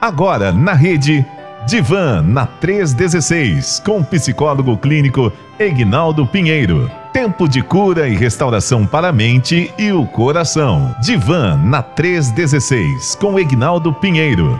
Agora 0.00 0.50
na 0.50 0.72
rede 0.72 1.26
Divan 1.66 2.22
na 2.22 2.46
316 2.46 3.82
com 3.84 4.02
psicólogo 4.02 4.76
clínico 4.78 5.30
Egnaldo 5.58 6.26
Pinheiro. 6.26 6.90
Tempo 7.12 7.46
de 7.46 7.60
cura 7.60 8.08
e 8.08 8.16
restauração 8.16 8.86
para 8.86 9.08
a 9.08 9.12
mente 9.12 9.70
e 9.76 9.92
o 9.92 10.06
coração. 10.06 10.94
Divan 11.02 11.56
na 11.62 11.82
316 11.82 13.14
com 13.16 13.38
Egnaldo 13.38 13.92
Pinheiro. 13.92 14.58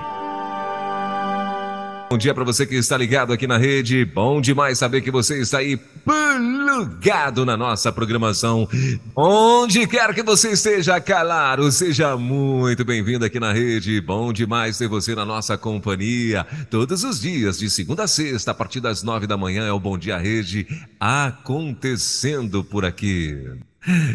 Bom 2.12 2.18
dia 2.18 2.34
para 2.34 2.42
você 2.42 2.66
que 2.66 2.74
está 2.74 2.96
ligado 2.96 3.32
aqui 3.32 3.46
na 3.46 3.56
rede. 3.56 4.04
Bom 4.04 4.40
demais 4.40 4.78
saber 4.78 5.00
que 5.00 5.12
você 5.12 5.38
está 5.42 5.58
aí 5.58 5.76
plugado 5.76 7.46
na 7.46 7.56
nossa 7.56 7.92
programação. 7.92 8.68
Onde 9.14 9.86
quer 9.86 10.12
que 10.12 10.20
você 10.20 10.50
esteja, 10.50 11.00
claro, 11.00 11.70
seja 11.70 12.16
muito 12.16 12.84
bem-vindo 12.84 13.24
aqui 13.24 13.38
na 13.38 13.52
rede. 13.52 14.00
Bom 14.00 14.32
demais 14.32 14.76
ter 14.76 14.88
você 14.88 15.14
na 15.14 15.24
nossa 15.24 15.56
companhia. 15.56 16.44
Todos 16.68 17.04
os 17.04 17.20
dias, 17.20 17.60
de 17.60 17.70
segunda 17.70 18.02
a 18.02 18.08
sexta, 18.08 18.50
a 18.50 18.54
partir 18.54 18.80
das 18.80 19.04
nove 19.04 19.28
da 19.28 19.36
manhã, 19.36 19.64
é 19.64 19.72
o 19.72 19.78
Bom 19.78 19.96
Dia 19.96 20.18
Rede 20.18 20.66
acontecendo 20.98 22.64
por 22.64 22.84
aqui. 22.84 23.38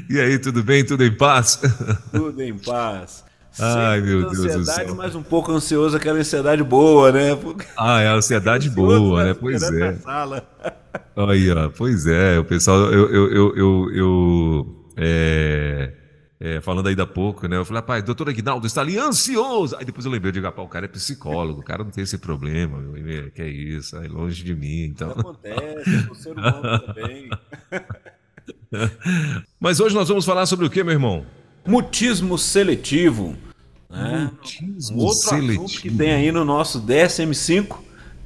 E 0.09 0.19
aí, 0.19 0.37
tudo 0.37 0.61
bem? 0.61 0.83
Tudo 0.83 1.05
em 1.05 1.15
paz? 1.15 1.61
Tudo 2.11 2.41
em 2.43 2.57
paz. 2.57 3.23
Ai, 3.59 4.01
meu 4.01 4.29
Deus 4.29 4.55
do 4.55 4.65
céu. 4.65 4.95
mas 4.95 5.15
um 5.15 5.23
pouco 5.23 5.51
ansioso, 5.51 5.95
aquela 5.95 6.19
ansiedade 6.19 6.63
boa, 6.63 7.11
né? 7.11 7.37
Ah, 7.77 8.01
é 8.01 8.07
a 8.07 8.15
ansiedade 8.15 8.69
boa, 8.69 9.23
né? 9.23 9.33
Pois 9.33 9.63
é. 9.63 9.97
Aí, 11.15 11.51
ó, 11.51 11.69
pois 11.69 12.05
é, 12.05 12.37
o 12.37 12.43
pessoal, 12.43 12.91
eu, 12.91 13.09
eu, 13.09 13.31
eu, 13.31 13.57
eu, 13.57 13.91
eu 13.93 14.85
é, 14.97 15.93
é, 16.39 16.61
falando 16.61 16.87
aí 16.87 16.95
da 16.95 17.05
pouco, 17.05 17.47
né? 17.47 17.57
Eu 17.57 17.65
falei, 17.65 17.81
rapaz, 17.81 18.03
doutor 18.03 18.29
Aguinaldo 18.29 18.67
está 18.67 18.81
ali 18.81 18.97
ansioso. 18.97 19.75
Aí 19.77 19.85
depois 19.85 20.05
eu 20.05 20.11
lembrei, 20.11 20.29
eu 20.29 20.33
digo, 20.33 20.45
rapaz, 20.45 20.67
o 20.67 20.69
cara 20.69 20.85
é 20.85 20.89
psicólogo, 20.89 21.61
o 21.61 21.63
cara 21.63 21.83
não 21.83 21.91
tem 21.91 22.03
esse 22.03 22.17
problema, 22.17 22.77
meu, 22.79 23.31
que 23.31 23.41
é 23.41 23.47
isso, 23.47 23.97
aí 23.97 24.07
longe 24.07 24.43
de 24.43 24.53
mim, 24.53 24.83
então. 24.83 25.11
Acontece, 25.11 26.07
o 26.11 26.15
ser 26.15 26.33
humano 26.33 26.79
também. 26.81 27.29
Mas 29.59 29.79
hoje 29.79 29.95
nós 29.95 30.09
vamos 30.09 30.25
falar 30.25 30.45
sobre 30.45 30.65
o 30.65 30.69
que, 30.69 30.83
meu 30.83 30.93
irmão? 30.93 31.25
Mutismo 31.65 32.37
seletivo. 32.37 33.35
Né? 33.95 34.31
Mutismo 34.33 34.97
um 34.97 35.01
outro 35.01 35.29
seletivo. 35.29 35.65
assunto 35.65 35.81
que 35.81 35.89
tem 35.89 36.11
aí 36.11 36.31
no 36.31 36.43
nosso 36.43 36.81
DSM-5, 36.81 37.77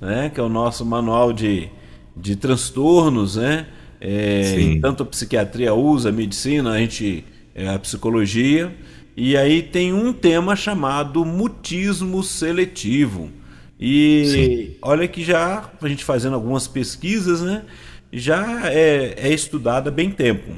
né? 0.01 0.31
que 0.33 0.39
é 0.39 0.43
o 0.43 0.49
nosso 0.49 0.83
manual 0.83 1.31
de, 1.31 1.69
de 2.17 2.35
transtornos, 2.35 3.35
né? 3.35 3.67
É, 4.01 4.79
tanto 4.81 5.03
a 5.03 5.05
psiquiatria 5.05 5.73
usa, 5.73 6.07
a 6.07 6.11
medicina, 6.11 6.71
a 6.71 6.79
gente, 6.79 7.25
é, 7.53 7.67
a 7.67 7.77
psicologia. 7.77 8.73
E 9.15 9.35
aí 9.35 9.61
tem 9.61 9.93
um 9.93 10.13
tema 10.13 10.55
chamado 10.55 11.25
mutismo 11.25 12.23
seletivo. 12.23 13.29
E 13.79 14.23
Sim. 14.25 14.77
olha 14.81 15.07
que 15.07 15.23
já, 15.23 15.69
a 15.81 15.87
gente 15.87 16.03
fazendo 16.03 16.33
algumas 16.33 16.67
pesquisas, 16.67 17.41
né? 17.41 17.65
Já 18.11 18.69
é, 18.71 19.15
é 19.17 19.33
estudado 19.33 19.89
há 19.89 19.91
bem 19.91 20.09
tempo. 20.09 20.51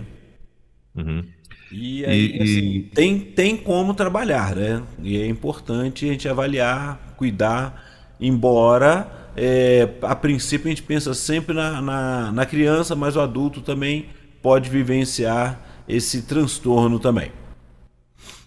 Uhum. 0.95 1.23
E 1.71 2.05
aí, 2.05 2.37
e, 2.37 2.43
assim, 2.43 2.89
tem, 2.93 3.19
tem 3.19 3.57
como 3.57 3.93
trabalhar, 3.93 4.55
né? 4.55 4.83
E 5.01 5.17
é 5.17 5.27
importante 5.27 6.05
a 6.05 6.11
gente 6.11 6.27
avaliar, 6.27 7.15
cuidar, 7.17 8.13
embora 8.19 9.21
é, 9.35 9.87
a 10.01 10.15
princípio 10.15 10.67
a 10.67 10.69
gente 10.69 10.83
pensa 10.83 11.13
sempre 11.13 11.55
na, 11.55 11.81
na, 11.81 12.31
na 12.31 12.45
criança, 12.45 12.95
mas 12.95 13.15
o 13.15 13.21
adulto 13.21 13.61
também 13.61 14.07
pode 14.41 14.69
vivenciar 14.69 15.83
esse 15.87 16.23
transtorno 16.23 16.99
também. 16.99 17.31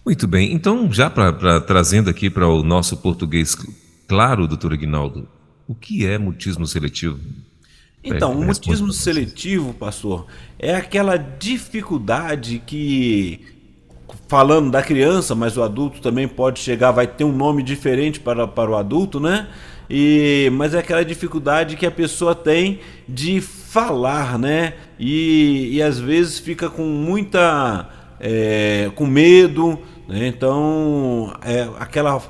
Muito 0.05 0.27
bem, 0.27 0.53
então 0.53 0.91
já 0.91 1.09
para 1.09 1.59
trazendo 1.61 2.09
aqui 2.09 2.29
para 2.29 2.47
o 2.47 2.61
nosso 2.61 2.97
português 2.97 3.57
claro, 4.07 4.47
doutor 4.47 4.73
Aguinaldo, 4.73 5.27
o 5.67 5.73
que 5.73 6.05
é 6.05 6.17
mutismo 6.19 6.67
seletivo? 6.67 7.19
Então, 8.05 8.33
o 8.33 8.45
mutismo 8.45 8.91
seletivo, 8.93 9.73
pastor, 9.73 10.27
é 10.59 10.75
aquela 10.75 11.17
dificuldade 11.17 12.61
que, 12.65 13.41
falando 14.27 14.69
da 14.69 14.83
criança, 14.83 15.33
mas 15.33 15.57
o 15.57 15.63
adulto 15.63 15.99
também 16.01 16.27
pode 16.27 16.59
chegar, 16.59 16.91
vai 16.91 17.07
ter 17.07 17.23
um 17.23 17.31
nome 17.31 17.63
diferente 17.63 18.19
para, 18.19 18.47
para 18.47 18.69
o 18.69 18.75
adulto, 18.75 19.19
né? 19.19 19.47
E, 19.89 20.49
mas 20.53 20.73
é 20.73 20.79
aquela 20.79 21.03
dificuldade 21.03 21.75
que 21.75 21.85
a 21.85 21.91
pessoa 21.91 22.33
tem 22.35 22.79
de 23.07 23.41
falar, 23.41 24.37
né? 24.37 24.73
E, 24.99 25.69
e 25.73 25.81
às 25.81 25.99
vezes 25.99 26.39
fica 26.39 26.69
com 26.69 26.83
muita. 26.83 27.89
É, 28.19 28.89
com 28.95 29.05
medo, 29.05 29.77
né? 30.07 30.27
Então, 30.27 31.33
é 31.43 31.67
aquela 31.79 32.21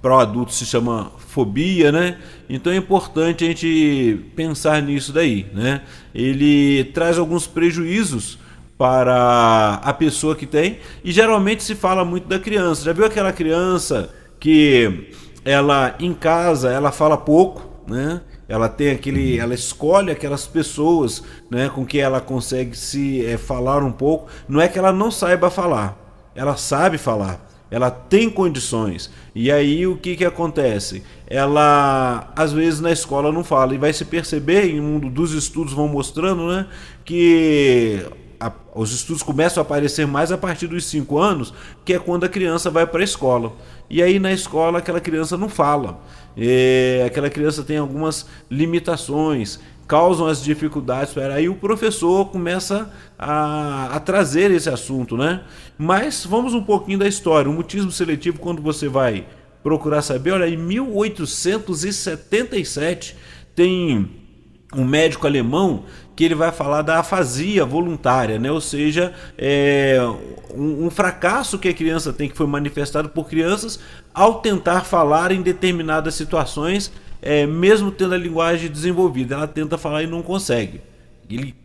para 0.00 0.14
o 0.14 0.18
adulto 0.20 0.52
se 0.52 0.64
chama 0.64 1.10
fobia, 1.36 1.92
né? 1.92 2.16
Então 2.48 2.72
é 2.72 2.76
importante 2.76 3.44
a 3.44 3.48
gente 3.48 4.24
pensar 4.34 4.80
nisso 4.80 5.12
daí, 5.12 5.46
né? 5.52 5.82
Ele 6.14 6.84
traz 6.94 7.18
alguns 7.18 7.46
prejuízos 7.46 8.38
para 8.78 9.74
a 9.84 9.92
pessoa 9.92 10.34
que 10.34 10.46
tem 10.46 10.78
e 11.04 11.12
geralmente 11.12 11.62
se 11.62 11.74
fala 11.74 12.06
muito 12.06 12.26
da 12.26 12.38
criança. 12.38 12.84
Já 12.84 12.92
viu 12.94 13.04
aquela 13.04 13.34
criança 13.34 14.08
que 14.40 15.10
ela 15.44 15.94
em 16.00 16.14
casa 16.14 16.70
ela 16.70 16.90
fala 16.90 17.18
pouco, 17.18 17.62
né? 17.86 18.22
Ela 18.48 18.70
tem 18.70 18.92
aquele, 18.92 19.38
ela 19.38 19.52
escolhe 19.52 20.10
aquelas 20.10 20.46
pessoas, 20.46 21.22
né, 21.50 21.68
com 21.68 21.84
que 21.84 21.98
ela 21.98 22.20
consegue 22.20 22.78
se 22.78 23.26
é, 23.26 23.36
falar 23.36 23.82
um 23.82 23.90
pouco. 23.90 24.30
Não 24.48 24.60
é 24.60 24.68
que 24.68 24.78
ela 24.78 24.92
não 24.92 25.10
saiba 25.10 25.50
falar, 25.50 25.98
ela 26.34 26.56
sabe 26.56 26.96
falar 26.96 27.45
ela 27.70 27.90
tem 27.90 28.30
condições. 28.30 29.10
E 29.34 29.50
aí 29.50 29.86
o 29.86 29.96
que, 29.96 30.16
que 30.16 30.24
acontece? 30.24 31.02
Ela 31.26 32.32
às 32.36 32.52
vezes 32.52 32.80
na 32.80 32.92
escola 32.92 33.32
não 33.32 33.44
fala 33.44 33.74
e 33.74 33.78
vai 33.78 33.92
se 33.92 34.04
perceber, 34.04 34.66
em 34.66 34.80
um 34.80 34.98
dos 34.98 35.32
estudos 35.32 35.72
vão 35.72 35.88
mostrando, 35.88 36.48
né, 36.48 36.66
que 37.04 38.04
a, 38.38 38.52
os 38.74 38.92
estudos 38.92 39.22
começam 39.22 39.60
a 39.60 39.66
aparecer 39.66 40.06
mais 40.06 40.30
a 40.30 40.38
partir 40.38 40.66
dos 40.66 40.84
5 40.86 41.18
anos, 41.18 41.52
que 41.84 41.94
é 41.94 41.98
quando 41.98 42.24
a 42.24 42.28
criança 42.28 42.70
vai 42.70 42.86
para 42.86 43.00
a 43.00 43.04
escola. 43.04 43.52
E 43.88 44.02
aí 44.02 44.18
na 44.18 44.32
escola 44.32 44.78
aquela 44.78 45.00
criança 45.00 45.36
não 45.36 45.48
fala. 45.48 46.00
É, 46.36 47.04
aquela 47.06 47.30
criança 47.30 47.62
tem 47.62 47.78
algumas 47.78 48.26
limitações, 48.50 49.58
causam 49.86 50.26
as 50.26 50.42
dificuldades. 50.42 51.16
Aí 51.16 51.48
o 51.48 51.54
professor 51.54 52.26
começa 52.26 52.92
a, 53.18 53.96
a, 53.96 54.00
trazer 54.00 54.50
esse 54.50 54.68
assunto, 54.68 55.16
né? 55.16 55.44
Mas 55.78 56.24
vamos 56.24 56.52
um 56.54 56.62
pouquinho 56.62 56.98
da 56.98 57.06
história. 57.06 57.48
O 57.50 57.54
mutismo 57.54 57.92
seletivo, 57.92 58.38
quando 58.38 58.60
você 58.60 58.88
vai 58.88 59.26
procurar 59.62 60.02
saber, 60.02 60.32
olha, 60.32 60.48
em 60.48 60.56
1877 60.56 63.16
tem 63.54 64.10
um 64.74 64.84
médico 64.84 65.26
alemão 65.26 65.84
que 66.14 66.24
ele 66.24 66.34
vai 66.34 66.50
falar 66.50 66.82
da 66.82 66.98
afasia 66.98 67.64
voluntária, 67.64 68.38
né? 68.38 68.50
ou 68.50 68.60
seja, 68.60 69.14
é 69.36 69.98
um, 70.54 70.86
um, 70.86 70.90
fracasso 70.90 71.58
que 71.58 71.68
a 71.68 71.74
criança 71.74 72.12
tem, 72.12 72.28
que 72.28 72.36
foi 72.36 72.46
manifestado 72.46 73.08
por 73.10 73.28
crianças 73.28 73.78
ao 74.14 74.40
tentar 74.40 74.82
falar 74.82 75.30
em 75.30 75.42
determinadas 75.42 76.14
situações 76.14 76.90
é, 77.26 77.44
mesmo 77.44 77.90
tendo 77.90 78.14
a 78.14 78.18
linguagem 78.18 78.70
desenvolvida, 78.70 79.34
ela 79.34 79.48
tenta 79.48 79.76
falar 79.76 80.04
e 80.04 80.06
não 80.06 80.22
consegue. 80.22 80.80
Ele, 81.28 81.56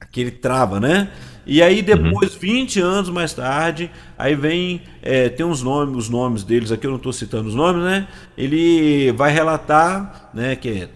aquele 0.00 0.32
trava, 0.32 0.80
né? 0.80 1.08
E 1.46 1.62
aí 1.62 1.82
depois, 1.82 2.34
uhum. 2.34 2.40
20 2.40 2.80
anos 2.80 3.10
mais 3.10 3.32
tarde, 3.32 3.90
aí 4.18 4.34
vem, 4.34 4.82
é, 5.00 5.28
tem 5.28 5.46
uns 5.46 5.62
nomes, 5.62 5.96
os 5.96 6.08
nomes 6.10 6.42
deles 6.42 6.72
aqui, 6.72 6.86
eu 6.86 6.90
não 6.90 6.96
estou 6.96 7.12
citando 7.12 7.48
os 7.48 7.54
nomes, 7.54 7.84
né? 7.84 8.08
Ele 8.36 9.12
vai 9.12 9.30
relatar, 9.30 10.30
né, 10.34 10.56
que 10.56 10.68
é 10.68 10.88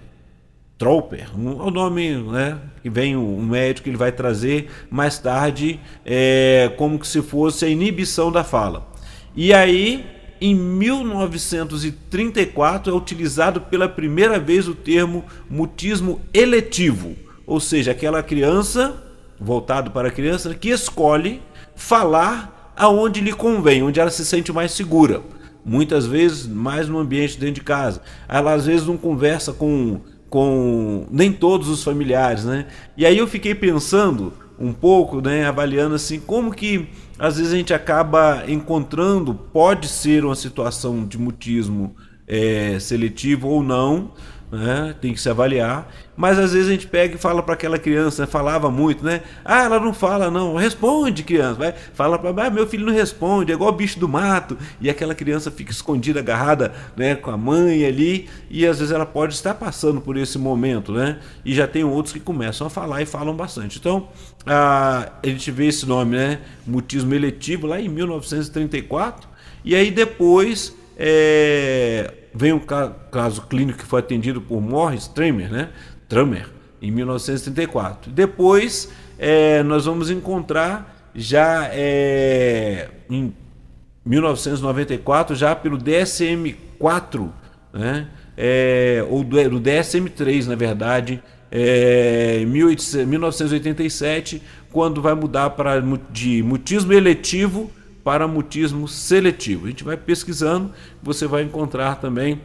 Trooper, 0.77 1.29
um, 1.39 1.61
o 1.61 1.71
nome, 1.71 2.17
né, 2.17 2.59
que 2.83 2.91
vem 2.91 3.17
um 3.17 3.43
médico, 3.43 3.89
ele 3.89 3.97
vai 3.97 4.11
trazer 4.11 4.69
mais 4.91 5.19
tarde 5.19 5.79
é, 6.05 6.73
como 6.77 6.99
que 6.99 7.07
se 7.07 7.23
fosse 7.23 7.65
a 7.65 7.69
inibição 7.69 8.33
da 8.33 8.43
fala. 8.43 8.89
E 9.37 9.53
aí 9.53 10.18
em 10.41 10.55
1934 10.55 12.93
é 12.93 12.97
utilizado 12.97 13.63
pela 13.63 13.89
primeira 13.89 14.39
vez 14.39 14.69
o 14.69 14.75
termo 14.75 15.25
mutismo 15.49 16.21
eletivo, 16.33 17.17
ou 17.47 17.61
seja, 17.61 17.93
aquela 17.93 18.23
criança, 18.23 19.03
voltado 19.41 19.91
para 19.91 20.09
a 20.09 20.13
criança, 20.13 20.55
que 20.55 20.69
escolhe 20.69 21.41
falar 21.75 22.75
aonde 22.77 23.21
lhe 23.21 23.33
convém, 23.33 23.83
onde 23.83 23.99
ela 23.99 24.11
se 24.11 24.25
sente 24.25 24.53
mais 24.53 24.71
segura. 24.73 25.23
Muitas 25.65 26.07
vezes 26.07 26.47
mais 26.47 26.89
no 26.89 26.99
ambiente 26.99 27.39
dentro 27.39 27.57
de 27.57 27.63
casa. 27.63 28.01
Ela 28.29 28.55
às 28.55 28.67
vezes 28.67 28.87
não 28.87 28.97
conversa 28.97 29.53
com, 29.53 30.01
com 30.31 31.05
nem 31.11 31.33
todos 31.33 31.69
os 31.69 31.83
familiares, 31.83 32.45
né? 32.45 32.67
E 32.97 33.05
aí 33.05 33.19
eu 33.19 33.27
fiquei 33.27 33.55
pensando 33.55 34.33
um 34.59 34.73
pouco, 34.73 35.21
né, 35.21 35.47
avaliando 35.47 35.95
assim 35.95 36.19
como 36.19 36.53
que 36.53 36.89
às 37.19 37.37
vezes 37.37 37.53
a 37.53 37.57
gente 37.57 37.75
acaba 37.75 38.45
encontrando, 38.47 39.35
pode 39.35 39.89
ser 39.89 40.25
uma 40.25 40.35
situação 40.35 41.07
de 41.07 41.19
mutismo 41.19 41.97
é, 42.27 42.79
seletivo 42.79 43.49
ou 43.49 43.63
não, 43.63 44.13
né? 44.51 44.95
tem 45.01 45.13
que 45.13 45.21
se 45.21 45.29
avaliar. 45.29 45.91
Mas 46.17 46.37
às 46.37 46.53
vezes 46.53 46.69
a 46.69 46.73
gente 46.73 46.87
pega 46.89 47.15
e 47.15 47.19
fala 47.19 47.43
para 47.43 47.55
aquela 47.55 47.79
criança, 47.79 48.27
falava 48.27 48.71
muito, 48.71 49.05
né? 49.05 49.23
Ah, 49.45 49.63
ela 49.63 49.79
não 49.79 49.95
fala, 49.95 50.31
não. 50.31 50.57
Responde, 50.57 51.23
criança. 51.23 51.55
Vai, 51.55 51.75
fala 51.95 52.19
para 52.19 52.47
ah, 52.47 52.51
meu 52.51 52.67
filho 52.67 52.85
não 52.85 52.93
responde, 52.93 53.53
é 53.53 53.55
igual 53.55 53.71
bicho 53.71 54.01
do 54.01 54.09
mato. 54.09 54.59
E 54.81 54.91
aquela 54.91 55.15
criança 55.15 55.49
fica 55.49 55.71
escondida, 55.71 56.19
agarrada 56.19 56.73
né, 56.97 57.15
com 57.15 57.31
a 57.31 57.37
mãe 57.37 57.87
ali. 57.87 58.29
E 58.51 58.67
às 58.67 58.81
vezes 58.81 58.93
ela 58.93 59.07
pode 59.07 59.35
estar 59.35 59.55
passando 59.55 60.01
por 60.01 60.17
esse 60.17 60.39
momento, 60.39 60.93
né? 60.93 61.21
E 61.45 61.55
já 61.55 61.69
tem 61.69 61.85
outros 61.85 62.13
que 62.13 62.21
começam 62.21 62.67
a 62.67 62.71
falar 62.71 63.01
e 63.01 63.07
falam 63.07 63.37
bastante. 63.37 63.79
Então, 63.79 64.09
a, 64.49 65.13
a 65.23 65.27
gente 65.27 65.51
vê 65.51 65.67
esse 65.67 65.87
nome, 65.87 66.17
né? 66.17 66.41
Mutismo 66.67 67.15
eletivo, 67.15 67.67
lá 67.67 67.81
em 67.81 67.89
1934. 67.89 69.29
E 69.65 69.75
aí 69.75 69.91
depois. 69.91 70.77
É, 71.01 72.13
vem 72.35 72.53
um 72.53 72.61
caso 72.61 73.43
clínico 73.43 73.79
que 73.79 73.85
foi 73.85 74.01
atendido 74.01 74.41
por 74.41 74.61
Morris 74.61 75.09
Tramer, 75.09 75.51
né? 75.51 75.71
Tramer, 76.09 76.49
em 76.81 76.91
1934. 76.91 78.11
Depois 78.13 78.89
é, 79.19 79.63
nós 79.65 79.87
vamos 79.87 80.11
encontrar 80.11 81.11
já 81.15 81.69
é, 81.73 82.89
em 83.11 83.35
1994, 84.05 85.35
já 85.35 85.55
pelo 85.57 85.77
DSM-4, 85.79 87.29
né? 87.73 88.09
É, 88.37 89.05
ou 89.11 89.25
do, 89.25 89.51
do 89.51 89.61
DSM-3, 89.61 90.47
na 90.47 90.55
verdade, 90.55 91.21
é, 91.51 92.45
1987, 92.45 94.43
quando 94.71 95.01
vai 95.01 95.15
mudar 95.15 95.51
para 95.51 95.81
de 96.11 96.43
mutismo 96.43 96.93
eletivo 96.93 97.71
para 98.05 98.27
mutismo 98.27 98.89
seletivo. 98.89 99.67
A 99.67 99.69
gente 99.69 99.85
vai 99.85 99.97
pesquisando, 99.97 100.73
você 101.03 101.27
vai 101.27 101.43
encontrar 101.43 101.97
também. 101.97 102.41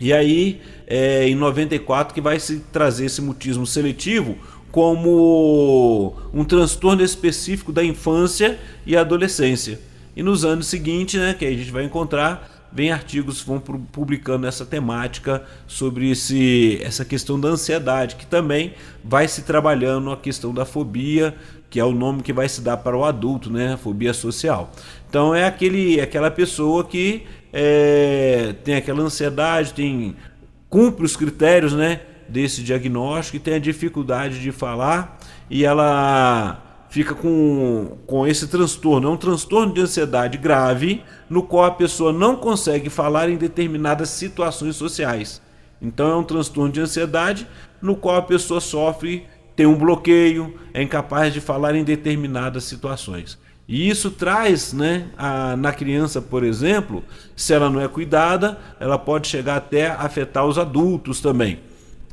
E 0.00 0.12
aí, 0.12 0.60
é, 0.86 1.28
em 1.28 1.34
94, 1.34 2.12
que 2.12 2.20
vai 2.20 2.38
se 2.40 2.58
trazer 2.72 3.06
esse 3.06 3.22
mutismo 3.22 3.66
seletivo 3.66 4.36
como 4.70 6.14
um 6.34 6.44
transtorno 6.44 7.02
específico 7.02 7.72
da 7.72 7.84
infância 7.84 8.58
e 8.84 8.96
adolescência. 8.96 9.80
E 10.14 10.22
nos 10.22 10.44
anos 10.44 10.66
seguintes, 10.66 11.20
né, 11.20 11.34
que 11.34 11.44
a 11.44 11.50
gente 11.50 11.70
vai 11.70 11.84
encontrar, 11.84 12.55
vem 12.72 12.90
artigos 12.90 13.42
vão 13.42 13.58
publicando 13.60 14.46
essa 14.46 14.64
temática 14.64 15.42
sobre 15.66 16.10
esse, 16.10 16.80
essa 16.82 17.04
questão 17.04 17.38
da 17.38 17.48
ansiedade, 17.48 18.16
que 18.16 18.26
também 18.26 18.74
vai 19.02 19.28
se 19.28 19.42
trabalhando 19.42 20.10
a 20.10 20.16
questão 20.16 20.52
da 20.52 20.64
fobia, 20.64 21.34
que 21.70 21.80
é 21.80 21.84
o 21.84 21.92
nome 21.92 22.22
que 22.22 22.32
vai 22.32 22.48
se 22.48 22.60
dar 22.60 22.76
para 22.76 22.96
o 22.96 23.04
adulto, 23.04 23.50
né? 23.50 23.76
Fobia 23.76 24.12
social. 24.12 24.70
Então 25.08 25.34
é 25.34 25.44
aquele, 25.44 26.00
aquela 26.00 26.30
pessoa 26.30 26.84
que 26.84 27.24
é, 27.52 28.54
tem 28.64 28.74
aquela 28.74 29.02
ansiedade, 29.02 29.72
tem 29.72 30.16
cumpre 30.68 31.04
os 31.04 31.16
critérios, 31.16 31.72
né? 31.72 32.00
Desse 32.28 32.62
diagnóstico 32.62 33.36
e 33.36 33.40
tem 33.40 33.54
a 33.54 33.58
dificuldade 33.58 34.40
de 34.40 34.50
falar 34.50 35.18
e 35.48 35.64
ela 35.64 36.65
fica 36.88 37.14
com, 37.14 37.98
com 38.06 38.26
esse 38.26 38.46
transtorno. 38.46 39.08
É 39.08 39.10
um 39.10 39.16
transtorno 39.16 39.72
de 39.72 39.80
ansiedade 39.80 40.38
grave 40.38 41.02
no 41.28 41.42
qual 41.42 41.64
a 41.64 41.70
pessoa 41.70 42.12
não 42.12 42.36
consegue 42.36 42.88
falar 42.90 43.28
em 43.28 43.36
determinadas 43.36 44.10
situações 44.10 44.76
sociais. 44.76 45.42
Então 45.80 46.10
é 46.10 46.16
um 46.16 46.24
transtorno 46.24 46.72
de 46.72 46.80
ansiedade 46.80 47.46
no 47.80 47.96
qual 47.96 48.16
a 48.16 48.22
pessoa 48.22 48.60
sofre 48.60 49.26
tem 49.54 49.64
um 49.64 49.74
bloqueio, 49.74 50.54
é 50.74 50.82
incapaz 50.82 51.32
de 51.32 51.40
falar 51.40 51.74
em 51.74 51.82
determinadas 51.82 52.64
situações. 52.64 53.38
E 53.66 53.88
isso 53.88 54.10
traz, 54.10 54.72
né, 54.72 55.08
a, 55.16 55.56
na 55.56 55.72
criança, 55.72 56.22
por 56.22 56.44
exemplo, 56.44 57.02
se 57.34 57.52
ela 57.52 57.68
não 57.68 57.80
é 57.80 57.88
cuidada, 57.88 58.58
ela 58.78 58.98
pode 58.98 59.26
chegar 59.26 59.56
até 59.56 59.88
a 59.88 60.02
afetar 60.02 60.46
os 60.46 60.58
adultos 60.58 61.20
também. 61.20 61.58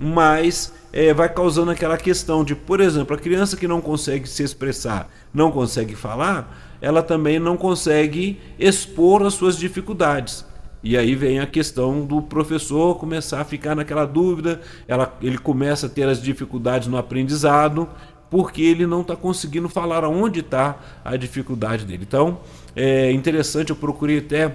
Mas 0.04 0.74
é, 0.92 1.14
vai 1.14 1.30
causando 1.30 1.72
aquela 1.72 1.98
questão 1.98 2.44
de, 2.44 2.54
por 2.54 2.82
exemplo, 2.82 3.16
a 3.16 3.20
criança 3.20 3.56
que 3.56 3.68
não 3.68 3.80
consegue 3.80 4.28
se 4.28 4.44
expressar, 4.44 5.10
não 5.34 5.50
consegue 5.50 5.96
falar, 5.96 6.78
ela 6.82 7.02
também 7.02 7.40
não 7.40 7.56
consegue 7.56 8.38
expor 8.60 9.24
as 9.24 9.34
suas 9.34 9.58
dificuldades. 9.58 10.46
E 10.84 10.98
aí 10.98 11.16
vem 11.16 11.40
a 11.40 11.48
questão 11.48 12.06
do 12.06 12.22
professor 12.22 12.96
começar 12.96 13.40
a 13.40 13.46
ficar 13.46 13.74
naquela 13.74 14.06
dúvida, 14.06 14.60
ela, 14.86 15.18
ele 15.22 15.38
começa 15.38 15.86
a 15.86 15.90
ter 15.90 16.10
as 16.10 16.22
dificuldades 16.22 16.90
no 16.90 16.98
aprendizado, 16.98 17.88
porque 18.30 18.62
ele 18.62 18.86
não 18.86 19.00
está 19.00 19.16
conseguindo 19.16 19.70
falar 19.70 20.04
aonde 20.04 20.42
está 20.42 20.78
a 21.06 21.16
dificuldade 21.16 21.86
dele. 21.86 22.04
Então, 22.06 22.42
é 22.76 23.10
interessante, 23.14 23.70
eu 23.70 23.76
procurei 23.78 24.18
até 24.18 24.54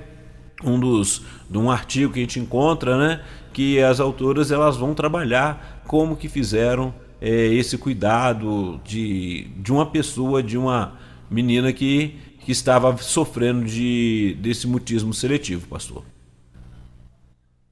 um 0.63 0.79
dos 0.79 1.23
de 1.49 1.57
um 1.57 1.71
artigo 1.71 2.13
que 2.13 2.19
a 2.19 2.23
gente 2.23 2.39
encontra, 2.39 2.99
né, 2.99 3.23
que 3.59 3.83
as 3.83 3.99
autoras 3.99 4.53
elas 4.53 4.77
vão 4.77 4.95
trabalhar 4.95 5.83
como 5.85 6.17
que 6.17 6.29
fizeram 6.29 6.95
é, 7.21 7.29
esse 7.47 7.77
cuidado 7.77 8.81
de, 8.85 9.49
de 9.57 9.73
uma 9.73 9.85
pessoa, 9.85 10.41
de 10.41 10.57
uma 10.57 10.97
menina 11.29 11.73
que, 11.73 12.15
que 12.45 12.53
estava 12.53 12.97
sofrendo 12.99 13.65
de, 13.65 14.37
desse 14.41 14.69
mutismo 14.69 15.13
seletivo, 15.13 15.67
pastor. 15.67 16.05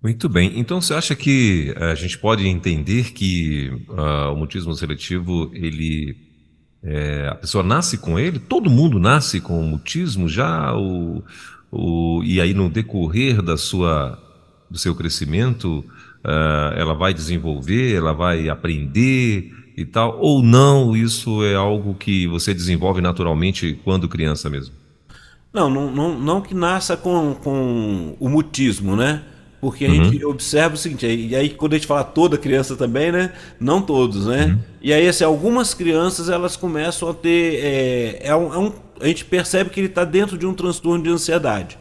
Muito 0.02 0.28
bem. 0.28 0.58
Então 0.58 0.80
você 0.80 0.92
acha 0.92 1.14
que 1.14 1.72
eh, 1.76 1.92
a 1.92 1.94
gente 1.94 2.18
pode 2.18 2.48
entender 2.48 3.12
que 3.12 3.70
uh, 3.88 4.32
o 4.32 4.36
mutismo 4.36 4.74
seletivo, 4.74 5.52
ele 5.54 6.16
é, 6.82 7.28
a 7.28 7.36
pessoa 7.36 7.62
nasce 7.62 7.96
com 7.96 8.18
ele? 8.18 8.40
Todo 8.40 8.68
mundo 8.68 8.98
nasce 8.98 9.40
com 9.40 9.60
o 9.60 9.62
mutismo 9.62 10.28
já? 10.28 10.74
O, 10.74 11.22
o, 11.70 12.24
e 12.24 12.40
aí 12.40 12.52
no 12.52 12.68
decorrer 12.68 13.40
da 13.40 13.56
sua, 13.56 14.25
do 14.70 14.78
seu 14.78 14.94
crescimento, 14.94 15.84
uh, 16.24 16.74
ela 16.76 16.94
vai 16.94 17.14
desenvolver, 17.14 17.94
ela 17.94 18.12
vai 18.12 18.48
aprender 18.48 19.52
e 19.76 19.84
tal? 19.84 20.18
Ou 20.20 20.42
não, 20.42 20.96
isso 20.96 21.44
é 21.44 21.54
algo 21.54 21.94
que 21.94 22.26
você 22.26 22.54
desenvolve 22.54 23.00
naturalmente 23.00 23.78
quando 23.84 24.08
criança 24.08 24.48
mesmo? 24.48 24.74
Não, 25.52 25.70
não, 25.70 25.90
não, 25.90 26.18
não 26.18 26.40
que 26.40 26.54
nasça 26.54 26.96
com, 26.96 27.34
com 27.34 28.16
o 28.20 28.28
mutismo, 28.28 28.94
né? 28.94 29.22
Porque 29.60 29.86
a 29.86 29.88
uhum. 29.88 30.04
gente 30.04 30.24
observa 30.24 30.74
o 30.74 30.78
seguinte, 30.78 31.06
e 31.06 31.34
aí 31.34 31.48
quando 31.50 31.72
a 31.72 31.76
gente 31.76 31.86
fala 31.86 32.04
toda 32.04 32.36
criança 32.36 32.76
também, 32.76 33.10
né? 33.10 33.32
Não 33.58 33.80
todos, 33.80 34.26
né? 34.26 34.46
Uhum. 34.46 34.58
E 34.82 34.92
aí, 34.92 35.08
assim, 35.08 35.24
algumas 35.24 35.72
crianças 35.72 36.28
elas 36.28 36.56
começam 36.56 37.08
a 37.08 37.14
ter. 37.14 37.64
É, 37.64 38.28
é 38.28 38.36
um, 38.36 38.54
é 38.54 38.58
um, 38.58 38.72
a 39.00 39.06
gente 39.08 39.24
percebe 39.24 39.70
que 39.70 39.80
ele 39.80 39.88
está 39.88 40.04
dentro 40.04 40.36
de 40.36 40.46
um 40.46 40.52
transtorno 40.52 41.02
de 41.02 41.10
ansiedade. 41.10 41.78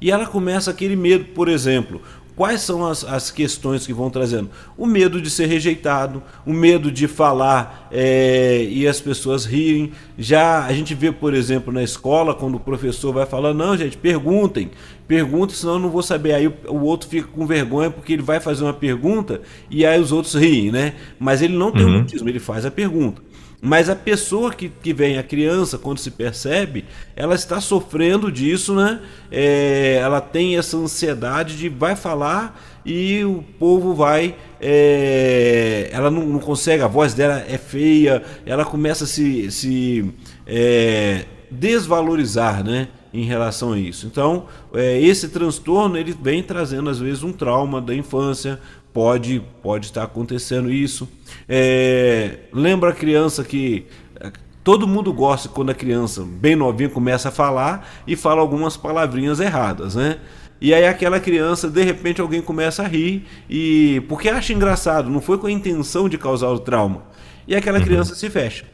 E 0.00 0.10
ela 0.10 0.26
começa 0.26 0.70
aquele 0.70 0.94
medo, 0.94 1.26
por 1.26 1.48
exemplo, 1.48 2.00
Quais 2.36 2.60
são 2.60 2.86
as, 2.86 3.02
as 3.02 3.30
questões 3.30 3.86
que 3.86 3.94
vão 3.94 4.10
trazendo? 4.10 4.50
O 4.76 4.84
medo 4.84 5.22
de 5.22 5.30
ser 5.30 5.46
rejeitado, 5.46 6.22
o 6.44 6.52
medo 6.52 6.92
de 6.92 7.08
falar 7.08 7.88
é, 7.90 8.62
e 8.68 8.86
as 8.86 9.00
pessoas 9.00 9.46
rirem. 9.46 9.92
Já 10.18 10.66
a 10.66 10.72
gente 10.74 10.94
vê, 10.94 11.10
por 11.10 11.32
exemplo, 11.32 11.72
na 11.72 11.82
escola, 11.82 12.34
quando 12.34 12.56
o 12.56 12.60
professor 12.60 13.10
vai 13.10 13.24
falar, 13.24 13.54
não, 13.54 13.74
gente, 13.74 13.96
perguntem, 13.96 14.70
perguntem, 15.08 15.56
senão 15.56 15.74
eu 15.74 15.78
não 15.78 15.88
vou 15.88 16.02
saber. 16.02 16.34
Aí 16.34 16.46
o, 16.46 16.54
o 16.68 16.82
outro 16.82 17.08
fica 17.08 17.26
com 17.26 17.46
vergonha 17.46 17.90
porque 17.90 18.12
ele 18.12 18.22
vai 18.22 18.38
fazer 18.38 18.64
uma 18.64 18.74
pergunta 18.74 19.40
e 19.70 19.86
aí 19.86 19.98
os 19.98 20.12
outros 20.12 20.34
riem, 20.34 20.70
né? 20.70 20.92
Mas 21.18 21.40
ele 21.40 21.56
não 21.56 21.72
tem 21.72 21.86
uhum. 21.86 21.96
o 21.96 21.98
mutismo, 22.00 22.28
ele 22.28 22.38
faz 22.38 22.66
a 22.66 22.70
pergunta. 22.70 23.22
Mas 23.60 23.88
a 23.88 23.96
pessoa 23.96 24.52
que, 24.52 24.68
que 24.68 24.92
vem, 24.92 25.18
a 25.18 25.22
criança, 25.22 25.78
quando 25.78 25.98
se 25.98 26.10
percebe, 26.10 26.84
ela 27.14 27.34
está 27.34 27.60
sofrendo 27.60 28.30
disso, 28.30 28.74
né? 28.74 29.00
É, 29.30 29.98
ela 30.02 30.20
tem 30.20 30.58
essa 30.58 30.76
ansiedade 30.76 31.56
de 31.56 31.68
vai 31.68 31.96
falar 31.96 32.60
e 32.84 33.24
o 33.24 33.42
povo 33.58 33.94
vai. 33.94 34.36
É, 34.60 35.88
ela 35.90 36.10
não, 36.10 36.26
não, 36.26 36.38
consegue, 36.38 36.82
a 36.82 36.86
voz 36.86 37.14
dela 37.14 37.44
é 37.48 37.58
feia, 37.58 38.22
ela 38.44 38.64
começa 38.64 39.04
a 39.04 39.06
se, 39.06 39.50
se 39.50 40.14
é, 40.46 41.24
desvalorizar, 41.50 42.62
né? 42.62 42.88
Em 43.12 43.24
relação 43.24 43.72
a 43.72 43.78
isso. 43.78 44.06
Então, 44.06 44.46
é, 44.74 45.00
esse 45.00 45.30
transtorno 45.30 45.96
ele 45.96 46.14
vem 46.20 46.42
trazendo 46.42 46.90
às 46.90 46.98
vezes 46.98 47.22
um 47.22 47.32
trauma 47.32 47.80
da 47.80 47.94
infância, 47.94 48.60
pode, 48.96 49.42
pode 49.62 49.84
estar 49.84 50.04
acontecendo 50.04 50.72
isso. 50.72 51.06
É, 51.46 52.38
lembra 52.50 52.88
a 52.88 52.92
criança 52.94 53.44
que 53.44 53.84
é, 54.18 54.32
todo 54.64 54.88
mundo 54.88 55.12
gosta 55.12 55.50
quando 55.50 55.68
a 55.68 55.74
criança, 55.74 56.24
bem 56.26 56.56
novinha, 56.56 56.88
começa 56.88 57.28
a 57.28 57.30
falar 57.30 57.86
e 58.06 58.16
fala 58.16 58.40
algumas 58.40 58.74
palavrinhas 58.74 59.38
erradas, 59.38 59.96
né? 59.96 60.18
E 60.58 60.72
aí 60.72 60.86
aquela 60.86 61.20
criança, 61.20 61.68
de 61.68 61.82
repente, 61.82 62.22
alguém 62.22 62.40
começa 62.40 62.84
a 62.84 62.88
rir 62.88 63.26
e 63.50 64.02
porque 64.08 64.30
acha 64.30 64.54
engraçado, 64.54 65.10
não 65.10 65.20
foi 65.20 65.36
com 65.36 65.46
a 65.46 65.52
intenção 65.52 66.08
de 66.08 66.16
causar 66.16 66.48
o 66.48 66.58
trauma. 66.58 67.02
E 67.46 67.54
aquela 67.54 67.78
uhum. 67.78 67.84
criança 67.84 68.14
se 68.14 68.30
fecha. 68.30 68.64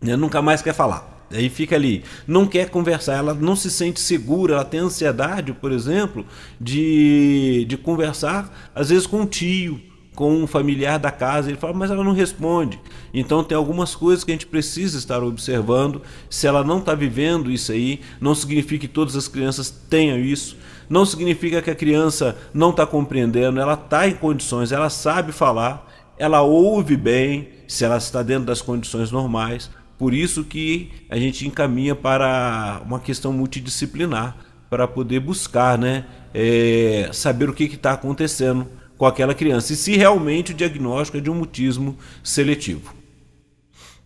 Né? 0.00 0.16
Nunca 0.16 0.40
mais 0.40 0.62
quer 0.62 0.72
falar. 0.72 1.17
Aí 1.30 1.48
fica 1.50 1.76
ali, 1.76 2.02
não 2.26 2.46
quer 2.46 2.70
conversar, 2.70 3.16
ela 3.16 3.34
não 3.34 3.54
se 3.54 3.70
sente 3.70 4.00
segura, 4.00 4.54
ela 4.54 4.64
tem 4.64 4.80
ansiedade, 4.80 5.52
por 5.52 5.72
exemplo, 5.72 6.24
de, 6.58 7.66
de 7.68 7.76
conversar, 7.76 8.70
às 8.74 8.88
vezes 8.88 9.06
com 9.06 9.22
o 9.22 9.26
tio, 9.26 9.78
com 10.18 10.34
um 10.34 10.48
familiar 10.48 10.98
da 10.98 11.12
casa. 11.12 11.48
Ele 11.48 11.56
fala, 11.56 11.74
mas 11.74 11.92
ela 11.92 12.02
não 12.02 12.12
responde. 12.12 12.80
Então 13.14 13.44
tem 13.44 13.56
algumas 13.56 13.94
coisas 13.94 14.24
que 14.24 14.32
a 14.32 14.34
gente 14.34 14.46
precisa 14.46 14.98
estar 14.98 15.22
observando. 15.22 16.02
Se 16.28 16.46
ela 16.46 16.64
não 16.64 16.78
está 16.78 16.92
vivendo 16.92 17.52
isso 17.52 17.70
aí, 17.70 18.00
não 18.20 18.34
significa 18.34 18.80
que 18.80 18.92
todas 18.92 19.14
as 19.14 19.28
crianças 19.28 19.70
tenham 19.70 20.18
isso. 20.18 20.56
Não 20.88 21.06
significa 21.06 21.62
que 21.62 21.70
a 21.70 21.74
criança 21.74 22.36
não 22.52 22.70
está 22.70 22.84
compreendendo, 22.84 23.60
ela 23.60 23.74
está 23.74 24.08
em 24.08 24.14
condições, 24.14 24.72
ela 24.72 24.90
sabe 24.90 25.30
falar, 25.30 25.86
ela 26.18 26.40
ouve 26.42 26.96
bem, 26.96 27.50
se 27.68 27.84
ela 27.84 27.98
está 27.98 28.20
dentro 28.20 28.46
das 28.46 28.60
condições 28.60 29.12
normais. 29.12 29.70
Por 29.98 30.14
isso 30.14 30.44
que 30.44 30.90
a 31.08 31.18
gente 31.18 31.46
encaminha 31.46 31.94
para 31.94 32.80
uma 32.86 33.00
questão 33.00 33.32
multidisciplinar, 33.32 34.36
para 34.70 34.86
poder 34.86 35.20
buscar, 35.20 35.76
né, 35.76 36.06
é, 36.32 37.10
saber 37.12 37.50
o 37.50 37.52
que 37.52 37.64
está 37.64 37.92
acontecendo 37.92 38.68
com 38.96 39.06
aquela 39.06 39.34
criança 39.34 39.72
e 39.72 39.76
se 39.76 39.96
realmente 39.96 40.52
o 40.52 40.54
diagnóstico 40.54 41.18
é 41.18 41.20
de 41.20 41.30
um 41.30 41.34
mutismo 41.34 41.96
seletivo. 42.22 42.94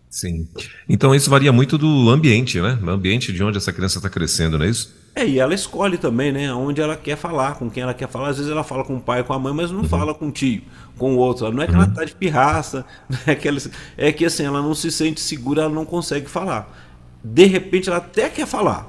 Sim. 0.09 0.47
Então 0.87 1.15
isso 1.15 1.31
varia 1.31 1.51
muito 1.51 1.79
do 1.79 2.11
ambiente, 2.11 2.61
né? 2.61 2.75
Do 2.75 2.91
ambiente 2.91 3.33
de 3.33 3.43
onde 3.43 3.57
essa 3.57 3.73
criança 3.73 3.99
está 3.99 4.11
crescendo, 4.11 4.59
não 4.59 4.67
é 4.67 4.69
isso? 4.69 4.95
É, 5.15 5.27
e 5.27 5.39
ela 5.39 5.55
escolhe 5.55 5.99
também, 5.99 6.33
né? 6.33 6.53
Onde 6.55 6.81
ela 6.81 6.97
quer 6.97 7.17
falar, 7.17 7.57
com 7.57 7.71
quem 7.71 7.83
ela 7.83 7.93
quer 7.93 8.09
falar. 8.09 8.29
Às 8.29 8.39
vezes 8.39 8.51
ela 8.51 8.65
fala 8.65 8.83
com 8.83 8.97
o 8.97 9.01
pai, 9.01 9.23
com 9.23 9.33
a 9.33 9.39
mãe, 9.39 9.53
mas 9.53 9.71
não 9.71 9.81
uhum. 9.81 9.89
fala 9.89 10.15
com 10.15 10.29
o 10.29 10.33
tio, 10.33 10.63
com 10.97 11.15
o 11.15 11.19
outro. 11.19 11.51
Não 11.53 11.63
é 11.63 11.67
que 11.67 11.73
uhum. 11.73 11.83
ela 11.83 11.91
tá 11.91 12.05
de 12.05 12.15
pirraça, 12.15 12.85
é 13.27 13.35
que, 13.35 13.47
ela, 13.47 13.59
é 13.97 14.11
que 14.11 14.25
assim, 14.25 14.45
ela 14.45 14.63
não 14.63 14.75
se 14.75 14.91
sente 14.91 15.21
segura, 15.21 15.63
ela 15.63 15.75
não 15.75 15.85
consegue 15.85 16.29
falar. 16.29 16.67
De 17.23 17.45
repente 17.45 17.89
ela 17.89 17.99
até 17.99 18.31
quer 18.31 18.47
falar. 18.47 18.89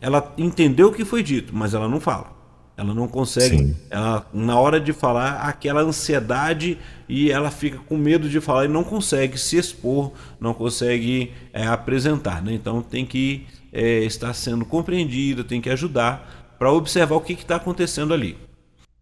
Ela 0.00 0.34
entendeu 0.36 0.88
o 0.88 0.92
que 0.92 1.04
foi 1.04 1.22
dito, 1.22 1.54
mas 1.56 1.72
ela 1.72 1.88
não 1.88 2.00
fala. 2.00 2.34
Ela 2.76 2.92
não 2.92 3.06
consegue, 3.06 3.76
ela, 3.88 4.26
na 4.34 4.58
hora 4.58 4.80
de 4.80 4.92
falar, 4.92 5.42
aquela 5.42 5.80
ansiedade 5.82 6.76
e 7.08 7.30
ela 7.30 7.48
fica 7.48 7.78
com 7.78 7.96
medo 7.96 8.28
de 8.28 8.40
falar 8.40 8.64
e 8.64 8.68
não 8.68 8.82
consegue 8.82 9.38
se 9.38 9.56
expor, 9.56 10.10
não 10.40 10.52
consegue 10.52 11.32
é, 11.52 11.64
apresentar. 11.64 12.42
Né? 12.42 12.52
Então 12.52 12.82
tem 12.82 13.06
que 13.06 13.46
é, 13.74 14.04
estar 14.04 14.32
sendo 14.32 14.64
compreendida, 14.64 15.42
tem 15.42 15.60
que 15.60 15.68
ajudar 15.68 16.56
para 16.56 16.70
observar 16.70 17.16
o 17.16 17.20
que 17.20 17.32
está 17.32 17.56
acontecendo 17.56 18.14
ali. 18.14 18.38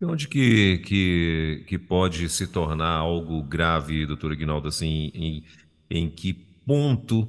E 0.00 0.04
onde 0.04 0.26
que, 0.26 0.78
que, 0.78 1.64
que 1.68 1.78
pode 1.78 2.28
se 2.30 2.46
tornar 2.46 2.96
algo 2.96 3.42
grave, 3.42 4.06
doutor 4.06 4.32
Ignaldo, 4.32 4.66
assim, 4.66 5.12
em, 5.14 5.44
em 5.90 6.08
que 6.08 6.32
ponto 6.66 7.28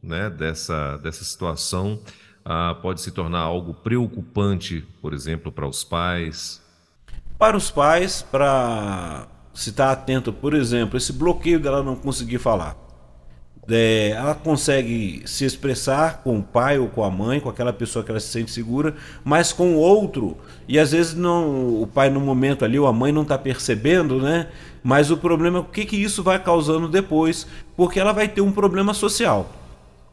né, 0.00 0.30
dessa, 0.30 0.96
dessa 0.98 1.24
situação 1.24 2.00
ah, 2.44 2.78
pode 2.80 3.00
se 3.00 3.10
tornar 3.10 3.40
algo 3.40 3.74
preocupante, 3.74 4.86
por 5.02 5.12
exemplo, 5.12 5.50
para 5.50 5.66
os 5.66 5.82
pais? 5.82 6.62
Para 7.38 7.56
os 7.56 7.70
pais, 7.70 8.22
para 8.22 9.26
se 9.52 9.70
estar 9.70 9.90
atento, 9.90 10.32
por 10.32 10.54
exemplo, 10.54 10.96
esse 10.96 11.12
bloqueio 11.12 11.58
dela 11.58 11.82
não 11.82 11.96
conseguir 11.96 12.38
falar. 12.38 12.83
É, 13.68 14.10
ela 14.10 14.34
consegue 14.34 15.22
se 15.24 15.44
expressar 15.44 16.22
com 16.22 16.38
o 16.38 16.42
pai 16.42 16.78
ou 16.78 16.88
com 16.88 17.02
a 17.02 17.10
mãe, 17.10 17.40
com 17.40 17.48
aquela 17.48 17.72
pessoa 17.72 18.04
que 18.04 18.10
ela 18.10 18.20
se 18.20 18.28
sente 18.28 18.50
segura, 18.50 18.94
mas 19.24 19.52
com 19.52 19.74
o 19.74 19.78
outro, 19.78 20.36
e 20.68 20.78
às 20.78 20.92
vezes 20.92 21.14
não, 21.14 21.80
o 21.80 21.86
pai 21.86 22.10
no 22.10 22.20
momento 22.20 22.64
ali, 22.64 22.78
ou 22.78 22.86
a 22.86 22.92
mãe 22.92 23.10
não 23.10 23.22
está 23.22 23.38
percebendo, 23.38 24.20
né? 24.20 24.48
Mas 24.82 25.10
o 25.10 25.16
problema 25.16 25.58
é 25.58 25.60
o 25.62 25.64
que, 25.64 25.86
que 25.86 25.96
isso 25.96 26.22
vai 26.22 26.38
causando 26.38 26.88
depois, 26.88 27.46
porque 27.74 27.98
ela 27.98 28.12
vai 28.12 28.28
ter 28.28 28.42
um 28.42 28.52
problema 28.52 28.92
social. 28.92 29.50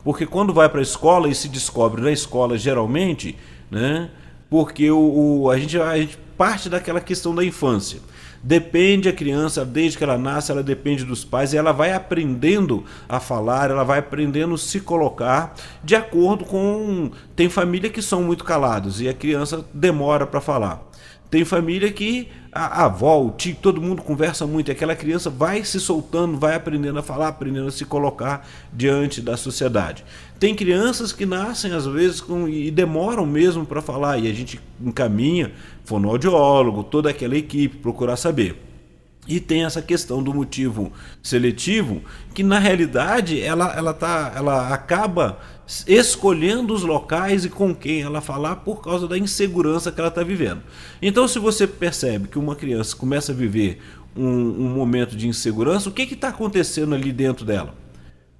Porque 0.03 0.25
quando 0.25 0.53
vai 0.53 0.69
para 0.69 0.79
a 0.79 0.83
escola 0.83 1.27
e 1.27 1.35
se 1.35 1.49
descobre 1.49 2.01
na 2.01 2.11
escola, 2.11 2.57
geralmente, 2.57 3.37
né? 3.69 4.09
Porque 4.49 4.89
o, 4.89 5.41
o, 5.43 5.49
a, 5.49 5.57
gente, 5.57 5.79
a 5.79 5.97
gente 5.97 6.17
parte 6.37 6.69
daquela 6.69 6.99
questão 6.99 7.35
da 7.35 7.43
infância. 7.43 7.99
Depende 8.43 9.07
a 9.07 9.13
criança, 9.13 9.63
desde 9.63 9.97
que 9.97 10.03
ela 10.03 10.17
nasce, 10.17 10.51
ela 10.51 10.63
depende 10.63 11.05
dos 11.05 11.23
pais 11.23 11.53
e 11.53 11.57
ela 11.57 11.71
vai 11.71 11.93
aprendendo 11.93 12.83
a 13.07 13.19
falar, 13.19 13.69
ela 13.69 13.83
vai 13.83 13.99
aprendendo 13.99 14.55
a 14.55 14.57
se 14.57 14.79
colocar 14.79 15.53
de 15.83 15.95
acordo 15.95 16.43
com. 16.45 17.11
Tem 17.35 17.49
família 17.49 17.89
que 17.89 18.01
são 18.01 18.23
muito 18.23 18.43
calados 18.43 18.99
e 18.99 19.07
a 19.07 19.13
criança 19.13 19.63
demora 19.73 20.25
para 20.25 20.41
falar. 20.41 20.91
Tem 21.31 21.45
família 21.45 21.89
que 21.93 22.27
a, 22.51 22.83
avó, 22.83 23.23
o 23.23 23.31
tio, 23.31 23.55
todo 23.55 23.81
mundo 23.81 24.01
conversa 24.01 24.45
muito 24.45 24.67
e 24.67 24.71
aquela 24.73 24.93
criança 24.93 25.29
vai 25.29 25.63
se 25.63 25.79
soltando, 25.79 26.37
vai 26.37 26.55
aprendendo 26.55 26.99
a 26.99 27.01
falar, 27.01 27.29
aprendendo 27.29 27.67
a 27.67 27.71
se 27.71 27.85
colocar 27.85 28.45
diante 28.73 29.21
da 29.21 29.37
sociedade. 29.37 30.03
Tem 30.37 30.53
crianças 30.53 31.13
que 31.13 31.25
nascem 31.25 31.71
às 31.71 31.85
vezes 31.85 32.19
com, 32.19 32.49
e 32.49 32.69
demoram 32.69 33.25
mesmo 33.25 33.65
para 33.65 33.81
falar 33.81 34.17
e 34.17 34.29
a 34.29 34.33
gente 34.33 34.59
encaminha 34.81 35.53
fonoaudiólogo, 35.83 36.83
toda 36.83 37.09
aquela 37.09 37.37
equipe 37.37 37.77
procurar 37.77 38.15
saber. 38.15 38.61
E 39.27 39.39
tem 39.39 39.63
essa 39.63 39.81
questão 39.81 40.21
do 40.21 40.33
motivo 40.33 40.91
seletivo, 41.21 42.01
que 42.33 42.43
na 42.43 42.57
realidade 42.57 43.39
ela, 43.39 43.71
ela, 43.75 43.93
tá, 43.93 44.33
ela 44.35 44.73
acaba 44.73 45.39
escolhendo 45.87 46.73
os 46.73 46.81
locais 46.81 47.45
e 47.45 47.49
com 47.49 47.73
quem 47.73 48.01
ela 48.01 48.19
falar 48.19 48.57
por 48.57 48.81
causa 48.81 49.07
da 49.07 49.17
insegurança 49.17 49.91
que 49.91 49.99
ela 49.99 50.09
está 50.09 50.23
vivendo. 50.23 50.63
Então, 51.01 51.27
se 51.27 51.37
você 51.37 51.67
percebe 51.67 52.27
que 52.27 52.39
uma 52.39 52.55
criança 52.55 52.95
começa 52.95 53.31
a 53.31 53.35
viver 53.35 53.79
um, 54.15 54.25
um 54.25 54.69
momento 54.69 55.15
de 55.15 55.27
insegurança, 55.27 55.87
o 55.87 55.91
que 55.91 56.01
está 56.01 56.29
acontecendo 56.29 56.95
ali 56.95 57.11
dentro 57.11 57.45
dela? 57.45 57.75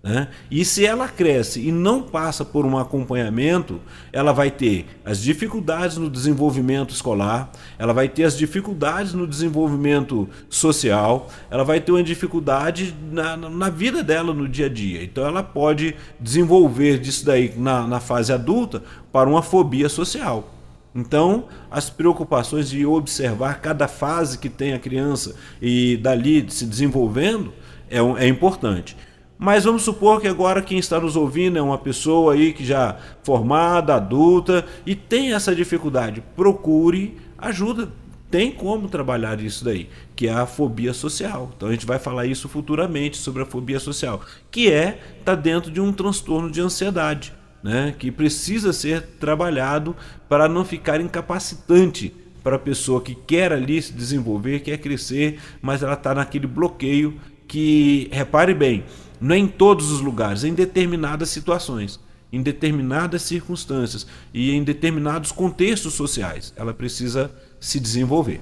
Né? 0.04 0.30
E 0.50 0.66
se 0.66 0.84
ela 0.84 1.08
cresce 1.08 1.62
e 1.62 1.72
não 1.72 2.02
passa 2.02 2.44
por 2.44 2.66
um 2.66 2.76
acompanhamento, 2.76 3.80
ela 4.12 4.32
vai 4.32 4.50
ter 4.50 4.88
as 5.06 5.22
dificuldades 5.22 5.98
no 5.98 6.10
desenvolvimento 6.10 6.92
escolar, 6.92 7.52
ela 7.78 7.94
vai 7.94 8.10
ter 8.10 8.24
as 8.24 8.36
dificuldades 8.36 9.14
no 9.14 9.28
desenvolvimento 9.28 10.28
social, 10.50 11.30
ela 11.52 11.64
vai 11.64 11.80
ter 11.80 11.92
uma 11.92 12.02
dificuldade 12.02 12.96
na, 13.12 13.38
na 13.38 13.70
vida 13.70 14.04
dela 14.04 14.34
no 14.34 14.50
dia 14.50 14.66
a 14.66 14.70
dia. 14.70 15.04
Então 15.04 15.24
ela 15.24 15.44
pode 15.44 15.96
desenvolver 16.20 16.98
disso 16.98 17.24
daí 17.24 17.54
na, 17.56 17.86
na 17.86 18.00
fase 18.00 18.34
adulta 18.34 18.82
para 19.12 19.30
uma 19.30 19.44
fobia 19.44 19.88
social. 19.88 20.52
Então, 20.96 21.46
as 21.70 21.90
preocupações 21.90 22.70
de 22.70 22.86
observar 22.86 23.62
cada 23.62 23.88
fase 23.88 24.38
que 24.38 24.50
tem 24.50 24.74
a 24.74 24.80
criança 24.80 25.36
e 25.62 25.96
dali 25.96 26.46
se 26.50 26.66
desenvolvendo 26.66 27.54
é, 27.90 28.00
é 28.00 28.28
importante. 28.28 28.98
Mas 29.42 29.64
vamos 29.64 29.82
supor 29.82 30.22
que 30.22 30.28
agora 30.28 30.62
quem 30.62 30.78
está 30.78 31.00
nos 31.00 31.16
ouvindo 31.16 31.58
é 31.58 31.62
uma 31.64 31.80
pessoa 31.80 32.36
aí 32.36 32.54
que 32.54 32.64
já 32.64 32.96
formada, 33.24 33.96
adulta 33.96 34.64
e 34.86 34.94
tem 34.94 35.34
essa 35.34 35.56
dificuldade. 35.56 36.24
Procure 36.36 37.18
ajuda. 37.40 37.92
Tem 38.30 38.52
como 38.52 38.88
trabalhar 38.88 39.42
isso 39.42 39.66
daí, 39.66 39.90
que 40.16 40.28
é 40.28 40.32
a 40.32 40.46
fobia 40.46 40.94
social. 40.94 41.52
Então 41.58 41.70
a 41.70 41.72
gente 41.72 41.88
vai 41.88 41.98
falar 41.98 42.28
isso 42.28 42.48
futuramente 42.48 43.18
sobre 43.18 43.42
a 43.42 43.46
fobia 43.48 43.80
social, 43.80 44.22
que 44.52 44.72
é 44.72 45.00
tá 45.26 45.34
dentro 45.34 45.72
de 45.72 45.82
um 45.82 45.92
transtorno 45.92 46.52
de 46.52 46.62
ansiedade, 46.62 47.34
né? 47.64 47.96
Que 47.98 48.12
precisa 48.12 48.72
ser 48.72 49.02
trabalhado 49.20 49.96
para 50.30 50.48
não 50.48 50.64
ficar 50.64 51.02
incapacitante 51.02 52.14
para 52.44 52.58
a 52.58 52.60
pessoa 52.60 53.02
que 53.02 53.16
quer 53.16 53.52
ali 53.52 53.82
se 53.82 53.92
desenvolver, 53.92 54.60
quer 54.60 54.78
crescer, 54.78 55.40
mas 55.64 55.82
ela 55.82 55.94
está 55.94 56.14
naquele 56.14 56.46
bloqueio 56.46 57.20
que, 57.48 58.08
repare 58.12 58.54
bem, 58.54 58.84
não 59.22 59.36
é 59.36 59.38
em 59.38 59.48
todos 59.48 59.92
os 59.92 60.02
lugares, 60.02 60.44
é 60.44 60.48
em 60.48 60.54
determinadas 60.54 61.30
situações, 61.30 62.00
em 62.34 62.42
determinadas 62.42 63.22
circunstâncias 63.22 64.08
e 64.34 64.52
em 64.52 64.64
determinados 64.64 65.32
contextos 65.32 65.94
sociais. 65.94 66.54
Ela 66.58 66.74
precisa 66.74 67.32
se 67.60 67.80
desenvolver. 67.80 68.42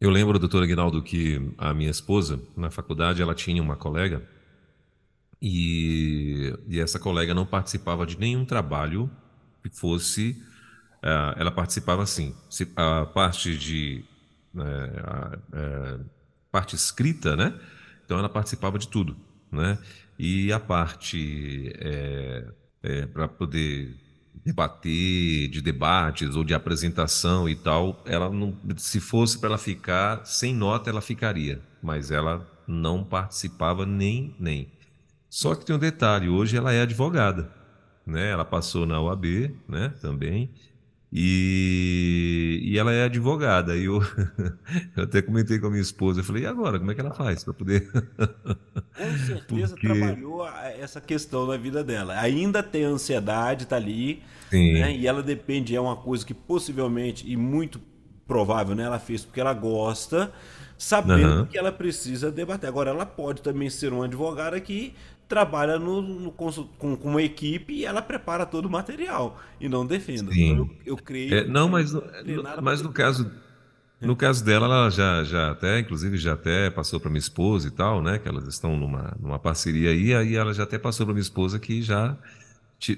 Eu 0.00 0.10
lembro, 0.10 0.38
doutor 0.38 0.62
Aguinaldo, 0.62 1.02
que 1.02 1.40
a 1.56 1.72
minha 1.72 1.90
esposa, 1.90 2.40
na 2.56 2.70
faculdade, 2.70 3.22
ela 3.22 3.34
tinha 3.34 3.62
uma 3.62 3.76
colega 3.76 4.22
e, 5.40 6.52
e 6.68 6.80
essa 6.80 6.98
colega 6.98 7.32
não 7.32 7.46
participava 7.46 8.06
de 8.06 8.18
nenhum 8.18 8.44
trabalho 8.44 9.10
que 9.62 9.70
fosse. 9.70 10.42
Uh, 10.98 11.38
ela 11.38 11.50
participava 11.50 12.02
assim, 12.02 12.34
a 12.74 13.06
parte 13.06 13.56
de. 13.56 14.04
Uh, 14.54 16.00
uh, 16.00 16.04
parte 16.50 16.74
escrita, 16.74 17.36
né? 17.36 17.54
Então 18.04 18.18
ela 18.18 18.28
participava 18.28 18.78
de 18.78 18.88
tudo, 18.88 19.16
né? 19.52 19.78
E 20.18 20.52
a 20.52 20.58
parte 20.58 21.72
é, 21.78 22.44
é, 22.82 23.06
para 23.06 23.28
poder 23.28 23.94
debater, 24.44 25.48
de 25.48 25.60
debates 25.60 26.36
ou 26.36 26.44
de 26.44 26.54
apresentação 26.54 27.48
e 27.48 27.56
tal, 27.56 28.02
ela 28.06 28.30
não, 28.30 28.56
se 28.76 29.00
fosse 29.00 29.38
para 29.38 29.50
ela 29.50 29.58
ficar 29.58 30.24
sem 30.24 30.54
nota, 30.54 30.88
ela 30.88 31.00
ficaria, 31.00 31.60
mas 31.82 32.10
ela 32.10 32.46
não 32.66 33.02
participava 33.02 33.84
nem 33.84 34.34
nem. 34.38 34.70
Só 35.28 35.54
que 35.54 35.64
tem 35.66 35.74
um 35.74 35.78
detalhe, 35.78 36.28
hoje 36.28 36.56
ela 36.56 36.72
é 36.72 36.82
advogada, 36.82 37.50
né? 38.06 38.30
Ela 38.30 38.44
passou 38.44 38.86
na 38.86 39.00
UAB, 39.00 39.54
né? 39.68 39.92
Também 40.00 40.50
e, 41.12 42.60
e 42.64 42.78
ela 42.78 42.92
é 42.92 43.04
advogada. 43.04 43.76
E 43.76 43.84
eu, 43.84 44.02
eu 44.96 45.04
até 45.04 45.22
comentei 45.22 45.58
com 45.58 45.66
a 45.66 45.70
minha 45.70 45.82
esposa, 45.82 46.20
eu 46.20 46.24
falei, 46.24 46.42
e 46.42 46.46
agora, 46.46 46.78
como 46.78 46.90
é 46.90 46.94
que 46.94 47.00
ela 47.00 47.14
faz 47.14 47.44
para 47.44 47.54
poder. 47.54 47.90
Com 47.90 49.18
certeza 49.26 49.74
Porque... 49.74 49.86
trabalhou 49.86 50.48
essa 50.48 51.00
questão 51.00 51.46
na 51.46 51.56
vida 51.56 51.84
dela. 51.84 52.18
Ainda 52.18 52.62
tem 52.62 52.84
ansiedade, 52.84 53.66
tá 53.66 53.76
ali. 53.76 54.22
Né? 54.52 54.96
E 54.96 55.06
ela 55.06 55.22
depende, 55.22 55.74
é 55.74 55.80
uma 55.80 55.96
coisa 55.96 56.24
que 56.24 56.32
possivelmente, 56.32 57.30
e 57.30 57.36
muito 57.36 57.80
provável, 58.26 58.74
né? 58.74 58.84
Ela 58.84 58.98
fez 58.98 59.24
porque 59.24 59.40
ela 59.40 59.54
gosta, 59.54 60.32
sabendo 60.76 61.40
uhum. 61.40 61.46
que 61.46 61.56
ela 61.56 61.72
precisa 61.72 62.30
debater. 62.30 62.68
Agora, 62.68 62.90
ela 62.90 63.06
pode 63.06 63.42
também 63.42 63.70
ser 63.70 63.92
uma 63.92 64.04
advogada 64.04 64.60
que 64.60 64.94
trabalha 65.28 65.78
no, 65.78 66.00
no 66.00 66.30
com, 66.30 66.50
com, 66.78 66.96
uma 67.02 67.22
equipe 67.22 67.72
e 67.72 67.84
ela 67.84 68.00
prepara 68.00 68.46
todo 68.46 68.66
o 68.66 68.70
material 68.70 69.40
e 69.60 69.68
não 69.68 69.86
defenda. 69.86 70.32
Então, 70.32 70.56
eu, 70.56 70.70
eu, 70.84 70.96
creio. 70.96 71.34
É, 71.34 71.44
não, 71.44 71.68
mas, 71.68 71.92
no, 71.92 72.02
mas 72.62 72.82
no 72.82 72.92
caso. 72.92 73.30
No 73.98 74.14
caso 74.14 74.44
dela, 74.44 74.66
ela 74.66 74.90
já, 74.90 75.24
já 75.24 75.50
até, 75.50 75.78
inclusive, 75.78 76.18
já 76.18 76.34
até 76.34 76.68
passou 76.68 77.00
para 77.00 77.08
minha 77.08 77.18
esposa 77.18 77.66
e 77.66 77.70
tal, 77.70 78.02
né? 78.02 78.18
Que 78.18 78.28
elas 78.28 78.46
estão 78.46 78.76
numa, 78.76 79.16
numa 79.18 79.38
parceria 79.38 79.88
aí, 79.88 80.14
aí 80.14 80.36
ela 80.36 80.52
já 80.52 80.64
até 80.64 80.78
passou 80.78 81.06
para 81.06 81.14
minha 81.14 81.22
esposa 81.22 81.58
que 81.58 81.80
já 81.80 82.14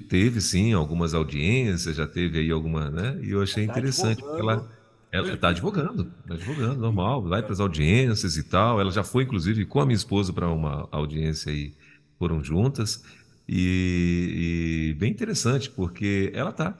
teve 0.08 0.40
sim 0.40 0.72
algumas 0.72 1.14
audiências, 1.14 1.94
já 1.94 2.06
teve 2.06 2.40
aí 2.40 2.50
alguma, 2.50 2.90
né? 2.90 3.16
E 3.22 3.30
eu 3.30 3.40
achei 3.40 3.64
tá 3.64 3.72
interessante, 3.72 4.20
porque 4.20 4.40
ela 4.40 4.68
ela 5.10 5.32
está 5.32 5.48
advogando, 5.48 6.12
está 6.22 6.34
advogando, 6.34 6.80
normal, 6.80 7.22
vai 7.22 7.42
para 7.42 7.52
as 7.52 7.60
audiências 7.60 8.36
e 8.36 8.42
tal. 8.42 8.80
Ela 8.80 8.90
já 8.90 9.02
foi, 9.02 9.24
inclusive, 9.24 9.64
com 9.64 9.80
a 9.80 9.86
minha 9.86 9.96
esposa 9.96 10.32
para 10.32 10.48
uma 10.48 10.88
audiência 10.90 11.50
e 11.50 11.74
foram 12.18 12.42
juntas. 12.42 13.02
E, 13.48 14.90
e, 14.90 14.94
bem 14.94 15.10
interessante, 15.10 15.70
porque 15.70 16.30
ela 16.34 16.52
tá 16.52 16.76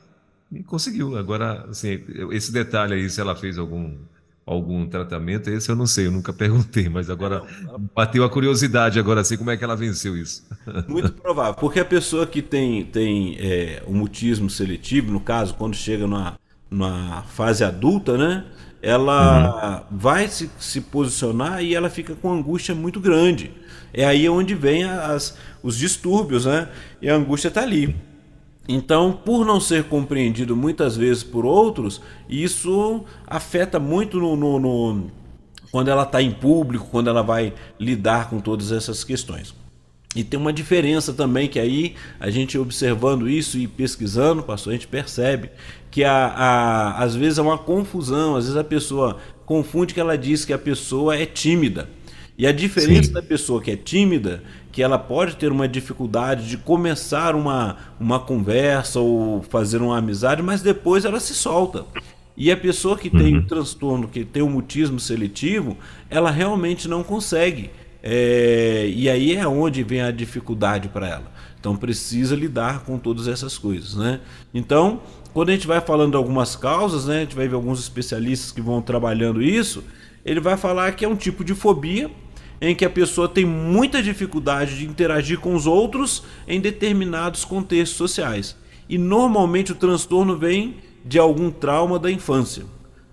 e 0.53 0.63
conseguiu. 0.63 1.17
Agora, 1.17 1.67
assim, 1.71 2.03
esse 2.31 2.53
detalhe 2.53 2.95
aí, 2.95 3.09
se 3.09 3.21
ela 3.21 3.35
fez 3.35 3.59
algum 3.59 3.97
algum 4.45 4.87
tratamento, 4.87 5.51
esse 5.51 5.71
eu 5.71 5.77
não 5.77 5.87
sei, 5.87 6.07
eu 6.07 6.11
nunca 6.11 6.33
perguntei, 6.33 6.89
mas 6.89 7.11
agora 7.11 7.45
bateu 7.95 8.25
a 8.25 8.31
curiosidade 8.31 8.99
agora 8.99 9.21
assim, 9.21 9.37
como 9.37 9.51
é 9.51 9.59
que 9.59 9.63
ela 9.63 9.77
venceu 9.77 10.17
isso? 10.17 10.43
Muito 10.89 11.13
provável, 11.13 11.53
porque 11.53 11.79
a 11.79 11.85
pessoa 11.85 12.27
que 12.27 12.41
tem, 12.41 12.87
tem 12.87 13.37
é, 13.39 13.83
o 13.87 13.93
mutismo 13.93 14.49
seletivo, 14.49 15.13
no 15.13 15.21
caso, 15.21 15.55
quando 15.55 15.77
chega 15.77 16.07
numa, 16.07 16.39
numa 16.71 17.23
fase 17.23 17.65
adulta, 17.65 18.17
né? 18.17 18.45
Ela 18.81 19.85
uhum. 19.91 19.97
vai 19.99 20.29
se, 20.29 20.51
se 20.59 20.81
posicionar 20.81 21.63
e 21.63 21.75
ela 21.75 21.91
fica 21.91 22.15
com 22.15 22.33
angústia 22.33 22.75
muito 22.75 23.01
grande. 23.01 23.51
É 23.93 24.05
aí 24.05 24.29
onde 24.29 24.55
vem 24.55 24.85
as, 24.85 25.37
os 25.63 25.77
distúrbios, 25.77 26.47
né? 26.47 26.69
E 27.03 27.09
a 27.09 27.17
angústia 27.17 27.49
está 27.49 27.63
ali. 27.63 27.97
Então, 28.69 29.13
por 29.13 29.47
não 29.47 29.59
ser 29.59 29.85
compreendido 29.85 30.55
muitas 30.55 30.97
vezes 30.97 31.25
por 31.25 31.47
outros, 31.47 32.03
isso 32.29 33.05
afeta 33.27 33.81
muito 33.81 34.19
no, 34.19 34.37
no, 34.37 34.59
no 34.59 35.11
quando 35.73 35.89
ela 35.89 36.03
está 36.03 36.21
em 36.21 36.31
público, 36.31 36.87
quando 36.91 37.09
ela 37.09 37.23
vai 37.23 37.55
lidar 37.81 38.29
com 38.29 38.41
todas 38.41 38.71
essas 38.71 39.03
questões. 39.03 39.55
E 40.17 40.25
tem 40.25 40.41
uma 40.41 40.53
diferença 40.53 41.13
também 41.13 41.49
que 41.49 41.61
aí 41.61 41.95
a 42.19 42.31
gente 42.31 42.57
observando 42.57 43.29
isso 43.29 43.59
e 43.59 43.67
pesquisando, 43.67 44.43
pastor, 44.43 44.73
a 44.73 44.77
gente 44.77 44.89
percebe 44.89 45.51
que 45.91 46.03
a, 46.03 46.27
a, 46.27 47.03
às 47.03 47.15
vezes 47.15 47.39
é 47.39 47.43
uma 47.43 47.59
confusão, 47.59 48.35
às 48.35 48.45
vezes 48.45 48.57
a 48.57 48.65
pessoa 48.65 49.19
confunde 49.45 49.93
que 49.93 50.01
ela 50.01 50.17
diz 50.17 50.45
que 50.45 50.53
a 50.53 50.59
pessoa 50.59 51.17
é 51.17 51.27
tímida. 51.27 51.91
E 52.39 52.47
a 52.47 52.53
diferença 52.53 53.09
Sim. 53.09 53.13
da 53.13 53.23
pessoa 53.23 53.61
que 53.61 53.71
é 53.71 53.77
tímida, 53.77 54.43
que 54.71 54.83
ela 54.83 54.99
pode 54.99 55.37
ter 55.37 55.51
uma 55.51 55.67
dificuldade 55.67 56.49
de 56.49 56.57
começar 56.57 57.35
uma, 57.35 57.77
uma 57.99 58.21
conversa 58.21 59.01
ou 59.01 59.43
fazer 59.43 59.83
uma 59.83 59.99
amizade, 59.99 60.41
mas 60.41 60.63
depois 60.63 61.05
ela 61.05 61.19
se 61.19 61.35
solta. 61.35 61.85
E 62.37 62.53
a 62.53 62.57
pessoa 62.57 62.97
que 62.97 63.11
tem 63.11 63.35
o 63.35 63.41
uhum. 63.41 63.47
transtorno, 63.47 64.07
que 64.07 64.25
tem 64.25 64.41
o 64.41 64.49
mutismo 64.49 65.01
seletivo, 65.01 65.77
ela 66.09 66.31
realmente 66.31 66.87
não 66.87 67.03
consegue. 67.03 67.71
É, 68.03 68.91
e 68.95 69.09
aí 69.09 69.35
é 69.35 69.47
onde 69.47 69.83
vem 69.83 70.01
a 70.01 70.11
dificuldade 70.11 70.89
para 70.89 71.09
ela. 71.09 71.33
Então 71.59 71.77
precisa 71.77 72.37
lidar 72.37 72.85
com 72.85 72.99
todas 72.99 73.27
essas 73.27 73.59
coisas, 73.59 73.95
né? 73.95 74.21
Então, 74.55 75.01
quando 75.33 75.51
a 75.51 75.53
gente 75.53 75.67
vai 75.67 75.81
falando 75.81 76.17
algumas 76.17 76.55
causas, 76.55 77.07
né, 77.07 77.17
a 77.17 77.21
gente 77.21 77.35
vai 77.35 77.49
ver 77.49 77.55
alguns 77.55 77.81
especialistas 77.81 78.53
que 78.53 78.61
vão 78.61 78.81
trabalhando 78.81 79.43
isso, 79.43 79.85
ele 80.25 80.41
vai 80.41 80.57
falar 80.57 80.93
que 80.93 81.05
é 81.05 81.09
um 81.09 81.17
tipo 81.17 81.45
de 81.45 81.55
fobia 81.55 82.11
em 82.61 82.75
que 82.75 82.85
a 82.85 82.91
pessoa 82.91 83.29
tem 83.29 83.45
muita 83.45 84.03
dificuldade 84.03 84.79
de 84.79 84.87
interagir 84.87 85.39
com 85.39 85.55
os 85.55 85.67
outros 85.67 86.25
em 86.47 86.61
determinados 86.61 87.45
contextos 87.45 87.97
sociais. 87.97 88.57
E 88.89 88.99
normalmente 88.99 89.73
o 89.73 89.77
transtorno 89.77 90.37
vem 90.37 90.77
de 91.05 91.19
algum 91.19 91.51
trauma 91.51 91.99
da 91.99 92.11
infância. 92.11 92.65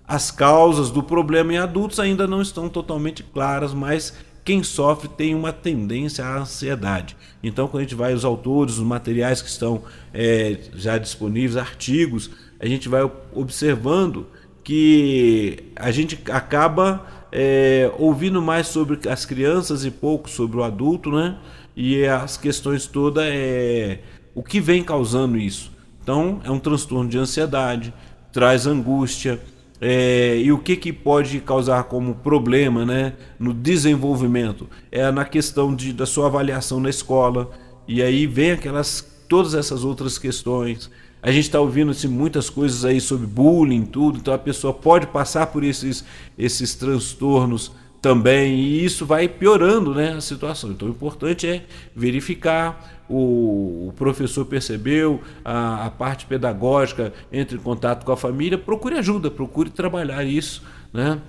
As 0.06 0.30
causas 0.30 0.90
do 0.90 1.02
problema 1.02 1.52
em 1.52 1.58
adultos 1.58 1.98
ainda 1.98 2.26
não 2.26 2.40
estão 2.40 2.68
totalmente 2.68 3.22
claras, 3.22 3.74
mas 3.74 4.14
quem 4.46 4.62
sofre 4.62 5.08
tem 5.08 5.34
uma 5.34 5.52
tendência 5.52 6.24
à 6.24 6.38
ansiedade. 6.38 7.16
Então, 7.42 7.66
quando 7.66 7.80
a 7.80 7.82
gente 7.82 7.96
vai 7.96 8.12
aos 8.12 8.24
autores, 8.24 8.78
os 8.78 8.84
materiais 8.84 9.42
que 9.42 9.48
estão 9.48 9.82
é, 10.14 10.60
já 10.72 10.96
disponíveis, 10.98 11.56
artigos, 11.56 12.30
a 12.60 12.66
gente 12.66 12.88
vai 12.88 13.02
observando 13.34 14.28
que 14.62 15.64
a 15.74 15.90
gente 15.90 16.16
acaba 16.30 17.04
é, 17.32 17.90
ouvindo 17.98 18.40
mais 18.40 18.68
sobre 18.68 19.08
as 19.08 19.26
crianças 19.26 19.84
e 19.84 19.90
pouco 19.90 20.30
sobre 20.30 20.58
o 20.58 20.62
adulto, 20.62 21.10
né? 21.10 21.36
E 21.74 22.06
as 22.06 22.36
questões 22.36 22.86
todas 22.86 23.24
é 23.26 23.98
o 24.32 24.44
que 24.44 24.60
vem 24.60 24.84
causando 24.84 25.36
isso. 25.36 25.72
Então, 26.00 26.40
é 26.44 26.50
um 26.52 26.60
transtorno 26.60 27.10
de 27.10 27.18
ansiedade, 27.18 27.92
traz 28.32 28.64
angústia. 28.64 29.40
É, 29.88 30.38
e 30.38 30.50
o 30.50 30.58
que, 30.58 30.74
que 30.74 30.92
pode 30.92 31.38
causar 31.38 31.84
como 31.84 32.16
problema 32.16 32.84
né, 32.84 33.12
no 33.38 33.54
desenvolvimento? 33.54 34.68
É 34.90 35.12
na 35.12 35.24
questão 35.24 35.72
de, 35.72 35.92
da 35.92 36.04
sua 36.04 36.26
avaliação 36.26 36.80
na 36.80 36.90
escola. 36.90 37.52
E 37.86 38.02
aí 38.02 38.26
vem 38.26 38.50
aquelas 38.50 39.06
todas 39.28 39.54
essas 39.54 39.84
outras 39.84 40.18
questões. 40.18 40.90
A 41.22 41.30
gente 41.30 41.44
está 41.44 41.60
ouvindo 41.60 41.92
assim, 41.92 42.08
muitas 42.08 42.50
coisas 42.50 42.84
aí 42.84 43.00
sobre 43.00 43.28
bullying, 43.28 43.84
tudo, 43.84 44.18
então 44.18 44.34
a 44.34 44.38
pessoa 44.38 44.74
pode 44.74 45.06
passar 45.06 45.46
por 45.46 45.62
esses, 45.62 46.04
esses 46.36 46.74
transtornos 46.74 47.70
também, 48.02 48.56
e 48.56 48.84
isso 48.84 49.06
vai 49.06 49.28
piorando 49.28 49.94
né, 49.94 50.14
a 50.14 50.20
situação. 50.20 50.70
Então 50.70 50.88
o 50.88 50.90
importante 50.90 51.46
é 51.46 51.64
verificar, 51.94 52.95
o, 53.08 53.92
professor 53.96 54.44
percebeu, 54.44 55.20
a, 55.44 55.86
a, 55.86 55.90
parte 55.90 56.26
pedagógica 56.26 57.12
entre 57.32 57.56
em 57.56 57.60
contato 57.60 58.04
com 58.04 58.12
a 58.12 58.16
família, 58.16 58.58
procure 58.58 58.96
ajuda, 58.96 59.30
procure 59.30 59.70
trabalhar 59.70 60.24
isso. 60.24 60.62
Né? 60.92 61.20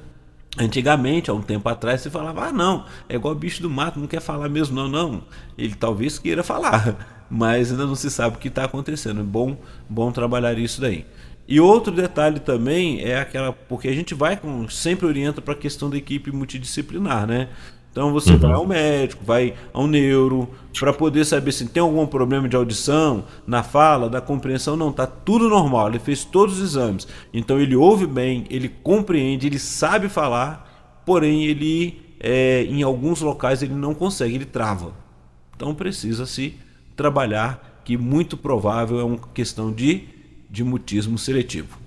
Antigamente, 0.58 1.30
há 1.30 1.34
um 1.34 1.42
tempo 1.42 1.68
atrás, 1.70 2.02
você 2.02 2.10
falava, 2.10 2.46
ah 2.46 2.52
não, 2.52 2.86
é 3.08 3.16
igual 3.16 3.36
bicho 3.36 3.62
do 3.62 3.70
mato, 3.70 4.00
não 4.00 4.08
quer 4.08 4.22
falar 4.22 4.50
mesmo, 4.50 4.76
não, 4.76 4.88
não. 4.88 5.24
Ele 5.58 5.76
talvez 5.76 6.18
queira 6.18 6.44
falar 6.44 7.16
mas 7.30 7.72
ainda 7.72 7.86
não 7.86 7.96
se 7.96 8.10
sabe 8.10 8.38
o 8.38 8.40
que 8.40 8.48
está 8.48 8.64
acontecendo. 8.64 9.20
É 9.22 9.24
bom, 9.24 9.58
bom 9.90 10.12
trabalhar 10.12 10.58
isso 10.58 10.82
daí. 10.82 11.06
E 11.48 11.60
outro 11.62 11.94
detalhe 11.94 12.40
também 12.40 13.02
é 13.02 13.20
aquela. 13.20 13.54
Porque 13.54 13.88
a 13.88 13.94
gente 13.94 14.14
vai 14.14 14.36
com. 14.36 14.68
sempre 14.70 15.06
orienta 15.06 15.42
para 15.42 15.54
a 15.54 15.58
questão 15.58 15.90
da 15.90 15.98
equipe 15.98 16.32
multidisciplinar, 16.32 17.26
né? 17.26 17.50
Então 17.98 18.14
você 18.14 18.34
uhum. 18.34 18.38
vai 18.38 18.52
ao 18.52 18.68
médico, 18.68 19.26
vai 19.26 19.56
ao 19.74 19.88
neuro, 19.88 20.48
para 20.80 20.94
poder 20.94 21.26
saber 21.26 21.52
se 21.52 21.66
tem 21.66 21.82
algum 21.82 22.06
problema 22.06 22.48
de 22.48 22.56
audição, 22.56 23.24
na 23.48 23.64
fala, 23.64 24.08
da 24.08 24.22
compreensão. 24.22 24.78
Não, 24.78 24.92
está 24.92 25.08
tudo 25.08 25.50
normal. 25.50 25.88
Ele 25.88 25.98
fez 25.98 26.24
todos 26.24 26.60
os 26.60 26.76
exames. 26.76 27.08
Então 27.34 27.60
ele 27.60 27.76
ouve 27.76 28.06
bem, 28.06 28.46
ele 28.52 28.70
compreende, 28.70 29.48
ele 29.48 29.58
sabe 29.58 30.10
falar, 30.10 31.02
porém 31.08 31.46
ele, 31.46 32.00
é, 32.20 32.66
em 32.66 32.84
alguns 32.84 33.22
locais, 33.22 33.64
ele 33.64 33.74
não 33.74 33.96
consegue, 33.96 34.36
ele 34.36 34.46
trava. 34.46 34.94
Então 35.56 35.74
precisa 35.74 36.28
se 36.28 36.54
trabalhar, 36.96 37.82
que 37.84 37.98
muito 37.98 38.38
provável 38.38 39.00
é 39.00 39.04
uma 39.04 39.18
questão 39.34 39.72
de, 39.72 40.04
de 40.48 40.64
mutismo 40.64 41.18
seletivo. 41.18 41.80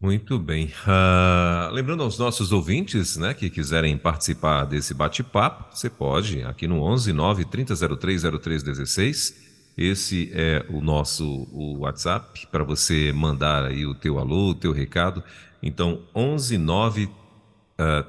Muito 0.00 0.38
bem. 0.38 0.66
Uh, 0.66 1.72
lembrando 1.72 2.04
aos 2.04 2.16
nossos 2.16 2.52
ouvintes 2.52 3.16
né, 3.16 3.34
que 3.34 3.50
quiserem 3.50 3.98
participar 3.98 4.64
desse 4.64 4.94
bate-papo, 4.94 5.76
você 5.76 5.90
pode, 5.90 6.40
aqui 6.44 6.68
no 6.68 6.80
11 6.82 7.12
9 7.12 7.44
3003 7.44 8.22
0316. 8.40 9.48
Esse 9.76 10.30
é 10.32 10.64
o 10.70 10.80
nosso 10.80 11.26
o 11.52 11.78
WhatsApp 11.80 12.46
para 12.46 12.62
você 12.62 13.12
mandar 13.12 13.64
aí 13.64 13.86
o 13.86 13.94
teu 13.94 14.20
alô, 14.20 14.50
o 14.50 14.54
teu 14.54 14.70
recado. 14.70 15.22
Então, 15.60 16.02
11 16.14 16.58
9 16.58 17.04
uh, 17.04 17.10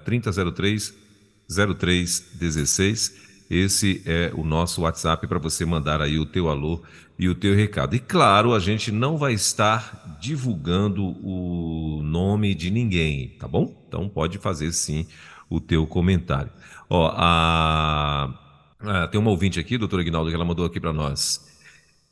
3003 0.06 0.94
0316. 1.50 3.29
Esse 3.50 4.04
é 4.06 4.32
o 4.36 4.44
nosso 4.44 4.82
WhatsApp 4.82 5.26
para 5.26 5.40
você 5.40 5.66
mandar 5.66 6.02
aí 6.02 6.20
o 6.20 6.26
teu 6.26 6.50
alô 6.50 6.84
e 7.18 7.28
o 7.28 7.34
teu 7.34 7.56
recado. 7.56 7.96
E 7.96 8.00
claro, 8.00 8.54
a 8.54 8.60
gente 8.60 8.92
não 8.92 9.18
vai 9.18 9.34
estar 9.34 10.18
divulgando 10.22 11.04
o 11.26 12.02
nome 12.04 12.54
de 12.54 12.70
ninguém, 12.70 13.30
tá 13.40 13.48
bom? 13.48 13.76
Então 13.88 14.08
pode 14.08 14.38
fazer 14.38 14.72
sim 14.72 15.08
o 15.50 15.60
teu 15.60 15.88
comentário. 15.88 16.52
Ó, 16.88 17.12
a, 17.16 19.08
tem 19.12 19.20
uma 19.20 19.32
ouvinte 19.32 19.60
aqui, 19.60 19.80
doutor 19.80 20.00
Aguinaldo, 20.00 20.30
que 20.30 20.36
ela 20.36 20.46
mandou 20.46 20.66
aqui 20.66 20.80
para 20.80 20.94
nós. 20.94 21.50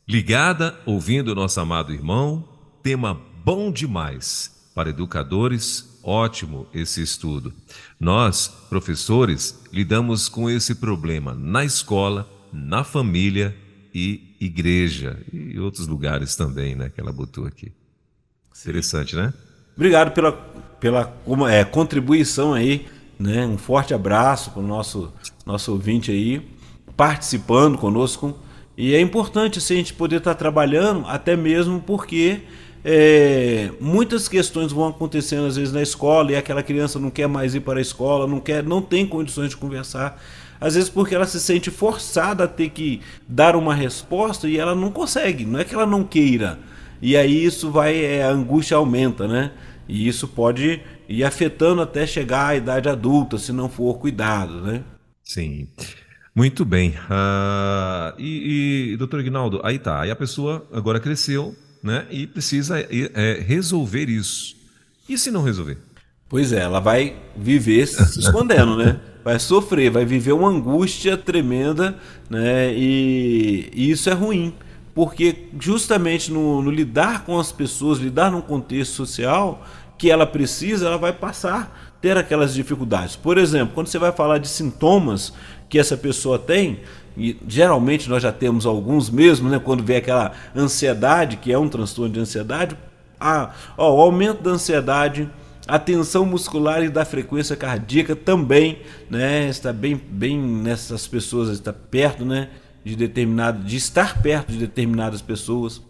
Ligada, 0.07 0.75
ouvindo 0.87 1.33
o 1.33 1.35
nosso 1.35 1.59
amado 1.59 1.93
irmão, 1.93 2.47
tema 2.81 3.19
bom 3.43 3.71
demais 3.71 4.56
para 4.77 4.91
educadores, 4.91 5.97
Ótimo 6.03 6.67
esse 6.71 7.01
estudo. 7.01 7.51
Nós, 7.99 8.47
professores, 8.69 9.59
lidamos 9.73 10.29
com 10.29 10.47
esse 10.49 10.75
problema 10.75 11.33
na 11.33 11.65
escola, 11.65 12.29
na 12.53 12.83
família 12.83 13.53
e 13.91 14.35
igreja 14.39 15.19
e 15.33 15.59
outros 15.59 15.87
lugares 15.87 16.35
também, 16.35 16.75
né, 16.75 16.89
que 16.93 17.01
ela 17.01 17.11
botou 17.11 17.45
aqui. 17.45 17.73
Sim. 18.53 18.69
Interessante, 18.69 19.15
né? 19.15 19.33
Obrigado 19.75 20.11
pela 20.11 20.31
pela 20.79 21.11
é, 21.49 21.63
contribuição 21.65 22.53
aí, 22.53 22.85
né? 23.19 23.47
Um 23.47 23.57
forte 23.57 23.95
abraço 23.95 24.51
para 24.51 24.61
o 24.61 24.67
nosso, 24.67 25.11
nosso 25.43 25.71
ouvinte 25.71 26.11
aí, 26.11 26.47
participando 26.95 27.79
conosco. 27.79 28.37
E 28.77 28.93
é 28.93 29.01
importante 29.01 29.57
assim, 29.57 29.73
a 29.73 29.77
gente 29.77 29.93
poder 29.95 30.17
estar 30.17 30.35
tá 30.35 30.39
trabalhando, 30.39 31.03
até 31.07 31.35
mesmo 31.35 31.81
porque 31.81 32.43
é, 32.89 33.69
muitas 33.81 34.29
questões 34.29 34.71
vão 34.71 34.87
acontecendo 34.87 35.45
às 35.45 35.57
vezes 35.57 35.73
na 35.73 35.81
escola 35.81 36.31
e 36.31 36.37
aquela 36.37 36.63
criança 36.63 36.97
não 36.97 37.11
quer 37.11 37.27
mais 37.27 37.53
ir 37.53 37.59
para 37.59 37.79
a 37.79 37.81
escola, 37.81 38.25
não 38.25 38.39
quer, 38.39 38.63
não 38.63 38.81
tem 38.81 39.05
condições 39.05 39.49
de 39.49 39.57
conversar. 39.57 40.23
Às 40.57 40.75
vezes 40.75 40.89
porque 40.89 41.13
ela 41.13 41.25
se 41.27 41.37
sente 41.41 41.69
forçada 41.69 42.45
a 42.45 42.47
ter 42.47 42.69
que 42.69 43.01
dar 43.27 43.57
uma 43.57 43.75
resposta 43.75 44.47
e 44.47 44.57
ela 44.57 44.73
não 44.73 44.89
consegue. 44.89 45.45
Não 45.45 45.59
é 45.59 45.65
que 45.65 45.75
ela 45.75 45.85
não 45.85 46.01
queira. 46.01 46.59
E 47.01 47.17
aí 47.17 47.43
isso 47.43 47.69
vai, 47.69 47.99
é, 47.99 48.23
a 48.23 48.29
angústia 48.29 48.77
aumenta, 48.77 49.27
né? 49.27 49.51
E 49.85 50.07
isso 50.07 50.25
pode 50.25 50.81
ir 51.09 51.25
afetando 51.25 51.81
até 51.81 52.07
chegar 52.07 52.47
à 52.47 52.55
idade 52.55 52.87
adulta, 52.87 53.37
se 53.37 53.51
não 53.51 53.67
for 53.67 53.99
cuidado, 53.99 54.61
né? 54.61 54.81
Sim. 55.25 55.67
Muito 56.33 56.63
bem. 56.63 56.91
Uh, 56.91 58.15
e, 58.17 58.91
e, 58.93 58.97
doutor 58.97 59.19
Ignaldo, 59.19 59.59
aí 59.61 59.77
tá. 59.77 59.99
Aí 60.03 60.09
a 60.09 60.15
pessoa 60.15 60.65
agora 60.71 61.01
cresceu, 61.01 61.53
né? 61.87 62.05
E 62.11 62.27
precisa 62.27 62.79
é, 62.79 63.43
resolver 63.45 64.09
isso. 64.09 64.55
E 65.07 65.17
se 65.17 65.31
não 65.31 65.41
resolver? 65.41 65.77
Pois 66.29 66.51
é, 66.51 66.59
ela 66.59 66.81
vai 66.81 67.15
viver 67.35 67.87
se 67.87 68.01
escondendo, 68.19 68.75
né? 68.75 68.99
Vai 69.23 69.39
sofrer, 69.39 69.89
vai 69.89 70.05
viver 70.05 70.33
uma 70.33 70.49
angústia 70.49 71.17
tremenda, 71.17 71.97
né? 72.29 72.73
E, 72.73 73.69
e 73.73 73.89
isso 73.89 74.09
é 74.09 74.13
ruim, 74.13 74.53
porque 74.93 75.47
justamente 75.59 76.31
no, 76.31 76.61
no 76.61 76.69
lidar 76.69 77.23
com 77.25 77.39
as 77.39 77.51
pessoas, 77.51 77.99
lidar 77.99 78.31
num 78.31 78.41
contexto 78.41 78.93
social, 78.93 79.65
que 79.97 80.11
ela 80.11 80.27
precisa, 80.27 80.87
ela 80.87 80.97
vai 80.97 81.13
passar 81.13 81.95
ter 82.01 82.17
aquelas 82.17 82.53
dificuldades. 82.53 83.15
Por 83.15 83.37
exemplo, 83.37 83.73
quando 83.73 83.87
você 83.87 83.97
vai 83.97 84.11
falar 84.11 84.37
de 84.37 84.47
sintomas 84.47 85.33
que 85.69 85.79
essa 85.79 85.97
pessoa 85.97 86.37
tem, 86.37 86.81
e 87.17 87.35
geralmente 87.47 88.07
nós 88.09 88.21
já 88.21 88.31
temos 88.31 88.65
alguns 88.65 89.09
mesmo, 89.09 89.49
né, 89.49 89.59
quando 89.59 89.83
vê 89.83 89.97
aquela 89.97 90.33
ansiedade, 90.55 91.37
que 91.37 91.51
é 91.51 91.57
um 91.57 91.67
transtorno 91.67 92.13
de 92.13 92.19
ansiedade, 92.19 92.77
a, 93.19 93.51
ó, 93.77 93.95
o 93.95 94.01
aumento 94.01 94.43
da 94.43 94.51
ansiedade, 94.51 95.27
a 95.67 95.79
tensão 95.79 96.25
muscular 96.25 96.83
e 96.83 96.89
da 96.89 97.03
frequência 97.03 97.55
cardíaca 97.55 98.15
também, 98.15 98.79
né, 99.09 99.49
está 99.49 99.73
bem, 99.73 99.99
bem 100.09 100.39
nessas 100.39 101.07
pessoas, 101.07 101.49
está 101.49 101.73
perto, 101.73 102.23
né, 102.23 102.49
de 102.85 102.95
determinado, 102.95 103.63
de 103.63 103.75
estar 103.75 104.21
perto 104.21 104.51
de 104.51 104.59
determinadas 104.59 105.21
pessoas. 105.21 105.81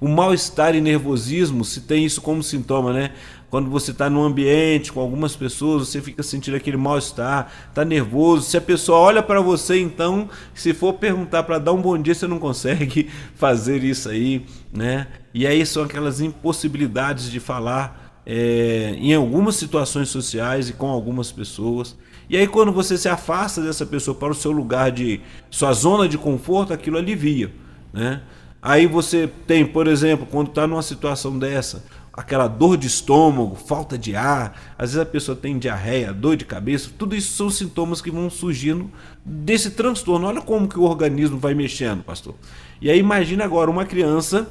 O 0.00 0.08
mal-estar 0.08 0.74
e 0.74 0.80
nervosismo, 0.80 1.64
se 1.64 1.82
tem 1.82 2.04
isso 2.04 2.20
como 2.20 2.42
sintoma, 2.42 2.92
né? 2.92 3.12
Quando 3.52 3.68
você 3.68 3.90
está 3.90 4.08
num 4.08 4.24
ambiente 4.24 4.90
com 4.90 4.98
algumas 4.98 5.36
pessoas, 5.36 5.86
você 5.86 6.00
fica 6.00 6.22
sentindo 6.22 6.56
aquele 6.56 6.78
mal-estar, 6.78 7.52
está 7.68 7.84
nervoso. 7.84 8.48
Se 8.48 8.56
a 8.56 8.62
pessoa 8.62 8.98
olha 8.98 9.22
para 9.22 9.42
você, 9.42 9.78
então, 9.78 10.30
se 10.54 10.72
for 10.72 10.94
perguntar 10.94 11.42
para 11.42 11.58
dar 11.58 11.74
um 11.74 11.82
bom 11.82 11.98
dia, 12.00 12.14
você 12.14 12.26
não 12.26 12.38
consegue 12.38 13.10
fazer 13.36 13.84
isso 13.84 14.08
aí, 14.08 14.46
né? 14.72 15.06
E 15.34 15.46
aí 15.46 15.66
são 15.66 15.82
aquelas 15.82 16.18
impossibilidades 16.22 17.30
de 17.30 17.38
falar 17.40 18.22
é, 18.24 18.94
em 18.96 19.12
algumas 19.12 19.56
situações 19.56 20.08
sociais 20.08 20.70
e 20.70 20.72
com 20.72 20.88
algumas 20.88 21.30
pessoas. 21.30 21.94
E 22.30 22.38
aí 22.38 22.46
quando 22.46 22.72
você 22.72 22.96
se 22.96 23.10
afasta 23.10 23.60
dessa 23.60 23.84
pessoa 23.84 24.14
para 24.14 24.32
o 24.32 24.34
seu 24.34 24.50
lugar 24.50 24.90
de 24.90 25.20
sua 25.50 25.74
zona 25.74 26.08
de 26.08 26.16
conforto, 26.16 26.72
aquilo 26.72 26.96
alivia, 26.96 27.52
né? 27.92 28.22
Aí 28.62 28.86
você 28.86 29.28
tem, 29.46 29.66
por 29.66 29.88
exemplo, 29.88 30.24
quando 30.24 30.48
está 30.48 30.68
numa 30.68 30.82
situação 30.82 31.36
dessa, 31.36 31.84
aquela 32.12 32.46
dor 32.46 32.76
de 32.76 32.86
estômago, 32.86 33.54
falta 33.54 33.96
de 33.96 34.14
ar, 34.14 34.74
às 34.76 34.90
vezes 34.90 34.98
a 34.98 35.06
pessoa 35.06 35.36
tem 35.36 35.58
diarreia, 35.58 36.12
dor 36.12 36.36
de 36.36 36.44
cabeça, 36.44 36.90
tudo 36.98 37.16
isso 37.16 37.34
são 37.34 37.48
sintomas 37.48 38.02
que 38.02 38.10
vão 38.10 38.28
surgindo 38.28 38.90
desse 39.24 39.70
transtorno. 39.70 40.26
Olha 40.26 40.42
como 40.42 40.68
que 40.68 40.78
o 40.78 40.82
organismo 40.82 41.38
vai 41.38 41.54
mexendo, 41.54 42.02
pastor. 42.02 42.34
E 42.80 42.90
aí 42.90 42.98
imagina 42.98 43.44
agora 43.44 43.70
uma 43.70 43.86
criança, 43.86 44.46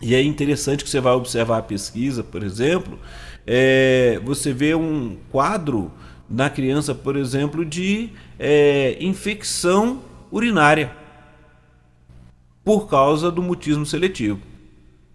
e 0.00 0.14
é 0.14 0.22
interessante 0.22 0.82
que 0.82 0.88
você 0.88 1.00
vai 1.00 1.12
observar 1.12 1.58
a 1.58 1.62
pesquisa, 1.62 2.24
por 2.24 2.42
exemplo, 2.42 2.98
é, 3.46 4.20
você 4.24 4.52
vê 4.52 4.74
um 4.74 5.16
quadro 5.30 5.90
na 6.28 6.48
criança, 6.48 6.94
por 6.94 7.16
exemplo, 7.16 7.64
de 7.64 8.10
é, 8.38 8.96
infecção 9.00 10.02
urinária 10.30 10.92
por 12.64 12.86
causa 12.86 13.30
do 13.30 13.42
mutismo 13.42 13.86
seletivo. 13.86 14.40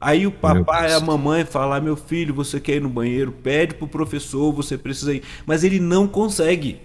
Aí 0.04 0.28
o 0.28 0.32
papai 0.32 0.92
e 0.92 0.94
a 0.94 1.00
mamãe 1.00 1.46
falam: 1.46 1.74
ah, 1.74 1.80
meu 1.80 1.96
filho, 1.96 2.34
você 2.34 2.60
quer 2.60 2.76
ir 2.76 2.82
no 2.82 2.89
banheiro? 2.89 3.32
Pede 3.32 3.74
pro 3.74 3.88
professor, 3.88 4.52
você 4.52 4.78
precisa 4.78 5.13
ir. 5.13 5.24
Mas 5.46 5.63
ele 5.63 5.80
não 5.80 6.08
consegue. 6.08 6.82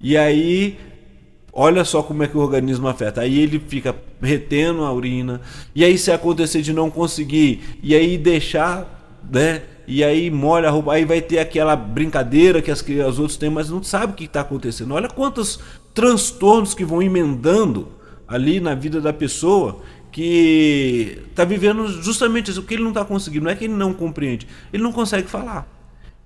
E 0.00 0.16
aí, 0.16 0.78
olha 1.52 1.84
só 1.84 2.02
como 2.02 2.22
é 2.22 2.26
que 2.26 2.34
o 2.34 2.40
organismo 2.40 2.88
afeta. 2.88 3.20
Aí 3.20 3.38
ele 3.38 3.60
fica 3.60 3.94
retendo 4.18 4.82
a 4.82 4.92
urina. 4.92 5.42
E 5.74 5.84
aí, 5.84 5.98
se 5.98 6.10
acontecer 6.10 6.62
de 6.62 6.72
não 6.72 6.90
conseguir, 6.90 7.78
e 7.82 7.94
aí 7.94 8.16
deixar, 8.16 9.20
né? 9.30 9.62
E 9.86 10.02
aí 10.02 10.30
molha 10.30 10.68
a 10.68 10.70
roupa, 10.70 10.94
aí 10.94 11.04
vai 11.04 11.20
ter 11.20 11.38
aquela 11.38 11.76
brincadeira 11.76 12.62
que 12.62 12.70
as, 12.70 12.80
que 12.80 12.98
os 13.00 13.18
outros 13.18 13.36
têm, 13.36 13.50
mas 13.50 13.68
não 13.68 13.82
sabe 13.82 14.14
o 14.14 14.16
que 14.16 14.24
está 14.24 14.40
acontecendo. 14.40 14.94
Olha 14.94 15.08
quantos 15.08 15.60
transtornos 15.92 16.72
que 16.74 16.84
vão 16.84 17.02
emendando 17.02 17.88
ali 18.26 18.58
na 18.60 18.74
vida 18.74 19.00
da 19.00 19.12
pessoa 19.12 19.80
que 20.10 21.22
está 21.30 21.44
vivendo 21.44 21.86
justamente 22.02 22.50
isso, 22.50 22.60
o 22.60 22.64
que 22.64 22.74
ele 22.74 22.82
não 22.82 22.90
está 22.90 23.04
conseguindo. 23.04 23.44
Não 23.44 23.50
é 23.50 23.54
que 23.54 23.64
ele 23.64 23.74
não 23.74 23.92
compreende, 23.92 24.46
ele 24.72 24.82
não 24.82 24.92
consegue 24.92 25.28
falar. 25.28 25.68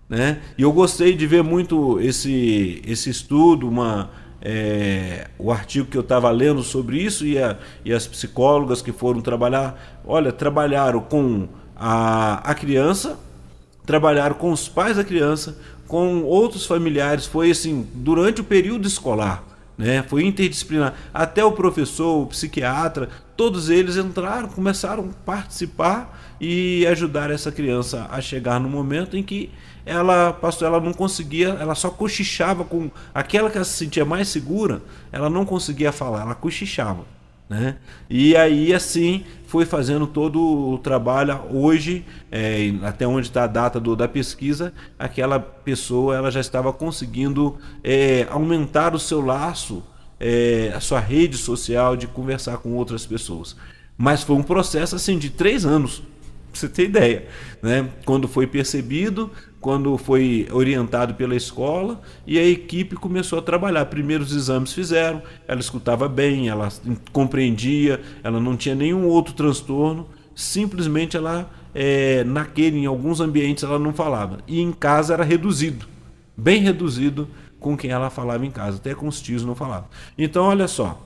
Né? 0.09 0.41
E 0.57 0.63
eu 0.63 0.73
gostei 0.73 1.15
de 1.15 1.27
ver 1.27 1.43
muito 1.43 2.01
esse, 2.01 2.83
esse 2.87 3.11
estudo, 3.11 3.69
uma, 3.69 4.11
é, 4.41 5.29
o 5.39 5.51
artigo 5.51 5.89
que 5.89 5.97
eu 5.97 6.03
estava 6.03 6.31
lendo 6.31 6.63
sobre 6.63 6.99
isso 6.99 7.27
e, 7.27 7.39
a, 7.39 7.57
e 7.85 7.93
as 7.93 8.07
psicólogas 8.07 8.83
que 8.83 8.93
foram 8.93 9.21
trabalhar, 9.21 10.03
olha, 10.07 10.31
trabalharam 10.31 11.01
com 11.01 11.49
a, 11.77 12.51
a 12.51 12.55
criança, 12.55 13.19
trabalharam 13.87 14.35
com 14.35 14.53
os 14.53 14.69
pais 14.69 14.97
da 14.97 15.05
criança, 15.05 15.59
com 15.87 16.23
outros 16.23 16.67
familiares, 16.67 17.27
foi 17.27 17.51
assim, 17.51 17.87
durante 17.95 18.41
o 18.41 18.45
período 18.45 18.87
escolar 18.87 19.54
né? 19.77 20.03
Foi 20.03 20.25
interdisciplinar. 20.25 20.95
Até 21.13 21.45
o 21.45 21.53
professor, 21.53 22.23
o 22.23 22.27
psiquiatra, 22.27 23.09
todos 23.37 23.69
eles 23.71 23.97
entraram, 23.97 24.49
começaram 24.49 25.11
a 25.11 25.25
participar 25.25 26.37
e 26.41 26.87
ajudar 26.87 27.31
essa 27.31 27.51
criança 27.51 28.07
a 28.11 28.21
chegar 28.21 28.61
no 28.61 28.69
momento 28.69 29.17
em 29.17 29.23
que 29.23 29.51
ela 29.87 30.33
passou, 30.33 30.67
ela 30.67 30.81
não 30.81 30.93
conseguia, 30.93 31.49
ela 31.49 31.75
só 31.75 31.91
cochichava 31.91 32.65
com 32.65 32.91
aquela 33.15 33.51
que 33.51 33.57
ela 33.57 33.65
se 33.65 33.77
sentia 33.77 34.05
mais 34.05 34.29
segura, 34.29 34.83
ela 35.13 35.29
não 35.29 35.45
conseguia 35.45 35.93
falar, 35.93 36.23
ela 36.23 36.35
cochichava. 36.35 37.05
Né? 37.49 37.77
E 38.09 38.35
aí 38.37 38.73
assim 38.73 39.25
foi 39.47 39.65
fazendo 39.65 40.07
todo 40.07 40.41
o 40.41 40.79
trabalho. 40.79 41.41
Hoje, 41.51 42.05
é, 42.31 42.73
até 42.83 43.07
onde 43.07 43.29
está 43.29 43.45
a 43.45 43.47
data 43.47 43.79
do, 43.79 43.95
da 43.95 44.09
pesquisa, 44.09 44.73
aquela 44.99 45.39
pessoa 45.39 46.17
ela 46.17 46.31
já 46.31 46.41
estava 46.41 46.73
conseguindo 46.73 47.57
é, 47.83 48.27
aumentar 48.31 48.95
o 48.95 48.99
seu 48.99 49.21
laço, 49.21 49.83
é, 50.19 50.73
a 50.75 50.81
sua 50.81 50.99
rede 50.99 51.37
social 51.37 51.97
de 51.97 52.07
conversar 52.07 52.59
com 52.59 52.73
outras 52.73 53.07
pessoas. 53.07 53.55
Mas 53.97 54.23
foi 54.23 54.35
um 54.35 54.43
processo 54.43 54.97
assim 54.97 55.19
de 55.19 55.31
três 55.31 55.65
anos, 55.65 56.03
pra 56.51 56.61
você 56.61 56.69
ter 56.69 56.85
ideia. 56.87 57.29
Né? 57.63 57.89
Quando 58.05 58.27
foi 58.27 58.47
percebido, 58.47 59.31
quando 59.65 59.97
foi 59.97 60.47
orientado 60.53 61.15
pela 61.15 61.35
escola 61.35 61.99
e 62.27 62.39
a 62.39 62.47
equipe 62.47 62.97
começou 62.97 63.39
a 63.39 63.43
trabalhar. 63.43 63.87
Primeiros 63.87 64.31
exames 64.31 64.75
fizeram, 64.75 65.23
ela 65.49 65.59
escutava 65.59 66.07
bem, 66.07 66.51
ela 66.51 66.69
compreendia, 67.15 67.99
ela 68.23 68.39
não 68.39 68.59
tinha 68.59 68.75
nenhum 68.75 69.07
outro 69.07 69.33
transtorno, 69.33 70.07
simplesmente 70.35 71.17
ela, 71.17 71.51
é, 71.75 72.23
naquele, 72.25 72.77
em 72.77 72.85
alguns 72.85 73.23
ambientes, 73.23 73.65
ela 73.65 73.79
não 73.79 73.95
falava. 73.95 74.41
E 74.47 74.61
em 74.61 74.71
casa 74.71 75.15
era 75.15 75.25
reduzido, 75.25 75.87
bem 76.37 76.61
reduzido 76.61 77.27
com 77.59 77.75
quem 77.75 77.91
ela 77.91 78.11
falava 78.11 78.45
em 78.45 78.51
casa, 78.51 78.77
até 78.77 78.95
com 78.95 79.09
os 79.09 79.19
tios 79.19 79.47
não 79.47 79.55
falava. 79.55 79.89
Então, 80.19 80.45
olha 80.45 80.69
só, 80.69 81.03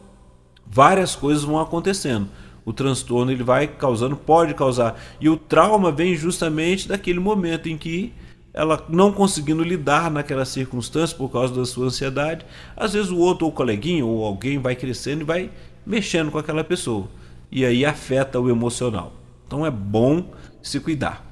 várias 0.67 1.15
coisas 1.15 1.45
vão 1.45 1.61
acontecendo 1.61 2.27
o 2.69 2.73
transtorno 2.75 3.33
ele 3.33 3.43
vai 3.43 3.67
causando, 3.67 4.15
pode 4.15 4.53
causar. 4.53 5.01
E 5.19 5.27
o 5.27 5.39
trauma 5.39 5.91
vem 5.91 6.15
justamente 6.15 6.87
daquele 6.87 7.19
momento 7.19 7.67
em 7.67 7.79
que 7.79 8.13
ela 8.59 8.85
não 8.89 9.13
conseguindo 9.13 9.63
lidar 9.63 10.11
naquela 10.11 10.45
circunstância 10.45 11.17
por 11.17 11.31
causa 11.31 11.55
da 11.55 11.65
sua 11.65 11.87
ansiedade, 11.87 12.45
às 12.77 12.93
vezes 12.93 13.09
o 13.09 13.17
outro, 13.17 13.47
ou 13.47 13.53
o 13.53 13.55
coleguinha, 13.55 14.05
ou 14.05 14.25
alguém 14.25 14.59
vai 14.59 14.75
crescendo 14.75 15.23
e 15.23 15.25
vai 15.25 15.51
mexendo 15.87 16.33
com 16.33 16.39
aquela 16.39 16.65
pessoa. 16.65 17.09
E 17.53 17.65
aí 17.65 17.85
afeta 17.85 18.41
o 18.41 18.51
emocional. 18.51 19.13
Então 19.47 19.65
é 19.65 19.71
bom 19.71 20.35
se 20.61 20.81
cuidar. 20.81 21.25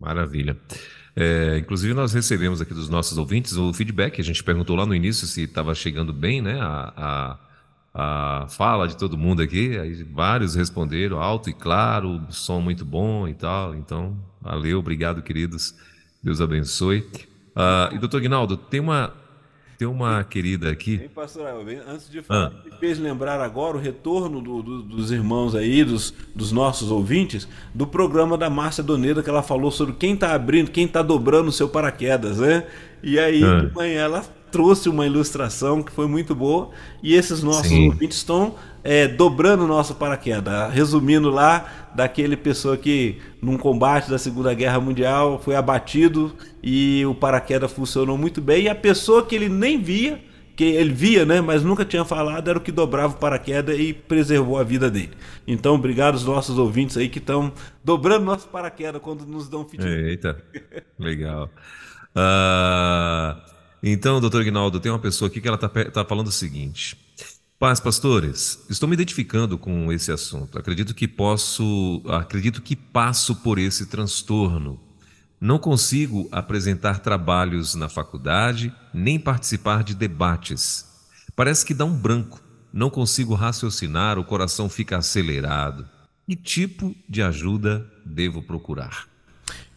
Maravilha. 0.00 0.56
É, 1.14 1.56
inclusive, 1.58 1.94
nós 1.94 2.12
recebemos 2.12 2.60
aqui 2.60 2.74
dos 2.74 2.88
nossos 2.88 3.16
ouvintes 3.16 3.56
o 3.56 3.72
feedback. 3.72 4.20
A 4.20 4.24
gente 4.24 4.42
perguntou 4.42 4.74
lá 4.74 4.84
no 4.84 4.94
início 4.94 5.24
se 5.28 5.44
estava 5.44 5.76
chegando 5.76 6.12
bem 6.12 6.42
né, 6.42 6.58
a, 6.60 7.38
a, 7.94 8.42
a, 8.42 8.48
fala 8.48 8.88
de 8.88 8.96
todo 8.96 9.16
mundo 9.16 9.40
aqui. 9.40 9.78
Aí 9.78 10.02
vários 10.02 10.56
responderam 10.56 11.22
alto 11.22 11.48
e 11.48 11.52
claro, 11.52 12.20
som 12.28 12.60
muito 12.60 12.84
bom 12.84 13.28
e 13.28 13.34
tal. 13.34 13.72
Então, 13.76 14.18
valeu, 14.40 14.80
obrigado, 14.80 15.22
queridos. 15.22 15.76
Deus 16.22 16.40
abençoe. 16.40 17.00
Uh, 17.56 17.94
e 17.94 17.98
doutor 17.98 18.20
Guinaldo, 18.20 18.56
tem 18.56 18.78
uma, 18.78 19.12
tem 19.76 19.88
uma 19.88 20.22
querida 20.22 20.70
aqui. 20.70 21.00
Hein, 21.02 21.10
pastor, 21.12 21.46
antes 21.88 22.08
de 22.08 22.22
falar, 22.22 22.46
ah. 22.46 22.64
me 22.64 22.70
fez 22.78 22.98
lembrar 22.98 23.40
agora 23.40 23.76
o 23.76 23.80
retorno 23.80 24.40
do, 24.40 24.62
do, 24.62 24.82
dos 24.82 25.10
irmãos 25.10 25.54
aí, 25.54 25.84
dos, 25.84 26.14
dos 26.34 26.52
nossos 26.52 26.90
ouvintes, 26.90 27.48
do 27.74 27.86
programa 27.86 28.38
da 28.38 28.48
Márcia 28.48 28.84
Doneira, 28.84 29.22
que 29.22 29.28
ela 29.28 29.42
falou 29.42 29.70
sobre 29.70 29.94
quem 29.94 30.14
está 30.14 30.32
abrindo, 30.32 30.70
quem 30.70 30.84
está 30.84 31.02
dobrando 31.02 31.48
o 31.48 31.52
seu 31.52 31.68
paraquedas, 31.68 32.38
né? 32.38 32.66
E 33.02 33.18
aí, 33.18 33.42
ah. 33.42 33.60
de 33.60 33.74
manhã, 33.74 34.02
ela 34.02 34.24
trouxe 34.52 34.88
uma 34.88 35.06
ilustração 35.06 35.82
que 35.82 35.90
foi 35.90 36.06
muito 36.06 36.34
boa, 36.34 36.70
e 37.02 37.14
esses 37.14 37.42
nossos 37.42 37.68
Sim. 37.68 37.88
ouvintes 37.88 38.18
estão 38.18 38.54
é, 38.84 39.06
dobrando 39.06 39.64
o 39.64 39.66
nosso 39.66 39.94
paraquedas. 39.94 40.72
Resumindo 40.72 41.30
lá, 41.30 41.90
daquele 41.94 42.36
pessoa 42.36 42.76
que, 42.76 43.18
num 43.40 43.56
combate 43.56 44.10
da 44.10 44.18
Segunda 44.18 44.52
Guerra 44.54 44.80
Mundial, 44.80 45.40
foi 45.42 45.54
abatido 45.54 46.32
e 46.62 47.04
o 47.06 47.14
paraquedas 47.14 47.72
funcionou 47.72 48.18
muito 48.18 48.40
bem. 48.40 48.64
E 48.64 48.68
a 48.68 48.74
pessoa 48.74 49.24
que 49.24 49.34
ele 49.34 49.48
nem 49.48 49.80
via, 49.80 50.22
que 50.56 50.64
ele 50.64 50.92
via, 50.92 51.24
né, 51.24 51.40
mas 51.40 51.62
nunca 51.62 51.84
tinha 51.84 52.04
falado, 52.04 52.48
era 52.48 52.58
o 52.58 52.62
que 52.62 52.72
dobrava 52.72 53.14
o 53.14 53.16
paraquedas 53.16 53.78
e 53.78 53.92
preservou 53.92 54.58
a 54.58 54.64
vida 54.64 54.90
dele. 54.90 55.12
Então, 55.46 55.74
obrigado 55.74 56.14
aos 56.14 56.24
nossos 56.24 56.58
ouvintes 56.58 56.96
aí 56.96 57.08
que 57.08 57.18
estão 57.18 57.52
dobrando 57.82 58.24
nosso 58.24 58.48
paraquedas 58.48 59.00
quando 59.00 59.24
nos 59.24 59.48
dão 59.48 59.64
feedback. 59.64 59.92
Eita, 59.92 60.42
legal. 60.98 61.50
Uh, 62.14 63.40
então, 63.82 64.20
doutor 64.20 64.42
Ignaldo, 64.42 64.78
tem 64.78 64.92
uma 64.92 64.98
pessoa 64.98 65.28
aqui 65.28 65.40
que 65.40 65.48
ela 65.48 65.56
está 65.56 65.68
tá 65.68 66.04
falando 66.04 66.26
o 66.28 66.32
seguinte. 66.32 66.96
Paz, 67.62 67.78
pastores, 67.78 68.58
estou 68.68 68.88
me 68.88 68.94
identificando 68.96 69.56
com 69.56 69.92
esse 69.92 70.10
assunto. 70.10 70.58
Acredito 70.58 70.92
que 70.92 71.06
posso, 71.06 72.02
acredito 72.08 72.60
que 72.60 72.74
passo 72.74 73.36
por 73.36 73.56
esse 73.56 73.86
transtorno. 73.86 74.80
Não 75.40 75.60
consigo 75.60 76.28
apresentar 76.32 76.98
trabalhos 76.98 77.76
na 77.76 77.88
faculdade, 77.88 78.74
nem 78.92 79.16
participar 79.16 79.84
de 79.84 79.94
debates. 79.94 80.84
Parece 81.36 81.64
que 81.64 81.72
dá 81.72 81.84
um 81.84 81.94
branco. 81.94 82.42
Não 82.72 82.90
consigo 82.90 83.32
raciocinar, 83.32 84.18
o 84.18 84.24
coração 84.24 84.68
fica 84.68 84.96
acelerado. 84.96 85.88
Que 86.28 86.34
tipo 86.34 86.92
de 87.08 87.22
ajuda 87.22 87.88
devo 88.04 88.42
procurar? 88.42 89.11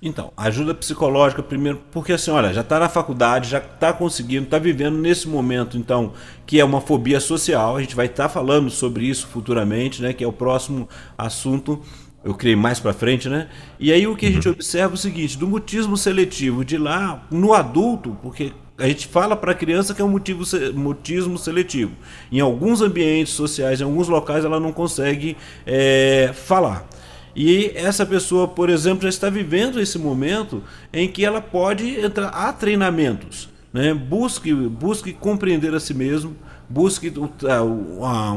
Então, 0.06 0.32
ajuda 0.38 0.76
psicológica 0.76 1.41
primeiro, 1.41 1.82
porque 1.91 2.13
assim, 2.13 2.30
olha, 2.30 2.54
já 2.54 2.62
está 2.62 2.80
na 2.80 2.88
faculdade, 2.88 3.50
já 3.50 3.58
está 3.58 3.91
conseguindo, 3.91 4.44
está 4.44 4.60
vivendo 4.60 5.00
nesse 5.00 5.28
momento, 5.28 5.80
então, 5.80 6.13
que 6.46 6.60
é 6.60 6.63
uma 6.63 6.80
fobia 6.80 7.20
social. 7.20 7.76
A 7.76 7.82
gente 7.82 7.96
vai 7.96 8.06
estar 8.06 8.26
tá 8.26 8.30
falando 8.30 8.70
sobre 8.70 9.08
isso 9.08 9.26
futuramente, 9.26 10.04
né? 10.04 10.13
Que 10.13 10.24
é 10.24 10.28
o 10.28 10.32
próximo 10.32 10.88
assunto. 11.18 11.82
Eu 12.24 12.36
criei 12.36 12.56
mais 12.56 12.80
para 12.80 12.94
frente, 12.94 13.28
né? 13.28 13.50
E 13.80 13.91
aí 13.91 14.06
o 14.06 14.15
que 14.15 14.28
a 14.28 14.32
gente 14.32 14.48
uhum. 14.48 14.54
observa 14.54 14.94
é 14.94 14.96
o 14.96 14.98
seguinte: 14.98 15.39
do 15.39 15.48
mutismo 15.48 15.98
seletivo 15.98 16.63
de 16.63 16.78
lá 16.78 17.26
no 17.32 17.52
adulto, 17.52 18.15
porque 18.22 18.54
a 18.78 18.88
gente 18.88 19.08
fala 19.08 19.36
para 19.36 19.54
a 19.54 19.56
criança 19.56 19.96
que 19.96 20.04
é 20.04 20.06
um 20.06 20.10
motivo, 20.10 20.44
mutismo 20.76 21.36
seletivo. 21.39 21.94
Em 22.32 22.39
alguns 22.39 22.80
ambientes 22.80 23.34
sociais, 23.34 23.82
em 23.82 23.84
alguns 23.84 24.08
locais, 24.08 24.46
ela 24.46 24.60
não 24.60 24.72
consegue 24.72 25.36
é, 25.65 26.32
falar. 26.32 26.88
E 27.36 27.71
essa 27.76 28.06
pessoa, 28.06 28.48
por 28.48 28.69
exemplo, 28.69 29.04
já 29.04 29.10
está 29.10 29.30
vivendo 29.30 29.80
esse 29.80 30.00
momento 30.00 30.63
em 30.93 31.08
que 31.08 31.26
ela 31.26 31.41
pode 31.41 32.00
entrar 32.00 32.30
a 32.30 32.54
treinamentos. 32.54 33.50
Né? 33.74 33.93
Busque, 33.93 34.54
busque 34.54 35.12
compreender 35.12 35.76
a 35.76 35.80
si 35.80 35.93
mesmo, 35.93 36.34
busque 36.69 37.13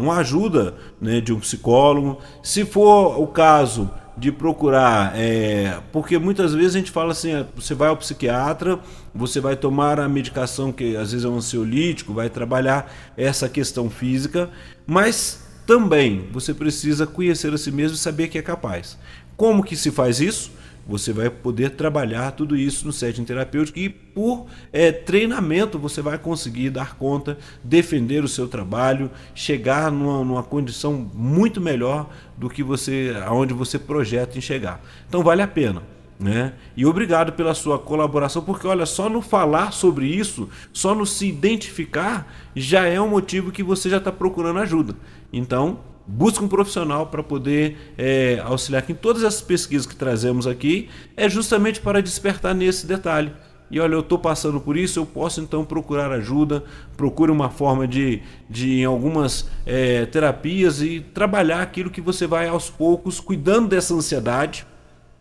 uma 0.03 0.17
ajuda 0.17 0.75
né, 1.01 1.21
de 1.21 1.33
um 1.33 1.39
psicólogo. 1.39 2.19
Se 2.43 2.65
for 2.65 3.21
o 3.21 3.27
caso 3.29 3.89
de 4.17 4.33
procurar, 4.33 5.13
é, 5.15 5.79
porque 5.93 6.19
muitas 6.19 6.53
vezes 6.53 6.75
a 6.75 6.79
gente 6.79 6.91
fala 6.91 7.13
assim, 7.13 7.35
é, 7.35 7.47
você 7.55 7.73
vai 7.73 7.89
ao 7.89 7.97
psiquiatra, 7.97 8.81
você 9.15 9.41
vai 9.41 9.55
tomar 9.55 10.01
a 10.01 10.09
medicação 10.09 10.73
que 10.73 10.97
às 10.97 11.13
vezes 11.13 11.25
é 11.25 11.29
um 11.29 11.37
ansiolítico, 11.37 12.13
vai 12.13 12.29
trabalhar 12.29 12.93
essa 13.17 13.49
questão 13.49 13.89
física, 13.89 14.51
mas 14.85 15.48
também 15.69 16.27
você 16.33 16.55
precisa 16.55 17.07
conhecer 17.07 17.53
a 17.53 17.59
si 17.59 17.71
mesmo 17.71 17.95
e 17.95 17.99
saber 17.99 18.29
que 18.29 18.39
é 18.39 18.43
capaz. 18.43 18.97
Como 19.37 19.63
que 19.63 19.77
se 19.77 19.91
faz 19.91 20.19
isso? 20.19 20.51
Você 20.87 21.13
vai 21.13 21.29
poder 21.29 21.73
trabalhar 21.73 22.31
tudo 22.31 22.57
isso 22.57 22.87
no 22.87 22.93
setting 22.93 23.23
terapêutico 23.23 23.79
e 23.79 23.91
por 23.91 24.47
é, 24.73 24.91
treinamento 24.91 25.79
você 25.79 26.01
vai 26.01 26.17
conseguir 26.17 26.71
dar 26.71 26.97
conta, 26.97 27.37
defender 27.63 28.25
o 28.25 28.29
seu 28.29 28.49
trabalho, 28.49 29.11
chegar 29.35 29.93
numa, 29.93 30.25
numa 30.25 30.43
condição 30.43 30.95
muito 31.13 31.61
melhor 31.61 32.09
do 32.35 32.49
que 32.49 32.63
você, 32.63 33.15
aonde 33.27 33.53
você 33.53 33.79
projeta 33.79 34.39
em 34.39 34.41
chegar. 34.41 34.83
Então 35.07 35.23
vale 35.23 35.43
a 35.43 35.47
pena. 35.47 35.83
Né? 36.19 36.53
E 36.77 36.85
obrigado 36.85 37.33
pela 37.33 37.55
sua 37.55 37.79
colaboração, 37.79 38.43
porque 38.43 38.67
olha, 38.67 38.85
só 38.87 39.09
no 39.09 39.23
falar 39.23 39.73
sobre 39.73 40.07
isso, 40.07 40.49
só 40.73 40.93
no 40.93 41.07
se 41.07 41.29
identificar, 41.29 42.27
já 42.57 42.87
é 42.87 43.01
um 43.01 43.09
motivo 43.09 43.53
que 43.53 43.63
você 43.63 43.89
já 43.89 43.99
está 43.99 44.11
procurando 44.11 44.59
ajuda. 44.59 44.97
Então, 45.33 45.79
busque 46.09 46.43
um 46.43 46.49
profissional 46.49 47.07
para 47.07 47.23
poder 47.23 47.95
é, 47.97 48.41
auxiliar 48.45 48.83
aqui. 48.83 48.93
Em 48.93 48.97
todas 48.97 49.23
as 49.23 49.41
pesquisas 49.41 49.87
que 49.87 49.95
trazemos 49.95 50.47
aqui, 50.47 50.89
é 51.17 51.29
justamente 51.29 51.81
para 51.81 52.03
despertar 52.03 52.55
nesse 52.55 52.87
detalhe. 52.87 53.31
E 53.71 53.79
olha, 53.79 53.95
eu 53.95 54.01
estou 54.01 54.19
passando 54.19 54.59
por 54.59 54.77
isso, 54.79 54.99
eu 54.99 55.05
posso 55.05 55.41
então 55.43 55.63
procurar 55.65 56.11
ajuda, 56.11 56.65
procure 56.97 57.31
uma 57.31 57.51
forma 57.51 57.87
de, 57.87 58.23
de 58.49 58.81
em 58.81 58.85
algumas 58.87 59.47
é, 59.67 60.07
terapias 60.07 60.81
e 60.81 61.01
trabalhar 61.01 61.61
aquilo 61.61 61.91
que 61.91 62.01
você 62.01 62.27
vai 62.27 62.49
aos 62.49 62.71
poucos, 62.71 63.21
cuidando 63.21 63.69
dessa 63.69 63.93
ansiedade, 63.93 64.67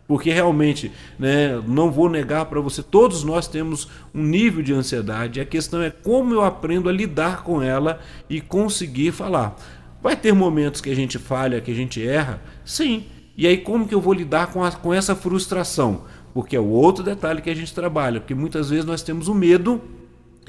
porque 0.08 0.32
realmente, 0.32 0.90
né, 1.18 1.62
não 1.68 1.90
vou 1.90 2.08
negar 2.08 2.46
para 2.46 2.62
você, 2.62 2.82
todos 2.82 3.22
nós 3.22 3.46
temos 3.46 3.88
um 4.14 4.22
nível 4.22 4.62
de 4.62 4.72
ansiedade, 4.72 5.38
a 5.38 5.44
questão 5.44 5.82
é 5.82 5.90
como 5.90 6.32
eu 6.32 6.42
aprendo 6.42 6.88
a 6.88 6.92
lidar 6.92 7.44
com 7.44 7.62
ela 7.62 8.00
e 8.28 8.40
conseguir 8.40 9.12
falar. 9.12 9.54
Vai 10.02 10.16
ter 10.16 10.32
momentos 10.32 10.80
que 10.80 10.88
a 10.88 10.96
gente 10.96 11.18
falha, 11.18 11.60
que 11.60 11.70
a 11.70 11.74
gente 11.74 12.04
erra? 12.04 12.40
Sim. 12.64 13.04
E 13.36 13.46
aí 13.46 13.58
como 13.58 13.86
que 13.86 13.94
eu 13.94 14.00
vou 14.00 14.14
lidar 14.14 14.46
com, 14.46 14.64
a, 14.64 14.72
com 14.72 14.94
essa 14.94 15.14
frustração? 15.14 16.04
Porque 16.32 16.56
é 16.56 16.60
o 16.60 16.68
outro 16.68 17.04
detalhe 17.04 17.42
que 17.42 17.50
a 17.50 17.54
gente 17.54 17.74
trabalha, 17.74 18.18
porque 18.18 18.34
muitas 18.34 18.70
vezes 18.70 18.86
nós 18.86 19.02
temos 19.02 19.28
o 19.28 19.34
medo 19.34 19.78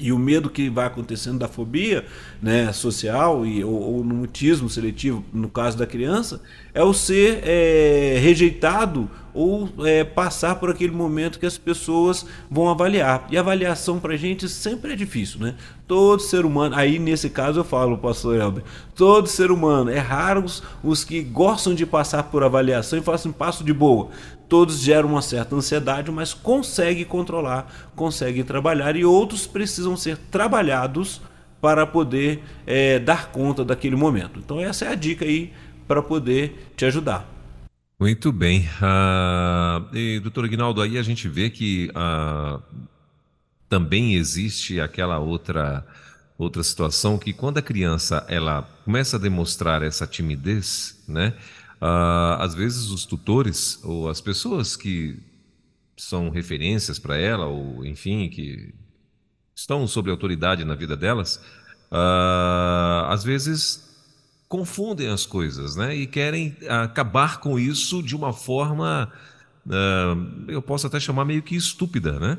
e 0.00 0.12
o 0.12 0.18
medo 0.18 0.50
que 0.50 0.68
vai 0.68 0.86
acontecendo 0.86 1.38
da 1.38 1.46
fobia 1.46 2.04
né, 2.40 2.72
social 2.72 3.44
e, 3.44 3.62
ou, 3.62 3.96
ou 3.96 4.04
no 4.04 4.14
mutismo 4.14 4.68
seletivo, 4.68 5.24
no 5.32 5.48
caso 5.48 5.76
da 5.76 5.86
criança, 5.86 6.40
é 6.72 6.82
o 6.82 6.92
ser 6.92 7.42
é, 7.44 8.18
rejeitado 8.20 9.10
ou 9.32 9.68
é, 9.86 10.02
passar 10.02 10.56
por 10.56 10.70
aquele 10.70 10.92
momento 10.92 11.38
que 11.38 11.46
as 11.46 11.56
pessoas 11.56 12.26
vão 12.50 12.68
avaliar. 12.68 13.26
E 13.30 13.38
avaliação 13.38 14.00
para 14.00 14.14
a 14.14 14.16
gente 14.16 14.48
sempre 14.48 14.92
é 14.92 14.96
difícil, 14.96 15.40
né? 15.40 15.54
Todo 15.86 16.20
ser 16.20 16.44
humano, 16.44 16.74
aí 16.74 16.98
nesse 16.98 17.30
caso 17.30 17.60
eu 17.60 17.64
falo, 17.64 17.98
pastor 17.98 18.36
Elber, 18.36 18.64
todo 18.94 19.28
ser 19.28 19.50
humano, 19.50 19.90
é 19.90 19.98
raro 19.98 20.44
os, 20.44 20.62
os 20.82 21.04
que 21.04 21.22
gostam 21.22 21.74
de 21.74 21.86
passar 21.86 22.24
por 22.24 22.42
avaliação 22.42 22.98
e 22.98 23.02
falam 23.02 23.16
assim, 23.16 23.32
passo 23.32 23.62
de 23.62 23.72
boa 23.72 24.08
todos 24.50 24.80
geram 24.80 25.08
uma 25.10 25.22
certa 25.22 25.54
ansiedade, 25.54 26.10
mas 26.10 26.34
conseguem 26.34 27.04
controlar, 27.04 27.72
conseguem 27.94 28.42
trabalhar 28.42 28.96
e 28.96 29.04
outros 29.04 29.46
precisam 29.46 29.96
ser 29.96 30.16
trabalhados 30.16 31.22
para 31.60 31.86
poder 31.86 32.42
é, 32.66 32.98
dar 32.98 33.30
conta 33.30 33.64
daquele 33.64 33.94
momento. 33.94 34.40
Então 34.40 34.60
essa 34.60 34.86
é 34.86 34.88
a 34.88 34.94
dica 34.96 35.24
aí 35.24 35.52
para 35.86 36.02
poder 36.02 36.72
te 36.76 36.84
ajudar. 36.84 37.26
Muito 37.98 38.32
bem. 38.32 38.68
Uh, 38.82 39.94
e, 39.94 40.18
doutor 40.20 40.44
Aguinaldo, 40.44 40.82
aí 40.82 40.98
a 40.98 41.02
gente 41.02 41.28
vê 41.28 41.48
que 41.48 41.90
uh, 41.90 42.60
também 43.68 44.14
existe 44.14 44.80
aquela 44.80 45.18
outra 45.18 45.86
outra 46.36 46.62
situação 46.62 47.18
que 47.18 47.34
quando 47.34 47.58
a 47.58 47.62
criança 47.62 48.24
ela 48.26 48.62
começa 48.86 49.18
a 49.18 49.20
demonstrar 49.20 49.82
essa 49.82 50.06
timidez, 50.06 51.04
né? 51.06 51.34
Uh, 51.80 52.36
às 52.38 52.54
vezes 52.54 52.90
os 52.90 53.06
tutores 53.06 53.82
ou 53.82 54.10
as 54.10 54.20
pessoas 54.20 54.76
que 54.76 55.18
são 55.96 56.28
referências 56.28 56.98
para 56.98 57.16
ela, 57.16 57.46
ou 57.46 57.84
enfim, 57.84 58.28
que 58.28 58.74
estão 59.54 59.86
sob 59.86 60.10
autoridade 60.10 60.64
na 60.64 60.74
vida 60.74 60.96
delas, 60.96 61.36
uh, 61.90 63.06
às 63.08 63.24
vezes 63.24 63.88
confundem 64.48 65.08
as 65.08 65.24
coisas, 65.24 65.76
né? 65.76 65.94
E 65.94 66.06
querem 66.06 66.56
acabar 66.68 67.40
com 67.40 67.58
isso 67.58 68.02
de 68.02 68.16
uma 68.16 68.32
forma, 68.32 69.10
uh, 69.66 70.50
eu 70.50 70.60
posso 70.60 70.86
até 70.86 70.98
chamar 70.98 71.24
meio 71.24 71.42
que 71.42 71.54
estúpida, 71.54 72.18
né? 72.18 72.38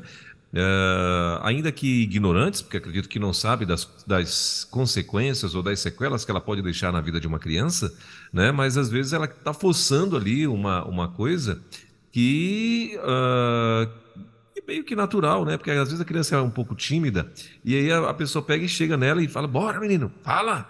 Uh, 0.52 1.40
ainda 1.42 1.72
que 1.72 2.02
ignorantes, 2.02 2.60
porque 2.60 2.76
acredito 2.76 3.08
que 3.08 3.18
não 3.18 3.32
sabe 3.32 3.64
das, 3.64 3.88
das, 4.06 4.64
consequências 4.70 5.54
ou 5.54 5.62
das 5.62 5.80
sequelas 5.80 6.26
que 6.26 6.30
ela 6.30 6.42
pode 6.42 6.60
deixar 6.60 6.92
na 6.92 7.00
vida 7.00 7.18
de 7.18 7.26
uma 7.26 7.38
criança, 7.38 7.90
né? 8.30 8.52
mas 8.52 8.76
às 8.76 8.90
vezes 8.90 9.14
ela 9.14 9.24
está 9.24 9.54
forçando 9.54 10.14
ali 10.14 10.46
uma, 10.46 10.84
uma 10.84 11.08
coisa 11.08 11.58
que 12.10 12.98
uh, 12.98 13.90
é 14.54 14.62
meio 14.68 14.84
que 14.84 14.94
natural, 14.94 15.46
né? 15.46 15.56
Porque 15.56 15.70
às 15.70 15.88
vezes 15.88 16.02
a 16.02 16.04
criança 16.04 16.36
é 16.36 16.40
um 16.42 16.50
pouco 16.50 16.74
tímida 16.74 17.32
e 17.64 17.74
aí 17.74 17.90
a, 17.90 18.10
a 18.10 18.14
pessoa 18.14 18.44
pega 18.44 18.62
e 18.62 18.68
chega 18.68 18.94
nela 18.98 19.22
e 19.22 19.28
fala: 19.28 19.48
Bora, 19.48 19.80
menino, 19.80 20.12
fala! 20.22 20.68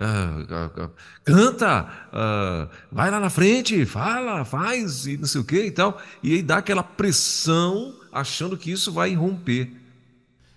uh, 0.00 0.90
canta, 1.22 1.88
vai 2.90 3.10
lá 3.10 3.20
na 3.20 3.30
frente, 3.30 3.86
fala, 3.86 4.44
faz 4.44 5.06
e 5.06 5.16
não 5.16 5.26
sei 5.26 5.40
o 5.40 5.44
que 5.44 5.66
e 5.66 5.70
tal. 5.70 6.02
E 6.20 6.34
aí 6.34 6.42
dá 6.42 6.56
aquela 6.56 6.82
pressão 6.82 7.99
achando 8.12 8.56
que 8.56 8.70
isso 8.70 8.92
vai 8.92 9.14
romper. 9.14 9.70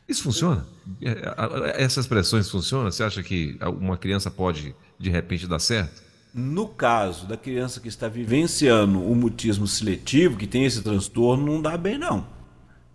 Isso 0.07 0.23
funciona? 0.23 0.65
É, 1.01 1.83
essas 1.83 2.05
pressões 2.05 2.49
funcionam? 2.49 2.91
Você 2.91 3.03
acha 3.03 3.23
que 3.23 3.57
uma 3.79 3.97
criança 3.97 4.29
pode 4.29 4.75
de 4.99 5.09
repente 5.09 5.47
dar 5.47 5.59
certo? 5.59 6.03
No 6.33 6.67
caso 6.67 7.27
da 7.27 7.37
criança 7.37 7.79
que 7.79 7.87
está 7.87 8.07
vivenciando 8.07 9.01
o 9.01 9.15
mutismo 9.15 9.67
seletivo, 9.67 10.37
que 10.37 10.47
tem 10.47 10.65
esse 10.65 10.81
transtorno, 10.81 11.45
não 11.45 11.61
dá 11.61 11.77
bem 11.77 11.97
não. 11.97 12.25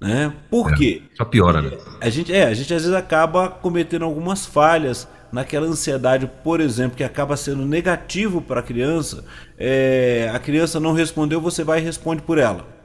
Né? 0.01 0.33
Por 0.51 0.73
é, 0.73 0.77
quê? 0.77 1.03
Só 1.17 1.25
piora, 1.25 1.63
né? 1.63 1.77
A 2.01 2.11
gente, 2.11 2.33
é, 2.33 2.45
a 2.45 2.55
gente 2.55 2.73
às 2.75 2.83
vezes 2.83 2.97
acaba 2.97 3.49
cometendo 3.49 4.05
algumas 4.05 4.45
falhas 4.45 5.09
naquela 5.33 5.67
ansiedade, 5.67 6.31
por 6.43 6.61
exemplo, 6.61 6.97
que 6.97 7.05
acaba 7.05 7.37
sendo 7.37 7.65
negativo 7.65 8.41
para 8.41 8.61
a 8.61 8.63
criança. 8.63 9.25
É, 9.57 10.31
a 10.33 10.39
criança 10.39 10.79
não 10.79 10.93
respondeu, 10.93 11.41
você 11.41 11.65
vai 11.65 11.81
e 11.81 11.83
responde 11.83 12.23
por 12.23 12.39
ela 12.39 12.78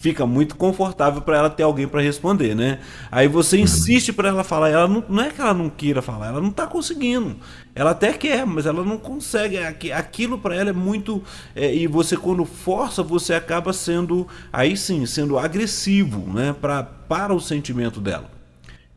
fica 0.00 0.24
muito 0.24 0.56
confortável 0.56 1.20
para 1.20 1.36
ela 1.36 1.50
ter 1.50 1.62
alguém 1.62 1.86
para 1.86 2.00
responder, 2.00 2.54
né? 2.54 2.78
Aí 3.12 3.28
você 3.28 3.56
uhum. 3.56 3.64
insiste 3.64 4.14
para 4.14 4.30
ela 4.30 4.42
falar, 4.42 4.70
ela 4.70 4.88
não, 4.88 5.04
não 5.06 5.22
é 5.22 5.30
que 5.30 5.40
ela 5.40 5.52
não 5.52 5.68
queira 5.68 6.00
falar, 6.00 6.28
ela 6.28 6.40
não 6.40 6.48
está 6.48 6.66
conseguindo. 6.66 7.36
Ela 7.74 7.90
até 7.90 8.14
quer, 8.14 8.46
mas 8.46 8.64
ela 8.64 8.82
não 8.82 8.96
consegue. 8.96 9.58
Aquilo 9.92 10.38
para 10.38 10.56
ela 10.56 10.70
é 10.70 10.72
muito. 10.72 11.22
É, 11.54 11.72
e 11.72 11.86
você, 11.86 12.16
quando 12.16 12.46
força, 12.46 13.02
você 13.02 13.34
acaba 13.34 13.74
sendo, 13.74 14.26
aí 14.50 14.74
sim, 14.74 15.04
sendo 15.04 15.38
agressivo 15.38 16.32
né? 16.32 16.54
pra, 16.58 16.82
para 16.82 17.34
o 17.34 17.40
sentimento 17.40 18.00
dela. 18.00 18.39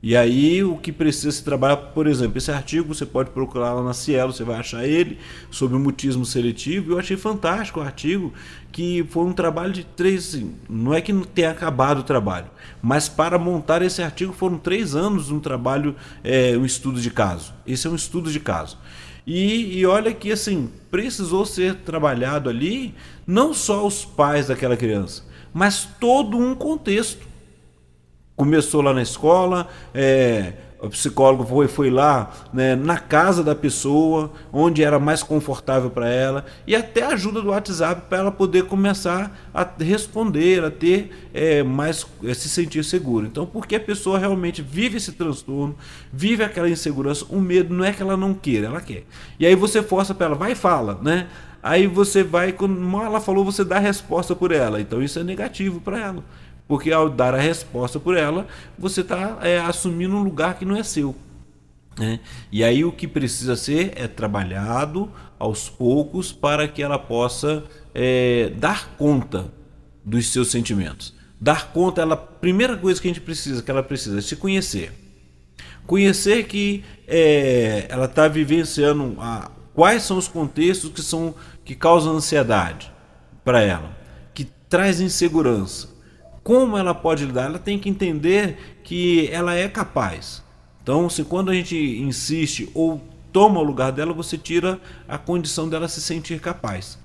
E 0.05 0.17
aí 0.17 0.61
o 0.61 0.75
que 0.75 0.91
precisa 0.91 1.31
se 1.31 1.41
trabalhar, 1.41 1.77
por 1.77 2.07
exemplo, 2.07 2.37
esse 2.37 2.51
artigo 2.51 2.93
você 2.93 3.05
pode 3.05 3.29
procurar 3.29 3.71
lá 3.71 3.81
na 3.81 3.93
Cielo, 3.93 4.33
você 4.33 4.43
vai 4.43 4.57
achar 4.57 4.85
ele 4.85 5.17
sobre 5.49 5.77
o 5.77 5.79
mutismo 5.79 6.25
seletivo. 6.25 6.91
Eu 6.91 6.99
achei 6.99 7.15
fantástico 7.15 7.79
o 7.79 7.83
artigo, 7.83 8.33
que 8.69 9.05
foi 9.09 9.23
um 9.23 9.31
trabalho 9.31 9.71
de 9.71 9.85
três, 9.85 10.35
assim, 10.35 10.55
não 10.69 10.93
é 10.93 10.99
que 10.99 11.13
não 11.13 11.23
tenha 11.23 11.51
acabado 11.51 11.99
o 11.99 12.03
trabalho, 12.03 12.47
mas 12.81 13.07
para 13.07 13.39
montar 13.39 13.81
esse 13.81 14.01
artigo 14.01 14.33
foram 14.33 14.57
três 14.57 14.93
anos 14.93 15.31
um 15.31 15.39
trabalho, 15.39 15.95
é, 16.21 16.57
um 16.57 16.65
estudo 16.65 16.99
de 16.99 17.09
caso. 17.09 17.53
Esse 17.65 17.87
é 17.87 17.89
um 17.89 17.95
estudo 17.95 18.29
de 18.29 18.41
caso. 18.41 18.77
E, 19.25 19.79
e 19.79 19.85
olha 19.85 20.13
que 20.13 20.33
assim 20.33 20.69
precisou 20.91 21.45
ser 21.45 21.75
trabalhado 21.75 22.49
ali 22.49 22.93
não 23.25 23.53
só 23.53 23.87
os 23.87 24.03
pais 24.03 24.47
daquela 24.47 24.75
criança, 24.75 25.23
mas 25.53 25.87
todo 25.97 26.37
um 26.37 26.53
contexto 26.53 27.31
Começou 28.35 28.81
lá 28.81 28.93
na 28.93 29.01
escola, 29.01 29.67
é, 29.93 30.53
o 30.83 30.89
psicólogo 30.89 31.45
foi, 31.45 31.67
foi 31.69 31.89
lá 31.89 32.29
né, 32.51 32.75
na 32.75 32.97
casa 32.97 33.41
da 33.41 33.55
pessoa, 33.55 34.33
onde 34.51 34.83
era 34.83 34.99
mais 34.99 35.23
confortável 35.23 35.89
para 35.89 36.09
ela, 36.09 36.45
e 36.67 36.75
até 36.75 37.05
ajuda 37.05 37.41
do 37.41 37.51
WhatsApp 37.51 38.03
para 38.09 38.17
ela 38.17 38.31
poder 38.31 38.65
começar 38.65 39.31
a 39.53 39.65
responder, 39.79 40.61
a 40.61 40.69
ter 40.69 41.29
é, 41.33 41.63
mais, 41.63 42.05
é, 42.25 42.33
se 42.33 42.49
sentir 42.49 42.83
seguro. 42.83 43.25
Então, 43.25 43.45
porque 43.45 43.77
a 43.77 43.79
pessoa 43.79 44.19
realmente 44.19 44.61
vive 44.61 44.97
esse 44.97 45.13
transtorno, 45.13 45.73
vive 46.11 46.43
aquela 46.43 46.69
insegurança, 46.69 47.25
o 47.29 47.39
medo 47.39 47.73
não 47.73 47.85
é 47.85 47.93
que 47.93 48.01
ela 48.01 48.17
não 48.17 48.33
queira, 48.33 48.67
ela 48.67 48.81
quer. 48.81 49.05
E 49.39 49.45
aí 49.45 49.55
você 49.55 49.81
força 49.81 50.13
para 50.13 50.25
ela, 50.25 50.35
vai 50.35 50.51
e 50.51 50.55
fala, 50.55 50.99
né? 51.01 51.27
Aí 51.63 51.87
você 51.87 52.23
vai, 52.23 52.51
quando 52.51 52.77
ela 53.01 53.21
falou, 53.21 53.45
você 53.45 53.63
dá 53.63 53.77
a 53.77 53.79
resposta 53.79 54.35
por 54.35 54.51
ela. 54.51 54.81
Então 54.81 55.01
isso 55.01 55.17
é 55.17 55.23
negativo 55.23 55.79
para 55.79 55.97
ela. 55.97 56.23
Porque 56.67 56.91
ao 56.91 57.09
dar 57.09 57.33
a 57.33 57.39
resposta 57.39 57.99
por 57.99 58.15
ela, 58.15 58.47
você 58.77 59.01
está 59.01 59.39
é, 59.41 59.59
assumindo 59.59 60.15
um 60.15 60.23
lugar 60.23 60.57
que 60.57 60.65
não 60.65 60.75
é 60.75 60.83
seu. 60.83 61.15
Né? 61.97 62.19
E 62.51 62.63
aí 62.63 62.83
o 62.83 62.91
que 62.91 63.07
precisa 63.07 63.55
ser 63.55 63.93
é 63.95 64.07
trabalhado 64.07 65.11
aos 65.37 65.69
poucos 65.69 66.31
para 66.31 66.67
que 66.67 66.81
ela 66.81 66.97
possa 66.97 67.63
é, 67.93 68.51
dar 68.57 68.95
conta 68.97 69.51
dos 70.03 70.27
seus 70.27 70.49
sentimentos. 70.49 71.13
Dar 71.39 71.71
conta, 71.73 72.01
ela, 72.01 72.15
primeira 72.15 72.77
coisa 72.77 73.01
que 73.01 73.07
a 73.07 73.11
gente 73.11 73.21
precisa, 73.21 73.61
que 73.61 73.69
ela 73.69 73.83
precisa, 73.83 74.17
é 74.17 74.21
se 74.21 74.35
conhecer. 74.35 74.93
Conhecer 75.85 76.45
que 76.45 76.83
é, 77.05 77.85
ela 77.89 78.05
está 78.05 78.27
vivenciando 78.27 79.15
a, 79.19 79.51
quais 79.73 80.03
são 80.03 80.17
os 80.17 80.27
contextos 80.27 80.89
que 80.89 81.01
são 81.01 81.35
que 81.65 81.75
causam 81.75 82.15
ansiedade 82.15 82.91
para 83.43 83.61
ela, 83.61 83.97
que 84.33 84.45
traz 84.69 84.99
insegurança, 85.01 85.89
como 86.43 86.77
ela 86.77 86.93
pode 86.93 87.25
lidar? 87.25 87.45
Ela 87.45 87.59
tem 87.59 87.79
que 87.79 87.89
entender 87.89 88.79
que 88.83 89.29
ela 89.31 89.55
é 89.55 89.67
capaz. 89.69 90.43
Então, 90.81 91.09
se 91.09 91.23
quando 91.23 91.49
a 91.49 91.53
gente 91.53 91.77
insiste 91.77 92.69
ou 92.73 93.01
toma 93.31 93.59
o 93.59 93.63
lugar 93.63 93.91
dela, 93.91 94.13
você 94.13 94.37
tira 94.37 94.79
a 95.07 95.17
condição 95.17 95.69
dela 95.69 95.87
se 95.87 96.01
sentir 96.01 96.41
capaz. 96.41 96.99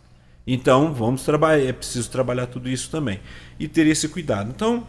Então, 0.46 0.92
vamos 0.92 1.22
trabalhar, 1.22 1.64
é 1.64 1.72
preciso 1.72 2.10
trabalhar 2.10 2.46
tudo 2.46 2.68
isso 2.68 2.90
também 2.90 3.20
e 3.58 3.68
ter 3.68 3.86
esse 3.86 4.08
cuidado. 4.08 4.50
Então, 4.50 4.84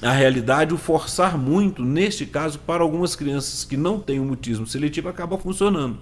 a 0.00 0.12
realidade, 0.12 0.72
o 0.72 0.78
forçar 0.78 1.36
muito, 1.36 1.84
neste 1.84 2.26
caso, 2.26 2.58
para 2.60 2.82
algumas 2.82 3.16
crianças 3.16 3.64
que 3.64 3.76
não 3.76 3.98
têm 3.98 4.20
o 4.20 4.24
mutismo 4.24 4.66
seletivo, 4.66 5.08
acaba 5.08 5.38
funcionando. 5.38 5.98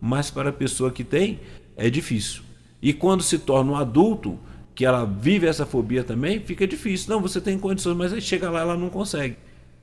Mas 0.00 0.30
para 0.30 0.50
a 0.50 0.52
pessoa 0.52 0.90
que 0.90 1.04
tem, 1.04 1.40
é 1.76 1.88
difícil. 1.88 2.42
E 2.82 2.92
quando 2.92 3.22
se 3.22 3.38
torna 3.38 3.72
um 3.72 3.76
adulto, 3.76 4.38
que 4.74 4.84
ela 4.84 5.04
vive 5.04 5.46
essa 5.46 5.64
fobia 5.64 6.02
também, 6.02 6.40
fica 6.40 6.66
difícil. 6.66 7.10
Não, 7.10 7.20
você 7.20 7.40
tem 7.40 7.58
condições, 7.58 7.96
mas 7.96 8.12
aí 8.12 8.20
chega 8.20 8.50
lá 8.50 8.60
ela 8.60 8.76
não 8.76 8.90
consegue. 8.90 9.36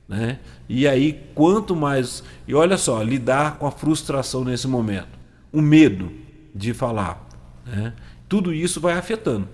Né? 0.08 0.38
E 0.68 0.86
aí, 0.86 1.20
quanto 1.34 1.74
mais. 1.74 2.22
E 2.46 2.54
olha 2.54 2.76
só, 2.76 3.02
lidar 3.02 3.58
com 3.58 3.66
a 3.66 3.70
frustração 3.70 4.44
nesse 4.44 4.68
momento, 4.68 5.18
o 5.50 5.62
medo 5.62 6.12
de 6.54 6.74
falar, 6.74 7.26
né? 7.64 7.94
tudo 8.28 8.52
isso 8.52 8.80
vai 8.80 8.94
afetando. 8.94 9.48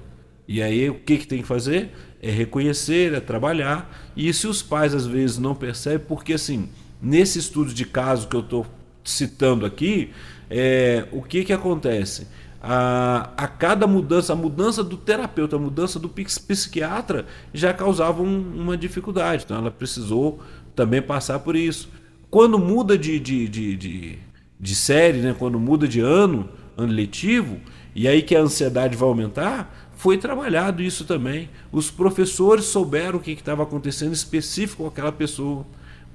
E 0.49 0.63
aí, 0.63 0.91
o 0.91 0.95
que, 0.95 1.19
que 1.19 1.27
tem 1.27 1.43
que 1.43 1.47
fazer? 1.47 1.93
É 2.21 2.31
reconhecer, 2.31 3.13
é 3.13 3.21
trabalhar. 3.21 4.11
E 4.17 4.33
se 4.33 4.47
os 4.47 4.63
pais 4.63 4.95
às 4.95 5.07
vezes 5.07 5.39
não 5.39 5.55
percebem, 5.55 6.07
porque 6.09 6.33
assim, 6.33 6.71
nesse 7.01 7.39
estudo 7.39 7.73
de 7.73 7.85
caso 7.85 8.27
que 8.27 8.35
eu 8.35 8.41
estou 8.41 8.67
citando 9.05 9.65
aqui, 9.65 10.11
é, 10.51 11.07
o 11.13 11.23
que, 11.23 11.45
que 11.45 11.53
acontece? 11.53 12.27
A, 12.63 13.31
a 13.37 13.47
cada 13.47 13.87
mudança, 13.87 14.33
a 14.33 14.37
mudança 14.37 14.83
do 14.83 14.97
terapeuta, 14.97 15.57
a 15.57 15.59
mudança 15.59 15.99
do 15.99 16.09
psiquiatra 16.09 17.27
já 17.53 17.73
causava 17.73 18.23
um, 18.23 18.53
uma 18.57 18.77
dificuldade. 18.77 19.45
Então 19.45 19.59
ela 19.59 19.71
precisou 19.71 20.41
também 20.75 21.01
passar 21.01 21.39
por 21.39 21.55
isso. 21.55 21.89
Quando 22.31 22.59
muda 22.59 22.99
de, 22.99 23.19
de, 23.19 23.49
de, 23.49 23.77
de, 23.77 24.19
de 24.59 24.75
série, 24.75 25.19
né? 25.19 25.35
quando 25.39 25.59
muda 25.59 25.87
de 25.87 26.01
ano, 26.01 26.49
ano 26.77 26.93
letivo, 26.93 27.59
e 27.95 28.07
aí 28.07 28.23
que 28.23 28.35
a 28.35 28.41
ansiedade 28.41 28.97
vai 28.97 29.09
aumentar, 29.09 29.89
foi 29.95 30.19
trabalhado 30.19 30.83
isso 30.83 31.05
também. 31.05 31.49
Os 31.73 31.91
professores 31.91 32.67
souberam 32.67 33.19
o 33.19 33.21
que 33.21 33.33
estava 33.33 33.63
acontecendo 33.63 34.13
específico 34.13 34.83
com 34.83 34.89
aquela 34.89 35.13
pessoa, 35.13 35.65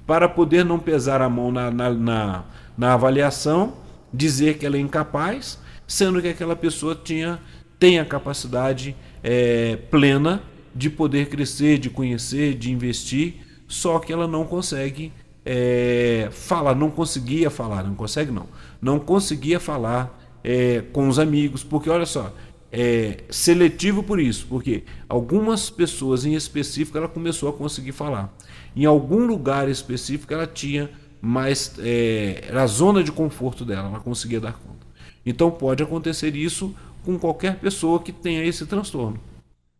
para 0.06 0.28
poder 0.28 0.64
não 0.64 0.78
pesar 0.78 1.22
a 1.22 1.28
mão 1.30 1.50
na, 1.50 1.70
na, 1.70 1.90
na, 1.90 2.44
na 2.76 2.92
avaliação, 2.92 3.74
dizer 4.12 4.58
que 4.58 4.66
ela 4.66 4.76
é 4.76 4.80
incapaz 4.80 5.58
sendo 5.86 6.20
que 6.20 6.28
aquela 6.28 6.56
pessoa 6.56 6.94
tinha, 6.94 7.40
tem 7.78 7.98
a 7.98 8.04
capacidade 8.04 8.96
é, 9.22 9.76
plena 9.90 10.42
de 10.74 10.90
poder 10.90 11.28
crescer, 11.28 11.78
de 11.78 11.88
conhecer, 11.88 12.54
de 12.54 12.70
investir, 12.72 13.36
só 13.68 13.98
que 13.98 14.12
ela 14.12 14.26
não 14.26 14.44
consegue 14.44 15.12
é, 15.44 16.28
falar, 16.32 16.74
não 16.74 16.90
conseguia 16.90 17.50
falar, 17.50 17.84
não 17.84 17.94
consegue 17.94 18.30
não, 18.30 18.46
não 18.80 18.98
conseguia 18.98 19.60
falar 19.60 20.18
é, 20.42 20.82
com 20.92 21.08
os 21.08 21.18
amigos, 21.18 21.62
porque 21.62 21.88
olha 21.88 22.06
só, 22.06 22.34
é 22.72 23.18
seletivo 23.30 24.02
por 24.02 24.18
isso, 24.18 24.46
porque 24.48 24.84
algumas 25.08 25.70
pessoas 25.70 26.24
em 26.24 26.34
específico 26.34 26.98
ela 26.98 27.08
começou 27.08 27.48
a 27.48 27.52
conseguir 27.52 27.92
falar, 27.92 28.34
em 28.74 28.84
algum 28.84 29.26
lugar 29.26 29.68
específico 29.68 30.32
ela 30.32 30.46
tinha 30.46 30.90
mais, 31.20 31.74
é, 31.78 32.44
era 32.48 32.62
a 32.62 32.66
zona 32.66 33.02
de 33.02 33.12
conforto 33.12 33.64
dela, 33.64 33.88
ela 33.88 34.00
conseguia 34.00 34.40
dar 34.40 34.52
conta. 34.52 34.84
Então 35.24 35.50
pode 35.50 35.82
acontecer 35.82 36.34
isso 36.36 36.74
com 37.04 37.18
qualquer 37.18 37.58
pessoa 37.58 38.00
que 38.00 38.12
tenha 38.12 38.44
esse 38.44 38.66
transtorno. 38.66 39.18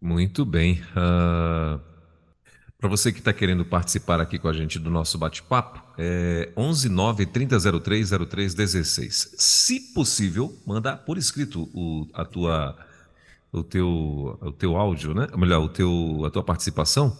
Muito 0.01 0.45
bem. 0.45 0.83
Uh, 0.95 1.81
Para 2.79 2.91
você 2.91 3.11
que 3.11 3.19
está 3.19 3.33
querendo 3.33 3.65
participar 3.65 4.21
aqui 4.21 4.39
com 4.39 4.47
a 4.47 4.53
gente 4.53 4.79
do 4.79 4.91
nosso 4.91 5.17
bate-papo, 5.17 5.83
é 5.97 6.53
11 6.55 6.91
9 6.91 7.25
3003 7.25 8.11
0316. 8.11 9.35
Se 9.39 9.81
possível, 9.95 10.55
manda 10.67 10.95
por 10.95 11.17
escrito 11.17 11.63
o, 11.73 12.07
a 12.13 12.27
tua, 12.27 12.77
o, 13.51 13.63
teu, 13.63 14.39
o 14.39 14.53
teu 14.53 14.77
áudio, 14.77 15.15
né? 15.15 15.29
Ou 15.33 15.39
melhor, 15.39 15.63
o 15.63 15.69
teu, 15.71 16.25
a 16.27 16.31
tua 16.31 16.43
participação. 16.43 17.17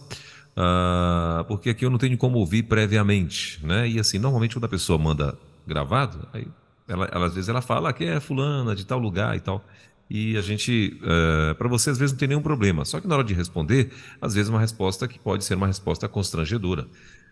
Uh, 0.55 1.43
porque 1.47 1.71
aqui 1.71 1.83
eu 1.83 1.89
não 1.89 1.97
tenho 1.97 2.15
como 2.15 2.37
ouvir 2.37 2.61
previamente, 2.63 3.59
né? 3.65 3.89
E 3.89 3.99
assim, 3.99 4.19
normalmente 4.19 4.55
quando 4.55 4.65
a 4.65 4.69
pessoa 4.69 4.99
manda 4.99 5.35
gravado, 5.65 6.27
aí 6.31 6.47
ela, 6.87 7.09
ela, 7.11 7.25
às 7.25 7.33
vezes 7.33 7.49
ela 7.49 7.61
fala 7.61 7.91
que 7.93 8.03
é 8.03 8.19
fulana 8.19 8.75
de 8.75 8.85
tal 8.85 8.99
lugar 8.99 9.35
e 9.35 9.39
tal. 9.39 9.65
E 10.09 10.37
a 10.37 10.41
gente, 10.41 10.99
uh, 11.01 11.49
eh, 11.49 11.53
para 11.55 11.67
você, 11.67 11.89
às 11.89 11.97
vezes 11.97 12.13
não 12.13 12.19
tem 12.19 12.27
nenhum 12.27 12.41
problema. 12.41 12.85
Só 12.85 13.01
que 13.01 13.07
na 13.07 13.15
hora 13.15 13.23
de 13.23 13.33
responder, 13.33 13.91
às 14.21 14.35
vezes 14.35 14.49
uma 14.49 14.59
resposta 14.59 15.07
que 15.07 15.17
pode 15.17 15.43
ser 15.43 15.55
uma 15.55 15.65
resposta 15.65 16.07
constrangedora. 16.07 16.87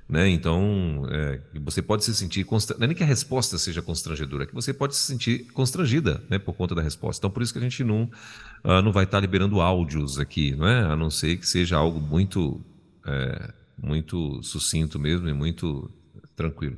Né? 0.09 0.27
Então, 0.29 1.05
é, 1.09 1.39
você 1.61 1.81
pode 1.81 2.03
se 2.03 2.13
sentir. 2.13 2.43
Constra... 2.43 2.75
Não 2.77 2.85
é 2.85 2.87
nem 2.87 2.95
que 2.95 3.03
a 3.03 3.05
resposta 3.05 3.57
seja 3.57 3.81
constrangedora, 3.81 4.43
é 4.43 4.47
que 4.47 4.53
você 4.53 4.73
pode 4.73 4.95
se 4.95 5.03
sentir 5.03 5.45
constrangida 5.53 6.21
né, 6.29 6.37
por 6.37 6.53
conta 6.53 6.75
da 6.75 6.81
resposta. 6.81 7.21
Então, 7.21 7.29
por 7.29 7.41
isso 7.41 7.53
que 7.53 7.59
a 7.59 7.61
gente 7.61 7.83
não, 7.83 8.09
uh, 8.63 8.81
não 8.81 8.91
vai 8.91 9.05
estar 9.05 9.19
liberando 9.19 9.61
áudios 9.61 10.19
aqui, 10.19 10.55
não 10.55 10.67
é? 10.67 10.81
a 10.81 10.95
não 10.95 11.09
ser 11.09 11.37
que 11.37 11.47
seja 11.47 11.77
algo 11.77 12.01
muito, 12.01 12.59
é, 13.05 13.53
muito 13.81 14.41
sucinto 14.43 14.99
mesmo 14.99 15.29
e 15.29 15.33
muito 15.33 15.89
tranquilo. 16.35 16.77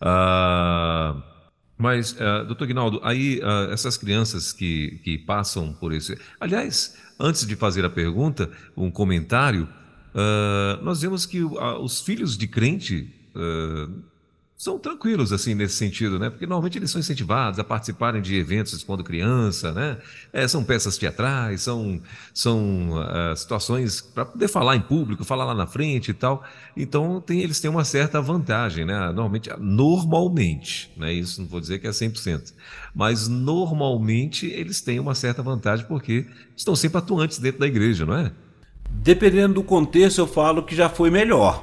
Uh, 0.00 1.33
mas, 1.76 2.12
uh, 2.12 2.44
doutor 2.46 2.66
Guinaldo, 2.66 3.00
aí 3.02 3.40
uh, 3.40 3.72
essas 3.72 3.96
crianças 3.96 4.52
que, 4.52 5.00
que 5.02 5.18
passam 5.18 5.72
por 5.72 5.92
esse. 5.92 6.16
Aliás, 6.38 6.96
antes 7.18 7.46
de 7.46 7.56
fazer 7.56 7.84
a 7.84 7.90
pergunta, 7.90 8.50
um 8.76 8.90
comentário. 8.90 9.68
Uh, 10.14 10.82
nós 10.84 11.02
vemos 11.02 11.26
que 11.26 11.42
os 11.42 12.00
filhos 12.00 12.38
de 12.38 12.46
crente 12.46 13.12
são 14.56 14.78
tranquilos 14.78 15.32
assim 15.32 15.54
nesse 15.54 15.74
sentido, 15.74 16.18
né? 16.18 16.30
Porque 16.30 16.46
normalmente 16.46 16.78
eles 16.78 16.90
são 16.90 17.00
incentivados 17.00 17.58
a 17.58 17.64
participarem 17.64 18.22
de 18.22 18.36
eventos 18.36 18.82
quando 18.84 19.02
criança, 19.02 19.72
né? 19.72 19.98
É, 20.32 20.46
são 20.46 20.62
peças 20.64 20.96
teatrais, 20.96 21.62
são 21.62 22.00
são 22.32 22.90
situações 23.36 24.00
para 24.00 24.24
poder 24.24 24.48
falar 24.48 24.76
em 24.76 24.80
público, 24.80 25.24
falar 25.24 25.44
lá 25.44 25.54
na 25.54 25.66
frente 25.66 26.12
e 26.12 26.14
tal. 26.14 26.44
Então 26.76 27.20
tem, 27.20 27.40
eles 27.40 27.60
têm 27.60 27.70
uma 27.70 27.84
certa 27.84 28.20
vantagem, 28.20 28.84
né? 28.84 28.96
Normalmente, 29.06 29.50
normalmente, 29.58 30.92
né? 30.96 31.12
Isso 31.12 31.40
não 31.42 31.48
vou 31.48 31.60
dizer 31.60 31.80
que 31.80 31.86
é 31.86 31.90
100%, 31.90 32.54
mas 32.94 33.26
normalmente 33.28 34.46
eles 34.46 34.80
têm 34.80 35.00
uma 35.00 35.14
certa 35.14 35.42
vantagem 35.42 35.84
porque 35.86 36.26
estão 36.56 36.76
sempre 36.76 36.98
atuantes 36.98 37.38
dentro 37.38 37.60
da 37.60 37.66
igreja, 37.66 38.06
não 38.06 38.16
é? 38.16 38.32
Dependendo 38.90 39.54
do 39.54 39.62
contexto, 39.62 40.18
eu 40.18 40.26
falo 40.26 40.62
que 40.62 40.74
já 40.74 40.88
foi 40.88 41.10
melhor. 41.10 41.62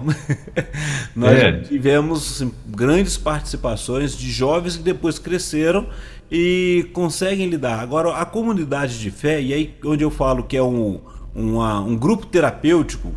Nós 1.15 1.39
é. 1.39 1.51
tivemos 1.61 2.35
assim, 2.35 2.51
grandes 2.67 3.17
participações 3.17 4.15
de 4.15 4.29
jovens 4.29 4.77
que 4.77 4.83
depois 4.83 5.17
cresceram 5.17 5.87
e 6.31 6.87
conseguem 6.93 7.49
lidar. 7.49 7.79
Agora, 7.79 8.15
a 8.15 8.25
comunidade 8.25 8.99
de 8.99 9.09
fé, 9.09 9.41
e 9.41 9.53
aí 9.53 9.73
onde 9.83 10.03
eu 10.03 10.11
falo 10.11 10.43
que 10.43 10.55
é 10.55 10.63
um, 10.63 10.99
uma, 11.33 11.79
um 11.79 11.95
grupo 11.95 12.27
terapêutico, 12.27 13.11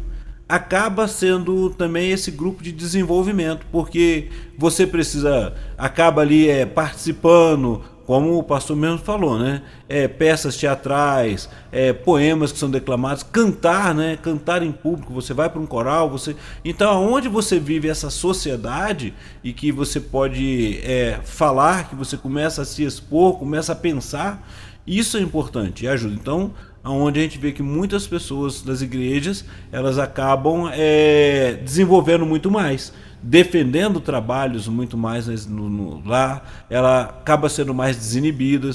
acaba 0.49 1.09
sendo 1.09 1.71
também 1.71 2.11
esse 2.11 2.31
grupo 2.31 2.63
de 2.63 2.73
desenvolvimento, 2.73 3.67
porque 3.71 4.29
você 4.59 4.87
precisa, 4.87 5.55
acaba 5.77 6.23
ali 6.23 6.49
é, 6.49 6.67
participando, 6.67 7.83
como 8.07 8.39
o 8.39 8.43
pastor 8.43 8.77
mesmo 8.77 8.99
falou, 8.99 9.39
né? 9.39 9.63
É, 9.89 10.07
peças 10.07 10.57
teatrais, 10.57 11.49
é, 11.73 11.93
poemas 11.93 12.53
que 12.53 12.59
são 12.59 12.71
declamados, 12.71 13.23
cantar, 13.23 13.95
né? 13.95 14.19
Cantar 14.21 14.63
em 14.63 14.73
público. 14.73 15.13
Você 15.15 15.33
vai 15.33 15.49
para 15.49 15.61
um 15.61 15.67
coral, 15.67 16.11
você. 16.11 16.37
Então, 16.65 16.91
aonde 16.91 17.29
você 17.29 17.59
vive 17.59 17.89
essa 17.89 18.11
sociedade 18.11 19.15
e 19.43 19.53
que 19.53 19.73
você 19.73 19.99
pode 19.99 20.81
é, 20.83 21.19
falar, 21.25 21.89
que 21.89 21.95
você 21.95 22.17
começa 22.17 22.63
a 22.63 22.65
se 22.65 22.85
expor, 22.85 23.39
começa 23.39 23.73
a 23.73 23.77
pensar, 23.77 24.47
isso 24.87 25.17
é 25.17 25.21
importante 25.21 25.85
e 25.85 25.89
ajuda. 25.89 26.15
Então, 26.15 26.53
aonde 26.83 27.21
a 27.21 27.23
gente 27.23 27.39
vê 27.39 27.53
que 27.53 27.63
muitas 27.63 28.07
pessoas 28.07 28.61
das 28.61 28.83
igrejas 28.83 29.45
elas 29.73 29.99
acabam 29.99 30.71
é, 30.73 31.59
desenvolvendo 31.65 32.27
muito 32.27 32.51
mais 32.51 32.93
defendendo 33.25 34.01
trabalhos 34.01 34.69
muito 34.69 34.99
mais 34.99 35.47
no, 35.47 35.71
no, 35.71 36.07
lá, 36.07 36.43
ela 36.69 37.03
acaba 37.05 37.49
sendo 37.49 37.73
mais 37.73 37.97
desinibida, 37.97 38.71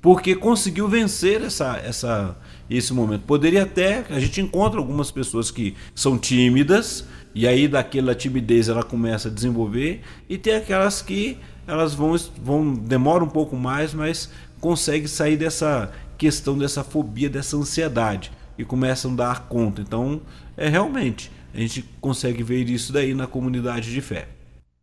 porque 0.00 0.34
conseguiu 0.34 0.88
vencer 0.88 1.42
essa, 1.42 1.76
essa, 1.76 2.36
esse 2.70 2.94
momento. 2.94 3.22
Poderia 3.22 3.64
até, 3.64 4.04
a 4.08 4.18
gente 4.18 4.40
encontra 4.40 4.78
algumas 4.80 5.10
pessoas 5.10 5.50
que 5.50 5.74
são 5.94 6.16
tímidas, 6.16 7.04
e 7.34 7.46
aí 7.46 7.68
daquela 7.68 8.14
timidez 8.14 8.68
ela 8.68 8.82
começa 8.82 9.28
a 9.28 9.30
desenvolver, 9.30 10.00
e 10.28 10.38
tem 10.38 10.54
aquelas 10.54 11.02
que 11.02 11.36
elas 11.66 11.92
vão, 11.92 12.16
vão 12.42 12.74
demoram 12.74 13.26
um 13.26 13.30
pouco 13.30 13.56
mais, 13.56 13.92
mas 13.92 14.30
conseguem 14.58 15.06
sair 15.06 15.36
dessa 15.36 15.92
questão 16.16 16.56
dessa 16.56 16.82
fobia, 16.82 17.28
dessa 17.28 17.56
ansiedade 17.56 18.32
e 18.56 18.64
começam 18.64 19.12
a 19.12 19.16
dar 19.16 19.40
conta. 19.48 19.82
Então, 19.82 20.20
é 20.56 20.68
realmente 20.68 21.30
a 21.54 21.58
gente 21.58 21.82
consegue 22.00 22.42
ver 22.42 22.68
isso 22.68 22.92
daí 22.92 23.14
na 23.14 23.26
comunidade 23.26 23.92
de 23.92 24.00
fé. 24.00 24.28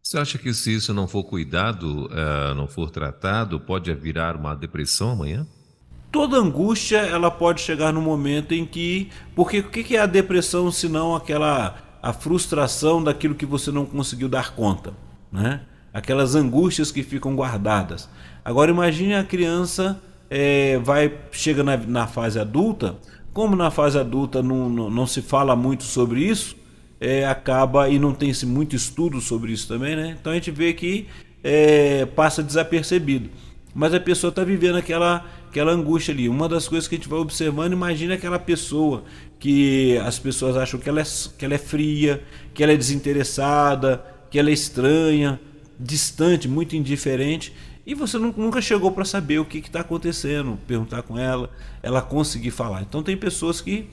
Você 0.01 0.17
acha 0.17 0.37
que 0.37 0.53
se 0.53 0.73
isso 0.73 0.93
não 0.93 1.07
for 1.07 1.23
cuidado, 1.23 2.07
uh, 2.07 2.55
não 2.55 2.67
for 2.67 2.89
tratado, 2.89 3.59
pode 3.59 3.93
virar 3.93 4.35
uma 4.35 4.55
depressão 4.55 5.11
amanhã? 5.11 5.45
Toda 6.11 6.37
angústia 6.37 6.97
ela 6.97 7.29
pode 7.29 7.61
chegar 7.61 7.93
no 7.93 8.01
momento 8.01 8.53
em 8.53 8.65
que, 8.65 9.09
porque 9.35 9.59
o 9.59 9.69
que 9.69 9.95
é 9.95 9.99
a 9.99 10.07
depressão 10.07 10.71
se 10.71 10.89
não 10.89 11.15
aquela 11.15 11.77
a 12.01 12.13
frustração 12.13 13.03
daquilo 13.03 13.35
que 13.35 13.45
você 13.45 13.71
não 13.71 13.85
conseguiu 13.85 14.29
dar 14.29 14.55
conta, 14.55 14.93
né? 15.31 15.61
Aquelas 15.93 16.33
angústias 16.33 16.91
que 16.91 17.03
ficam 17.03 17.35
guardadas. 17.35 18.09
Agora 18.43 18.71
imagine 18.71 19.15
a 19.15 19.23
criança 19.23 20.01
é, 20.29 20.77
vai 20.79 21.13
chega 21.31 21.63
na, 21.63 21.75
na, 21.75 22.07
fase 22.07 22.39
adulta, 22.39 22.95
como 23.39 23.55
na 23.55 23.71
fase 23.71 23.97
adulta 23.97 24.43
não, 24.43 24.67
não, 24.67 24.89
não 24.89 25.07
se 25.07 25.21
fala 25.21 25.55
muito 25.55 25.85
sobre 25.85 26.19
isso, 26.19 26.57
é, 26.99 27.25
acaba, 27.25 27.87
e 27.87 27.97
não 27.97 28.13
tem 28.13 28.33
muito 28.45 28.75
estudo 28.75 29.21
sobre 29.21 29.53
isso 29.53 29.65
também, 29.65 29.95
né? 29.95 30.17
Então 30.19 30.33
a 30.33 30.35
gente 30.35 30.51
vê 30.51 30.73
que 30.73 31.07
é, 31.41 32.05
passa 32.05 32.43
desapercebido. 32.43 33.29
Mas 33.73 33.93
a 33.93 33.99
pessoa 34.01 34.27
está 34.27 34.43
vivendo 34.43 34.75
aquela, 34.75 35.25
aquela 35.47 35.71
angústia 35.71 36.13
ali. 36.13 36.27
Uma 36.27 36.49
das 36.49 36.67
coisas 36.67 36.85
que 36.85 36.95
a 36.95 36.97
gente 36.97 37.07
vai 37.07 37.17
observando, 37.17 37.71
imagina 37.71 38.15
aquela 38.15 38.37
pessoa 38.37 39.05
que 39.39 39.97
as 39.99 40.19
pessoas 40.19 40.57
acham 40.57 40.77
que 40.77 40.89
ela, 40.89 40.99
é, 40.99 41.05
que 41.37 41.45
ela 41.45 41.53
é 41.53 41.57
fria, 41.57 42.21
que 42.53 42.61
ela 42.61 42.73
é 42.73 42.75
desinteressada, 42.75 44.03
que 44.29 44.37
ela 44.37 44.49
é 44.49 44.53
estranha, 44.53 45.39
distante, 45.79 46.45
muito 46.45 46.75
indiferente. 46.75 47.53
E 47.89 47.95
você 47.95 48.19
nunca 48.19 48.61
chegou 48.61 48.91
para 48.91 49.03
saber 49.03 49.39
o 49.39 49.45
que 49.45 49.57
está 49.57 49.79
acontecendo, 49.79 50.59
perguntar 50.67 51.01
com 51.01 51.17
ela, 51.17 51.49
ela 51.81 52.03
conseguir 52.03 52.51
falar. 52.51 52.83
Então 52.83 53.01
tem 53.01 53.17
pessoas 53.17 53.61
que 53.61 53.89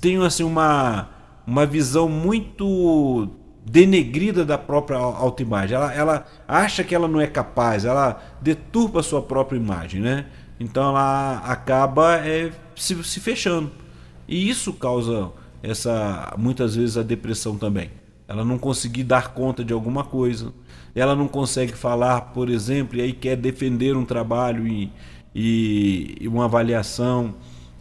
têm 0.00 0.24
assim 0.24 0.44
uma 0.44 1.08
uma 1.44 1.66
visão 1.66 2.08
muito 2.08 3.28
denegrida 3.64 4.44
da 4.44 4.56
própria 4.56 4.98
autoimagem. 4.98 5.74
Ela, 5.74 5.92
ela 5.92 6.26
acha 6.46 6.84
que 6.84 6.94
ela 6.94 7.08
não 7.08 7.20
é 7.20 7.26
capaz, 7.26 7.84
ela 7.84 8.22
deturpa 8.40 9.00
a 9.00 9.02
sua 9.02 9.20
própria 9.20 9.58
imagem, 9.58 10.00
né? 10.00 10.26
Então 10.60 10.88
ela 10.90 11.38
acaba 11.38 12.24
é, 12.24 12.52
se, 12.76 13.02
se 13.02 13.18
fechando. 13.18 13.72
E 14.28 14.48
isso 14.48 14.72
causa 14.72 15.32
essa 15.64 16.32
muitas 16.38 16.76
vezes 16.76 16.96
a 16.96 17.02
depressão 17.02 17.58
também. 17.58 17.90
Ela 18.28 18.44
não 18.44 18.56
conseguir 18.56 19.02
dar 19.02 19.34
conta 19.34 19.64
de 19.64 19.72
alguma 19.72 20.04
coisa. 20.04 20.52
Ela 20.96 21.14
não 21.14 21.28
consegue 21.28 21.74
falar, 21.74 22.20
por 22.32 22.48
exemplo, 22.48 22.98
e 22.98 23.02
aí 23.02 23.12
quer 23.12 23.36
defender 23.36 23.96
um 23.96 24.04
trabalho 24.04 24.66
e, 24.66 24.90
e, 25.34 26.16
e 26.22 26.26
uma 26.26 26.46
avaliação. 26.46 27.34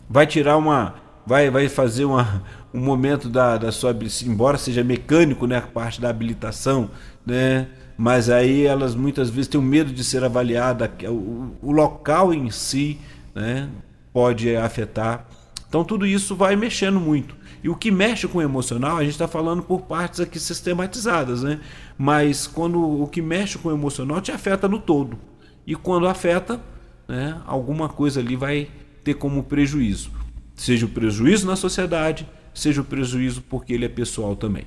Vai 0.09 0.27
tirar 0.27 0.57
uma. 0.57 0.95
Vai, 1.25 1.49
vai 1.49 1.67
fazer 1.67 2.05
uma, 2.05 2.43
um 2.75 2.79
momento 2.81 3.29
da, 3.29 3.57
da 3.57 3.71
sua 3.71 3.97
embora 4.25 4.57
seja 4.57 4.83
mecânico 4.83 5.47
né 5.47 5.57
a 5.57 5.61
parte 5.61 6.01
da 6.01 6.09
habilitação 6.09 6.91
né 7.25 7.69
mas 7.97 8.29
aí 8.29 8.65
elas 8.65 8.93
muitas 8.93 9.29
vezes 9.29 9.47
têm 9.47 9.61
medo 9.61 9.93
de 9.93 10.03
ser 10.03 10.25
avaliada 10.25 10.91
o, 11.05 11.55
o 11.61 11.71
local 11.71 12.33
em 12.33 12.51
si 12.51 12.99
né 13.33 13.69
pode 14.11 14.53
afetar 14.57 15.25
então 15.69 15.85
tudo 15.85 16.05
isso 16.05 16.35
vai 16.35 16.57
mexendo 16.57 16.99
muito 16.99 17.33
e 17.63 17.69
o 17.69 17.75
que 17.75 17.89
mexe 17.89 18.27
com 18.27 18.39
o 18.39 18.41
emocional 18.41 18.97
a 18.97 19.03
gente 19.03 19.13
está 19.13 19.27
falando 19.27 19.63
por 19.63 19.83
partes 19.83 20.19
aqui 20.19 20.37
sistematizadas 20.37 21.43
né 21.43 21.61
mas 21.97 22.47
quando 22.47 22.81
o 22.81 23.07
que 23.07 23.21
mexe 23.21 23.57
com 23.57 23.69
o 23.69 23.73
emocional 23.73 24.21
te 24.21 24.31
afeta 24.31 24.67
no 24.67 24.79
todo 24.79 25.17
e 25.65 25.75
quando 25.75 26.07
afeta 26.07 26.61
né 27.07 27.41
alguma 27.45 27.89
coisa 27.89 28.19
ali 28.19 28.35
vai 28.35 28.69
ter 29.03 29.13
como 29.13 29.43
prejuízo 29.43 30.11
seja 30.55 30.85
o 30.85 30.89
prejuízo 30.89 31.47
na 31.47 31.55
sociedade 31.55 32.27
seja 32.55 32.81
o 32.81 32.85
prejuízo 32.85 33.43
porque 33.43 33.73
ele 33.73 33.85
é 33.85 33.89
pessoal 33.89 34.35
também. 34.35 34.63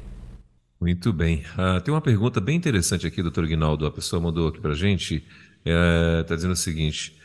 Muito 0.81 1.13
bem. 1.13 1.43
Uh, 1.55 1.81
tem 1.81 1.93
uma 1.93 2.01
pergunta 2.01 2.41
bem 2.41 2.57
interessante 2.57 3.07
aqui, 3.07 3.21
doutor 3.21 3.47
Guinaldo. 3.47 3.87
A 3.87 3.91
pessoa 3.91 4.23
mandou 4.23 4.47
aqui 4.47 4.61
para 4.61 4.73
a 4.73 4.77
gente. 4.77 5.25
Está 5.65 6.35
é, 6.35 6.37
dizendo 6.37 6.53
o 6.53 6.57
seguinte: 6.57 7.17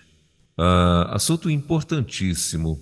uh, 0.58 1.10
assunto 1.10 1.50
importantíssimo. 1.50 2.80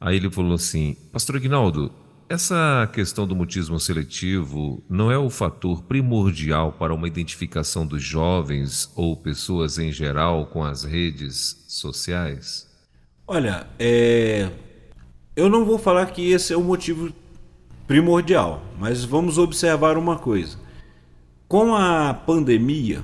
Aí 0.00 0.16
ele 0.16 0.30
falou 0.30 0.54
assim: 0.54 0.96
Pastor 1.12 1.38
Guinaldo, 1.38 1.92
essa 2.30 2.88
questão 2.92 3.26
do 3.26 3.34
mutismo 3.34 3.80
seletivo 3.80 4.80
não 4.88 5.10
é 5.10 5.18
o 5.18 5.28
fator 5.28 5.82
primordial 5.82 6.70
para 6.70 6.94
uma 6.94 7.08
identificação 7.08 7.84
dos 7.84 8.04
jovens 8.04 8.88
ou 8.94 9.16
pessoas 9.16 9.80
em 9.80 9.90
geral 9.90 10.46
com 10.46 10.62
as 10.62 10.84
redes 10.84 11.64
sociais? 11.66 12.70
Olha, 13.26 13.66
é, 13.80 14.48
eu 15.34 15.48
não 15.48 15.64
vou 15.64 15.76
falar 15.76 16.06
que 16.06 16.30
esse 16.30 16.52
é 16.52 16.56
o 16.56 16.62
motivo 16.62 17.12
primordial, 17.88 18.62
mas 18.78 19.04
vamos 19.04 19.36
observar 19.36 19.98
uma 19.98 20.16
coisa. 20.16 20.56
Com 21.48 21.74
a 21.74 22.14
pandemia, 22.14 23.02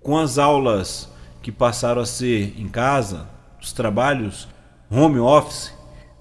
com 0.00 0.16
as 0.16 0.38
aulas 0.38 1.10
que 1.42 1.50
passaram 1.50 2.00
a 2.00 2.06
ser 2.06 2.54
em 2.56 2.68
casa, 2.68 3.28
os 3.60 3.72
trabalhos 3.72 4.46
home 4.88 5.18
office, 5.18 5.75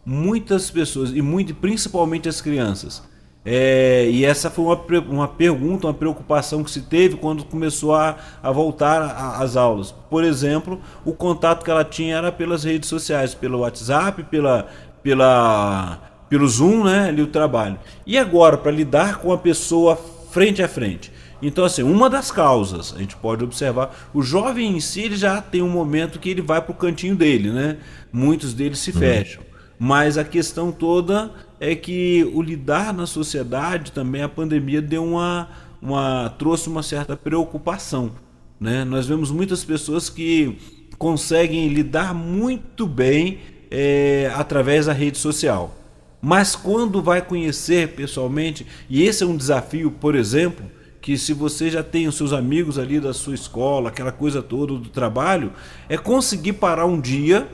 muitas 0.05 0.69
pessoas 0.69 1.11
e 1.11 1.21
muito, 1.21 1.55
principalmente 1.55 2.29
as 2.29 2.39
crianças, 2.41 3.01
É, 3.47 4.09
e 4.09 4.25
essa 4.25 4.49
foi 4.49 4.65
uma, 4.65 4.81
uma 5.07 5.27
pergunta, 5.27 5.85
uma 5.85 5.93
preocupação 5.93 6.63
que 6.63 6.71
se 6.71 6.81
teve 6.81 7.15
quando 7.15 7.45
começou 7.45 7.93
a, 7.93 8.17
a 8.41 8.51
voltar 8.51 9.03
às 9.39 9.55
aulas. 9.55 9.91
Por 10.09 10.23
exemplo, 10.23 10.81
o 11.05 11.13
contato 11.13 11.63
que 11.63 11.69
ela 11.69 11.83
tinha 11.83 12.17
era 12.17 12.31
pelas 12.31 12.63
redes 12.63 12.89
sociais, 12.89 13.35
pelo 13.35 13.59
WhatsApp, 13.59 14.23
pela, 14.23 14.65
pela, 15.03 15.99
pelo 16.27 16.47
Zoom, 16.47 16.85
né, 16.85 17.09
ali 17.09 17.21
o 17.21 17.27
trabalho. 17.27 17.77
E 18.03 18.17
agora, 18.17 18.57
para 18.57 18.71
lidar 18.71 19.19
com 19.19 19.31
a 19.31 19.37
pessoa 19.37 19.95
frente 20.31 20.63
a 20.63 20.67
frente. 20.67 21.11
Então, 21.39 21.63
assim, 21.63 21.83
uma 21.83 22.09
das 22.09 22.31
causas, 22.31 22.95
a 22.95 22.97
gente 22.97 23.15
pode 23.15 23.43
observar, 23.43 23.95
o 24.11 24.23
jovem 24.23 24.75
em 24.75 24.79
si 24.79 25.01
ele 25.01 25.15
já 25.15 25.39
tem 25.39 25.61
um 25.61 25.69
momento 25.69 26.17
que 26.17 26.31
ele 26.31 26.41
vai 26.41 26.59
para 26.61 26.71
o 26.71 26.75
cantinho 26.75 27.15
dele, 27.15 27.51
né? 27.51 27.77
Muitos 28.11 28.55
deles 28.55 28.79
se 28.79 28.89
uhum. 28.89 28.97
fecham. 28.97 29.43
Mas 29.77 30.17
a 30.17 30.23
questão 30.23 30.71
toda 30.71 31.31
é 31.59 31.75
que 31.75 32.29
o 32.33 32.41
lidar 32.41 32.93
na 32.93 33.05
sociedade 33.05 33.91
também 33.91 34.23
a 34.23 34.29
pandemia 34.29 34.81
deu 34.81 35.03
uma, 35.03 35.49
uma 35.81 36.29
trouxe 36.37 36.69
uma 36.69 36.81
certa 36.81 37.17
preocupação, 37.17 38.11
né? 38.59 38.85
Nós 38.85 39.05
vemos 39.05 39.31
muitas 39.31 39.63
pessoas 39.63 40.09
que 40.09 40.57
conseguem 40.97 41.67
lidar 41.67 42.13
muito 42.13 42.87
bem 42.87 43.39
é, 43.69 44.31
através 44.35 44.85
da 44.85 44.93
rede 44.93 45.17
social. 45.17 45.75
Mas 46.21 46.55
quando 46.55 47.01
vai 47.01 47.21
conhecer 47.21 47.89
pessoalmente, 47.89 48.65
e 48.89 49.03
esse 49.03 49.23
é 49.23 49.27
um 49.27 49.37
desafio, 49.37 49.91
por 49.91 50.15
exemplo, 50.15 50.65
que 51.01 51.19
se 51.19 51.33
você 51.33 51.69
já 51.69 51.83
tem 51.83 52.07
os 52.07 52.15
seus 52.15 52.33
amigos 52.33 52.79
ali 52.79 52.99
da 52.99 53.13
sua 53.13 53.35
escola, 53.35 53.89
aquela 53.89 54.11
coisa 54.11 54.41
toda 54.41 54.73
do 54.73 54.89
trabalho, 54.89 55.53
é 55.87 55.97
conseguir 55.97 56.53
parar 56.53 56.87
um 56.87 56.99
dia 56.99 57.47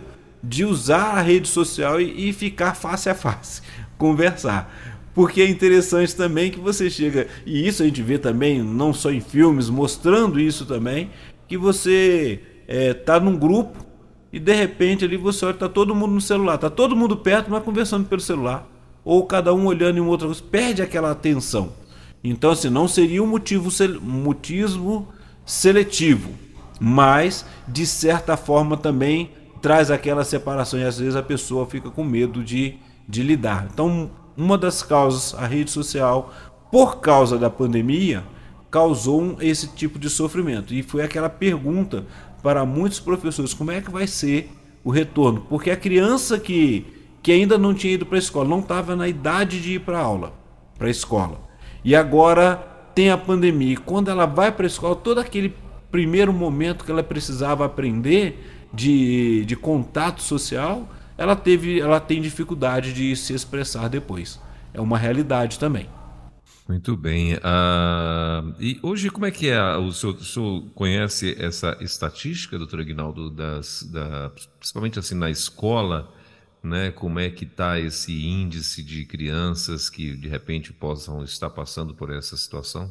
de 0.44 0.66
usar 0.66 1.18
a 1.18 1.22
rede 1.22 1.48
social 1.48 2.00
e, 2.00 2.30
e 2.30 2.34
ficar 2.34 2.76
face 2.76 3.10
a 3.10 3.16
face, 3.16 3.62
conversar. 3.98 4.74
Porque 5.14 5.42
é 5.42 5.50
interessante 5.50 6.16
também 6.16 6.50
que 6.50 6.60
você 6.60 6.90
chega, 6.90 7.28
e 7.46 7.68
isso 7.68 7.84
a 7.84 7.86
gente 7.86 8.02
vê 8.02 8.18
também, 8.18 8.64
não 8.64 8.94
só 8.94 9.12
em 9.12 9.20
filmes, 9.20 9.70
mostrando 9.70 10.40
isso 10.40 10.66
também, 10.66 11.12
que 11.48 11.58
você 11.58 12.40
está 12.68 13.16
é, 13.16 13.20
num 13.20 13.38
grupo 13.38 13.92
e 14.32 14.40
de 14.40 14.54
repente 14.54 15.04
ali 15.04 15.18
você 15.18 15.46
olha, 15.46 15.54
está 15.54 15.68
todo 15.68 15.94
mundo 15.94 16.14
no 16.14 16.22
celular, 16.22 16.56
está 16.56 16.70
todo 16.70 16.96
mundo 16.96 17.18
perto, 17.18 17.52
mas 17.52 17.64
conversando 17.64 18.08
pelo 18.08 18.22
celular. 18.22 18.68
Ou 19.04 19.26
cada 19.26 19.54
um 19.54 19.66
olhando 19.66 19.98
em 19.98 20.02
outra 20.02 20.28
coisa, 20.28 20.42
perde 20.44 20.82
aquela 20.82 21.12
atenção. 21.12 21.74
Então, 22.24 22.52
assim, 22.52 22.70
não 22.70 22.88
seria 22.88 23.22
um 23.22 23.28
motivo, 23.28 23.70
motivo 24.00 25.08
seletivo, 25.46 26.30
mas 26.80 27.46
de 27.68 27.86
certa 27.86 28.38
forma 28.38 28.78
também 28.78 29.32
traz 29.62 29.92
aquela 29.92 30.24
separação 30.24 30.80
e 30.80 30.84
às 30.84 30.98
vezes 30.98 31.16
a 31.16 31.24
pessoa 31.24 31.66
fica 31.66 31.90
com 31.90 32.04
medo 32.04 32.44
de, 32.44 32.76
de 33.08 33.22
lidar. 33.22 33.68
Então, 33.72 34.10
uma 34.36 34.58
das 34.58 34.82
causas, 34.82 35.36
a 35.36 35.46
rede 35.46 35.70
social, 35.70 36.34
por 36.72 37.00
causa 37.00 37.38
da 37.38 37.50
pandemia, 37.50 38.24
causou 38.72 39.38
esse 39.40 39.68
tipo 39.68 40.00
de 40.00 40.10
sofrimento. 40.10 40.74
E 40.74 40.82
foi 40.82 41.04
aquela 41.04 41.30
pergunta 41.30 42.06
para 42.42 42.66
muitos 42.66 43.00
professores: 43.00 43.54
como 43.54 43.72
é 43.72 43.82
que 43.82 43.92
vai 43.92 44.08
ser 44.08 44.50
o 44.84 44.90
retorno? 44.90 45.46
Porque 45.50 45.70
a 45.70 45.78
criança 45.78 46.40
que, 46.40 46.86
que 47.22 47.32
ainda 47.32 47.58
não 47.58 47.74
tinha 47.74 47.94
ido 47.94 48.06
para 48.06 48.18
a 48.18 48.20
escola, 48.20 48.48
não 48.48 48.60
estava 48.60 48.96
na 48.96 49.08
idade 49.08 49.62
de 49.62 49.74
ir 49.74 49.80
para 49.82 50.00
aula, 50.00 50.34
para 50.78 50.88
a 50.88 50.92
escola. 50.92 51.40
E 51.84 51.96
agora 51.96 52.56
tem 52.96 53.12
a 53.12 53.18
pandemia. 53.18 53.74
E 53.74 53.78
quando 53.78 54.10
ela 54.10 54.26
vai 54.26 54.52
para 54.52 54.66
a 54.66 54.68
escola, 54.68 54.96
todo 54.96 55.20
aquele 55.20 55.54
primeiro 55.92 56.32
momento 56.32 56.86
que 56.86 56.92
ela 56.92 57.04
precisava 57.04 57.66
aprender, 57.66 58.51
de, 58.74 59.46
de 59.46 59.56
contato 59.56 60.22
social, 60.22 60.90
ela, 61.18 61.36
teve, 61.36 61.80
ela 61.80 62.00
tem 62.00 62.22
dificuldade 62.22 62.94
de 62.94 63.16
se 63.16 63.34
expressar 63.34 63.88
depois. 63.88 64.40
É 64.74 64.82
uma 64.82 64.98
realidade 64.98 65.60
também. 65.60 65.90
Muito 66.68 66.96
bem. 66.96 67.36
Uh, 67.36 68.56
e 68.60 68.80
hoje, 68.82 69.10
como 69.10 69.26
é 69.26 69.32
que 69.32 69.50
é? 69.50 69.62
O 69.76 69.92
senhor, 69.92 70.16
o 70.16 70.24
senhor 70.24 70.64
conhece 70.74 71.36
essa 71.38 71.78
estatística, 71.82 72.58
doutor 72.58 72.80
Aguinaldo, 72.80 73.30
das, 73.30 73.84
da, 73.84 74.32
principalmente 74.58 74.98
assim 74.98 75.16
na 75.16 75.30
escola, 75.30 76.10
né? 76.64 76.92
Como 76.92 77.20
é 77.20 77.30
que 77.30 77.44
está 77.44 77.80
esse 77.80 78.26
índice 78.26 78.82
de 78.84 79.04
crianças 79.06 79.90
que 79.90 80.16
de 80.16 80.30
repente 80.30 80.72
possam 80.72 81.24
estar 81.24 81.50
passando 81.50 81.94
por 81.94 82.10
essa 82.10 82.38
situação? 82.38 82.90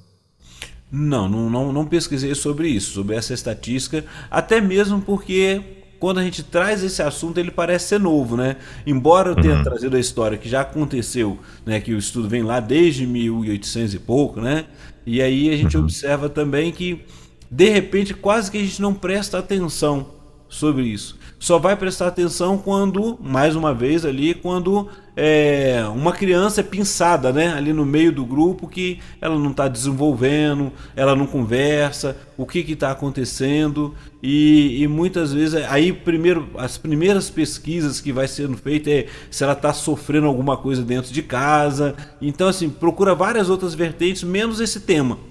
Não, 0.90 1.28
não, 1.28 1.48
não, 1.48 1.72
não 1.72 1.86
pesquisei 1.86 2.34
sobre 2.34 2.68
isso, 2.68 2.92
sobre 2.92 3.14
essa 3.14 3.32
estatística, 3.32 4.04
até 4.30 4.60
mesmo 4.60 5.00
porque 5.00 5.62
quando 6.00 6.18
a 6.18 6.24
gente 6.24 6.42
traz 6.42 6.82
esse 6.82 7.02
assunto 7.02 7.38
ele 7.38 7.50
parece 7.50 7.88
ser 7.88 8.00
novo, 8.00 8.36
né? 8.36 8.56
Embora 8.86 9.30
eu 9.30 9.36
tenha 9.36 9.56
uhum. 9.56 9.62
trazido 9.62 9.96
a 9.96 10.00
história 10.00 10.38
que 10.38 10.48
já 10.48 10.62
aconteceu, 10.62 11.38
né? 11.64 11.78
Que 11.80 11.92
o 11.92 11.98
estudo 11.98 12.28
vem 12.28 12.42
lá 12.42 12.58
desde 12.58 13.06
1800 13.06 13.94
e 13.94 13.98
pouco, 13.98 14.40
né? 14.40 14.64
E 15.06 15.20
aí 15.20 15.50
a 15.50 15.56
gente 15.56 15.76
uhum. 15.76 15.84
observa 15.84 16.28
também 16.28 16.72
que 16.72 17.04
de 17.50 17.68
repente 17.68 18.14
quase 18.14 18.50
que 18.50 18.58
a 18.58 18.62
gente 18.62 18.80
não 18.80 18.94
presta 18.94 19.38
atenção 19.38 20.08
sobre 20.48 20.84
isso 20.84 21.19
só 21.40 21.58
vai 21.58 21.74
prestar 21.74 22.08
atenção 22.08 22.58
quando, 22.58 23.18
mais 23.18 23.56
uma 23.56 23.72
vez 23.72 24.04
ali, 24.04 24.34
quando 24.34 24.90
é, 25.16 25.82
uma 25.94 26.12
criança 26.12 26.60
é 26.60 26.62
pinçada, 26.62 27.32
né? 27.32 27.54
Ali 27.54 27.72
no 27.72 27.86
meio 27.86 28.12
do 28.12 28.26
grupo 28.26 28.68
que 28.68 29.00
ela 29.22 29.38
não 29.38 29.50
está 29.50 29.66
desenvolvendo, 29.66 30.70
ela 30.94 31.16
não 31.16 31.26
conversa, 31.26 32.14
o 32.36 32.44
que 32.44 32.58
está 32.60 32.90
acontecendo 32.90 33.94
e, 34.22 34.82
e, 34.82 34.86
muitas 34.86 35.32
vezes 35.32 35.54
aí 35.68 35.94
primeiro 35.94 36.50
as 36.58 36.76
primeiras 36.76 37.30
pesquisas 37.30 38.02
que 38.02 38.12
vai 38.12 38.28
sendo 38.28 38.58
feita 38.58 38.90
é 38.90 39.06
se 39.30 39.42
ela 39.42 39.54
está 39.54 39.72
sofrendo 39.72 40.26
alguma 40.26 40.58
coisa 40.58 40.82
dentro 40.82 41.10
de 41.10 41.22
casa. 41.22 41.94
Então 42.20 42.48
assim 42.48 42.68
procura 42.68 43.14
várias 43.14 43.48
outras 43.48 43.74
vertentes 43.74 44.22
menos 44.22 44.60
esse 44.60 44.80
tema. 44.80 45.29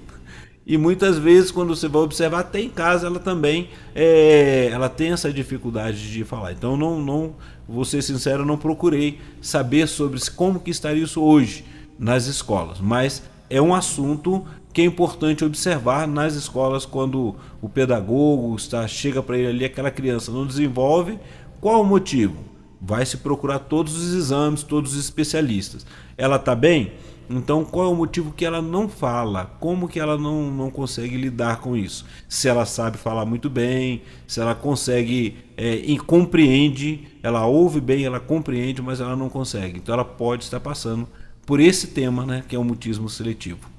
E 0.69 0.77
muitas 0.77 1.17
vezes, 1.17 1.49
quando 1.49 1.75
você 1.75 1.87
vai 1.87 2.03
observar, 2.03 2.41
até 2.41 2.61
em 2.61 2.69
casa 2.69 3.07
ela 3.07 3.17
também 3.17 3.69
é, 3.95 4.69
ela 4.71 4.87
tem 4.87 5.11
essa 5.11 5.33
dificuldade 5.33 6.11
de 6.11 6.23
falar. 6.23 6.51
Então, 6.51 6.77
não, 6.77 7.01
não, 7.01 7.33
vou 7.67 7.83
ser 7.83 8.03
sincero, 8.03 8.45
não 8.45 8.55
procurei 8.55 9.19
saber 9.41 9.87
sobre 9.87 10.19
como 10.29 10.59
que 10.59 10.69
estaria 10.69 11.03
isso 11.03 11.23
hoje 11.23 11.65
nas 11.97 12.27
escolas. 12.27 12.79
Mas 12.79 13.23
é 13.49 13.59
um 13.59 13.73
assunto 13.73 14.45
que 14.71 14.81
é 14.81 14.85
importante 14.85 15.43
observar 15.43 16.07
nas 16.07 16.35
escolas 16.35 16.85
quando 16.85 17.35
o 17.59 17.67
pedagogo 17.67 18.55
está, 18.55 18.87
chega 18.87 19.23
para 19.23 19.39
ele 19.39 19.47
ali, 19.47 19.65
aquela 19.65 19.89
criança 19.89 20.31
não 20.31 20.45
desenvolve. 20.45 21.17
Qual 21.59 21.81
o 21.81 21.83
motivo? 21.83 22.43
Vai 22.79 23.07
se 23.07 23.17
procurar 23.17 23.57
todos 23.57 23.97
os 23.97 24.13
exames, 24.13 24.61
todos 24.61 24.93
os 24.93 24.99
especialistas. 25.03 25.83
Ela 26.15 26.35
está 26.35 26.53
bem? 26.53 26.91
Então, 27.29 27.63
qual 27.63 27.85
é 27.85 27.93
o 27.93 27.95
motivo 27.95 28.33
que 28.33 28.43
ela 28.43 28.59
não 28.59 28.89
fala? 28.89 29.45
Como 29.59 29.87
que 29.87 29.99
ela 29.99 30.17
não, 30.17 30.49
não 30.49 30.71
consegue 30.71 31.15
lidar 31.15 31.59
com 31.59 31.77
isso? 31.77 32.03
Se 32.27 32.47
ela 32.47 32.65
sabe 32.65 32.97
falar 32.97 33.23
muito 33.23 33.49
bem, 33.49 34.01
se 34.25 34.39
ela 34.41 34.55
consegue 34.55 35.37
é, 35.55 35.75
e 35.75 35.99
compreende, 35.99 37.07
ela 37.21 37.45
ouve 37.45 37.79
bem, 37.79 38.03
ela 38.03 38.19
compreende, 38.19 38.81
mas 38.81 38.99
ela 38.99 39.15
não 39.15 39.29
consegue. 39.29 39.77
Então, 39.77 39.93
ela 39.93 40.03
pode 40.03 40.43
estar 40.43 40.59
passando 40.59 41.07
por 41.45 41.59
esse 41.59 41.87
tema, 41.87 42.25
né, 42.25 42.43
que 42.47 42.55
é 42.55 42.59
o 42.59 42.63
mutismo 42.63 43.07
seletivo. 43.07 43.69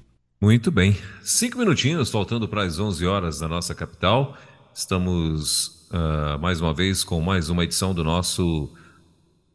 Muito 0.41 0.71
bem. 0.71 0.97
Cinco 1.23 1.59
minutinhos, 1.59 2.09
faltando 2.09 2.47
para 2.47 2.63
as 2.63 2.79
11 2.79 3.05
horas 3.05 3.41
da 3.41 3.49
nossa 3.49 3.75
capital. 3.75 4.37
Estamos 4.73 5.89
uh, 5.91 6.39
mais 6.41 6.61
uma 6.61 6.73
vez 6.73 7.03
com 7.03 7.21
mais 7.21 7.51
uma 7.51 7.65
edição 7.65 7.93
do 7.93 8.05
nosso 8.05 8.73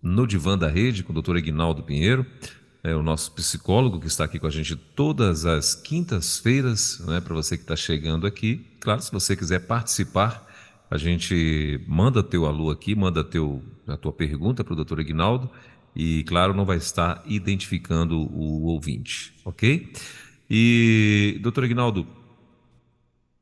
No 0.04 0.28
Divã 0.28 0.58
da 0.58 0.68
Rede, 0.68 1.02
com 1.02 1.12
o 1.12 1.14
doutor 1.14 1.38
Ignaldo 1.38 1.82
Pinheiro 1.82 2.26
é 2.86 2.96
o 2.96 3.02
nosso 3.02 3.32
psicólogo 3.32 4.00
que 4.00 4.06
está 4.06 4.26
aqui 4.26 4.38
com 4.38 4.46
a 4.46 4.52
gente 4.52 4.76
todas 4.76 5.44
as 5.44 5.74
quintas-feiras, 5.74 7.00
né, 7.08 7.20
para 7.20 7.34
você 7.34 7.58
que 7.58 7.64
está 7.64 7.76
chegando 7.76 8.28
aqui. 8.28 8.64
Claro, 8.80 9.02
se 9.02 9.12
você 9.12 9.36
quiser 9.36 9.66
participar, 9.66 10.48
a 10.90 10.96
gente 10.96 11.84
manda 11.88 12.22
teu 12.22 12.46
alô 12.46 12.70
aqui, 12.70 12.94
manda 12.94 13.24
teu, 13.24 13.64
a 13.88 13.98
tua 13.98 14.14
pergunta 14.14 14.64
para 14.64 14.74
o 14.74 14.76
doutor 14.76 15.00
Ignaldo 15.00 15.50
e, 15.96 16.24
claro, 16.26 16.54
não 16.54 16.64
vai 16.64 16.78
estar 16.78 17.24
identificando 17.26 18.20
o 18.20 18.66
ouvinte, 18.66 19.34
ok? 19.44 19.92
E, 20.48 21.40
doutor 21.42 21.64
Ignaldo, 21.64 22.06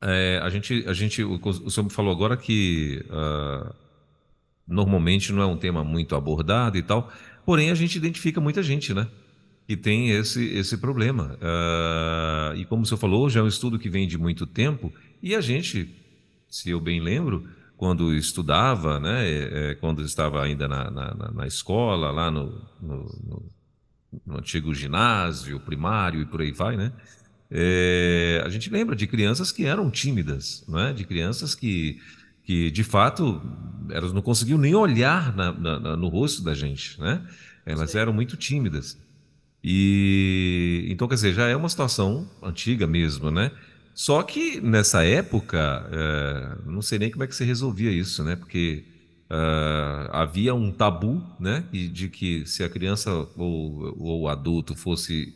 é, 0.00 0.40
a 0.42 0.48
gente, 0.48 0.84
a 0.86 0.94
gente, 0.94 1.22
o, 1.22 1.38
o 1.38 1.70
senhor 1.70 1.90
falou 1.90 2.12
agora 2.12 2.34
que 2.34 3.04
uh, 3.10 3.74
normalmente 4.66 5.34
não 5.34 5.42
é 5.42 5.46
um 5.46 5.58
tema 5.58 5.84
muito 5.84 6.16
abordado 6.16 6.78
e 6.78 6.82
tal, 6.82 7.12
porém 7.44 7.70
a 7.70 7.74
gente 7.74 7.96
identifica 7.96 8.40
muita 8.40 8.62
gente, 8.62 8.94
né? 8.94 9.06
Que 9.66 9.76
tem 9.76 10.10
esse, 10.10 10.44
esse 10.54 10.76
problema. 10.76 11.38
Uh, 11.40 12.56
e 12.56 12.64
como 12.66 12.82
o 12.82 12.86
senhor 12.86 12.98
falou, 12.98 13.30
já 13.30 13.40
é 13.40 13.42
um 13.42 13.48
estudo 13.48 13.78
que 13.78 13.88
vem 13.88 14.06
de 14.06 14.18
muito 14.18 14.46
tempo, 14.46 14.92
e 15.22 15.34
a 15.34 15.40
gente, 15.40 15.88
se 16.48 16.70
eu 16.70 16.80
bem 16.80 17.00
lembro, 17.00 17.48
quando 17.76 18.14
estudava, 18.14 19.00
né, 19.00 19.28
é, 19.28 19.70
é 19.70 19.74
quando 19.74 20.02
estava 20.02 20.42
ainda 20.42 20.68
na, 20.68 20.90
na, 20.90 21.30
na 21.34 21.46
escola, 21.46 22.10
lá 22.10 22.30
no, 22.30 22.60
no, 22.80 22.96
no, 23.24 23.52
no, 24.26 24.38
antigo 24.38 24.74
ginásio, 24.74 25.58
primário 25.60 26.20
e 26.20 26.26
por 26.26 26.40
aí 26.40 26.52
vai, 26.52 26.76
né? 26.76 26.92
É, 27.50 28.42
a 28.44 28.48
gente 28.48 28.70
lembra 28.70 28.96
de 28.96 29.06
crianças 29.06 29.52
que 29.52 29.64
eram 29.64 29.90
tímidas, 29.90 30.64
né? 30.68 30.92
de 30.92 31.04
crianças 31.04 31.54
que, 31.54 32.00
que 32.42 32.70
de 32.70 32.82
fato, 32.82 33.40
elas 33.90 34.12
não 34.12 34.22
conseguiam 34.22 34.58
nem 34.58 34.74
olhar 34.74 35.34
na, 35.36 35.52
no 35.96 36.08
rosto 36.08 36.42
da 36.42 36.54
gente, 36.54 37.00
né? 37.00 37.24
Elas 37.66 37.92
Sim. 37.92 37.98
eram 37.98 38.12
muito 38.12 38.36
tímidas. 38.36 38.98
E 39.64 40.86
então, 40.90 41.08
quer 41.08 41.14
dizer, 41.14 41.32
já 41.32 41.48
é 41.48 41.56
uma 41.56 41.70
situação 41.70 42.28
antiga 42.42 42.86
mesmo, 42.86 43.30
né? 43.30 43.50
Só 43.94 44.22
que 44.22 44.60
nessa 44.60 45.02
época, 45.04 45.88
é, 45.90 46.58
não 46.66 46.82
sei 46.82 46.98
nem 46.98 47.10
como 47.10 47.24
é 47.24 47.26
que 47.26 47.34
se 47.34 47.44
resolvia 47.44 47.90
isso, 47.90 48.22
né? 48.22 48.36
Porque 48.36 48.84
é, 49.30 50.08
havia 50.12 50.54
um 50.54 50.70
tabu, 50.70 51.24
né? 51.40 51.64
De 51.72 52.08
que 52.10 52.44
se 52.44 52.62
a 52.62 52.68
criança 52.68 53.10
ou, 53.36 53.96
ou 53.98 54.20
o 54.22 54.28
adulto 54.28 54.74
fosse 54.74 55.34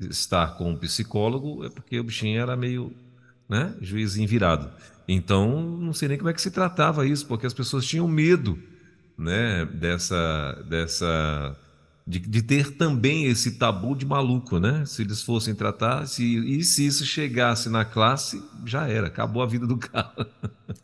estar 0.00 0.56
com 0.56 0.72
um 0.72 0.76
psicólogo, 0.76 1.64
é 1.64 1.70
porque 1.70 2.00
o 2.00 2.04
bichinho 2.04 2.40
era 2.40 2.56
meio, 2.56 2.92
né? 3.48 3.76
Juizinho 3.80 4.26
virado. 4.26 4.70
Então, 5.06 5.60
não 5.78 5.92
sei 5.92 6.08
nem 6.08 6.18
como 6.18 6.30
é 6.30 6.32
que 6.32 6.42
se 6.42 6.50
tratava 6.50 7.06
isso, 7.06 7.26
porque 7.26 7.46
as 7.46 7.54
pessoas 7.54 7.86
tinham 7.86 8.08
medo, 8.08 8.58
né? 9.16 9.64
Dessa, 9.66 10.64
dessa 10.68 11.56
de, 12.06 12.18
de, 12.18 12.42
ter 12.42 12.72
também 12.72 13.26
esse 13.26 13.52
tabu 13.52 13.94
de 13.94 14.04
maluco, 14.04 14.58
né? 14.58 14.84
Se 14.84 15.02
eles 15.02 15.22
fossem 15.22 15.54
tratar, 15.54 16.06
se, 16.06 16.24
e 16.24 16.62
se 16.64 16.84
isso 16.84 17.06
chegasse 17.06 17.68
na 17.68 17.84
classe, 17.84 18.42
já 18.66 18.88
era, 18.88 19.06
acabou 19.06 19.42
a 19.42 19.46
vida 19.46 19.66
do 19.66 19.76
cara. 19.76 20.26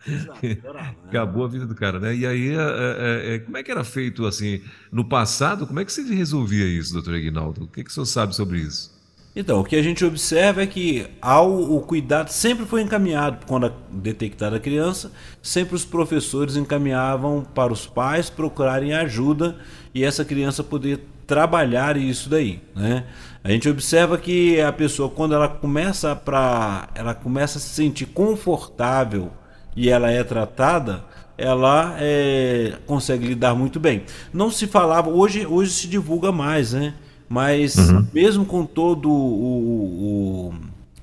Exato, 0.07 0.47
né? 0.47 0.95
acabou 1.07 1.45
a 1.45 1.49
vida 1.49 1.66
do 1.66 1.75
cara, 1.75 1.99
né? 1.99 2.14
E 2.14 2.27
aí, 2.27 2.51
é, 2.51 2.55
é, 2.55 3.35
é, 3.35 3.39
como 3.41 3.57
é 3.57 3.62
que 3.62 3.71
era 3.71 3.83
feito 3.83 4.27
assim, 4.27 4.61
no 4.93 5.05
passado, 5.05 5.66
como 5.66 5.81
é 5.81 5.85
que 5.85 5.93
se 5.93 6.03
resolvia 6.14 6.66
isso, 6.66 6.93
doutor 6.93 7.14
Aguinaldo? 7.14 7.64
O 7.64 7.66
que, 7.66 7.83
que 7.83 7.91
o 7.91 7.93
senhor 7.93 8.07
sabe 8.07 8.35
sobre 8.35 8.61
isso? 8.61 8.97
Então, 9.35 9.61
o 9.61 9.64
que 9.64 9.77
a 9.77 9.83
gente 9.83 10.05
observa 10.05 10.62
é 10.62 10.66
que 10.66 11.07
ao, 11.21 11.61
o 11.73 11.81
cuidado 11.81 12.29
sempre 12.29 12.66
foi 12.66 12.83
encaminhado, 12.83 13.47
quando 13.47 13.73
detectada 13.91 14.57
a 14.57 14.61
criança, 14.61 15.12
sempre 15.41 15.77
os 15.77 15.85
professores 15.85 16.57
encaminhavam 16.57 17.47
para 17.55 17.73
os 17.73 17.87
pais 17.87 18.31
procurarem 18.31 18.95
ajuda 18.95 19.57
e 19.99 20.05
essa 20.05 20.24
criança 20.24 20.62
poder 20.62 21.01
trabalhar 21.26 21.96
isso 21.96 22.30
daí, 22.30 22.61
né? 22.74 23.05
A 23.42 23.51
gente 23.51 23.68
observa 23.68 24.16
que 24.16 24.61
a 24.61 24.72
pessoa 24.72 25.11
quando 25.11 25.34
ela 25.34 25.49
começa 25.49 26.14
para 26.14 26.88
ela 26.94 27.14
começa 27.14 27.59
a 27.59 27.61
se 27.61 27.70
sentir 27.70 28.07
confortável 28.07 29.32
e 29.74 29.88
ela 29.88 30.11
é 30.11 30.22
tratada, 30.22 31.05
ela 31.36 31.96
é, 31.99 32.74
consegue 32.86 33.26
lidar 33.26 33.55
muito 33.57 33.80
bem. 33.80 34.05
Não 34.32 34.51
se 34.53 34.68
falava 34.68 35.11
hoje 35.11 35.44
hoje 35.44 35.72
se 35.72 35.88
divulga 35.88 36.30
mais, 36.30 36.72
né? 36.72 36.94
Mas 37.28 37.76
uhum. 37.76 38.07
mesmo 38.14 38.44
com 38.46 38.64
todo 38.64 39.11
o, 39.11 40.53
o, 40.53 40.55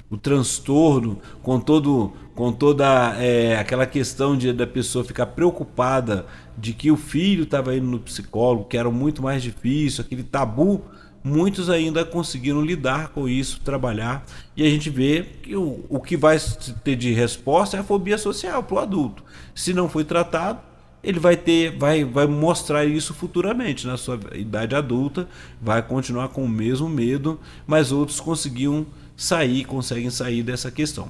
o, 0.09 0.17
transtorno, 0.17 1.19
com 1.43 1.59
todo 1.59 2.13
com 2.35 2.51
toda 2.51 3.15
é, 3.17 3.57
aquela 3.57 3.85
questão 3.85 4.37
de 4.37 4.51
da 4.51 4.67
pessoa 4.67 5.05
ficar 5.05 5.27
preocupada 5.27 6.25
de 6.57 6.73
que 6.73 6.91
o 6.91 6.97
filho 6.97 7.43
estava 7.43 7.75
indo 7.75 7.87
no 7.87 7.99
psicólogo, 7.99 8.65
que 8.65 8.77
era 8.77 8.91
muito 8.91 9.23
mais 9.23 9.41
difícil, 9.41 10.03
aquele 10.03 10.23
tabu, 10.23 10.83
muitos 11.23 11.69
ainda 11.69 12.03
conseguiram 12.03 12.61
lidar 12.61 13.07
com 13.09 13.27
isso, 13.27 13.61
trabalhar. 13.61 14.25
E 14.55 14.65
a 14.65 14.69
gente 14.69 14.89
vê 14.89 15.25
que 15.41 15.55
o, 15.55 15.85
o 15.87 15.99
que 15.99 16.17
vai 16.17 16.37
ter 16.83 16.95
de 16.97 17.13
resposta 17.13 17.77
é 17.77 17.79
a 17.79 17.83
fobia 17.83 18.17
social 18.17 18.61
para 18.61 18.75
o 18.75 18.79
adulto. 18.79 19.23
Se 19.55 19.73
não 19.73 19.87
foi 19.87 20.03
tratado, 20.03 20.59
ele 21.01 21.19
vai 21.19 21.37
ter, 21.37 21.77
vai, 21.77 22.03
vai 22.03 22.27
mostrar 22.27 22.83
isso 22.83 23.13
futuramente 23.13 23.87
na 23.87 23.95
sua 23.95 24.19
idade 24.33 24.75
adulta, 24.75 25.27
vai 25.61 25.81
continuar 25.81 26.29
com 26.29 26.43
o 26.43 26.49
mesmo 26.49 26.89
medo, 26.89 27.39
mas 27.65 27.91
outros 27.91 28.19
conseguiam 28.19 28.85
sair, 29.15 29.63
conseguem 29.63 30.09
sair 30.09 30.43
dessa 30.43 30.69
questão. 30.69 31.09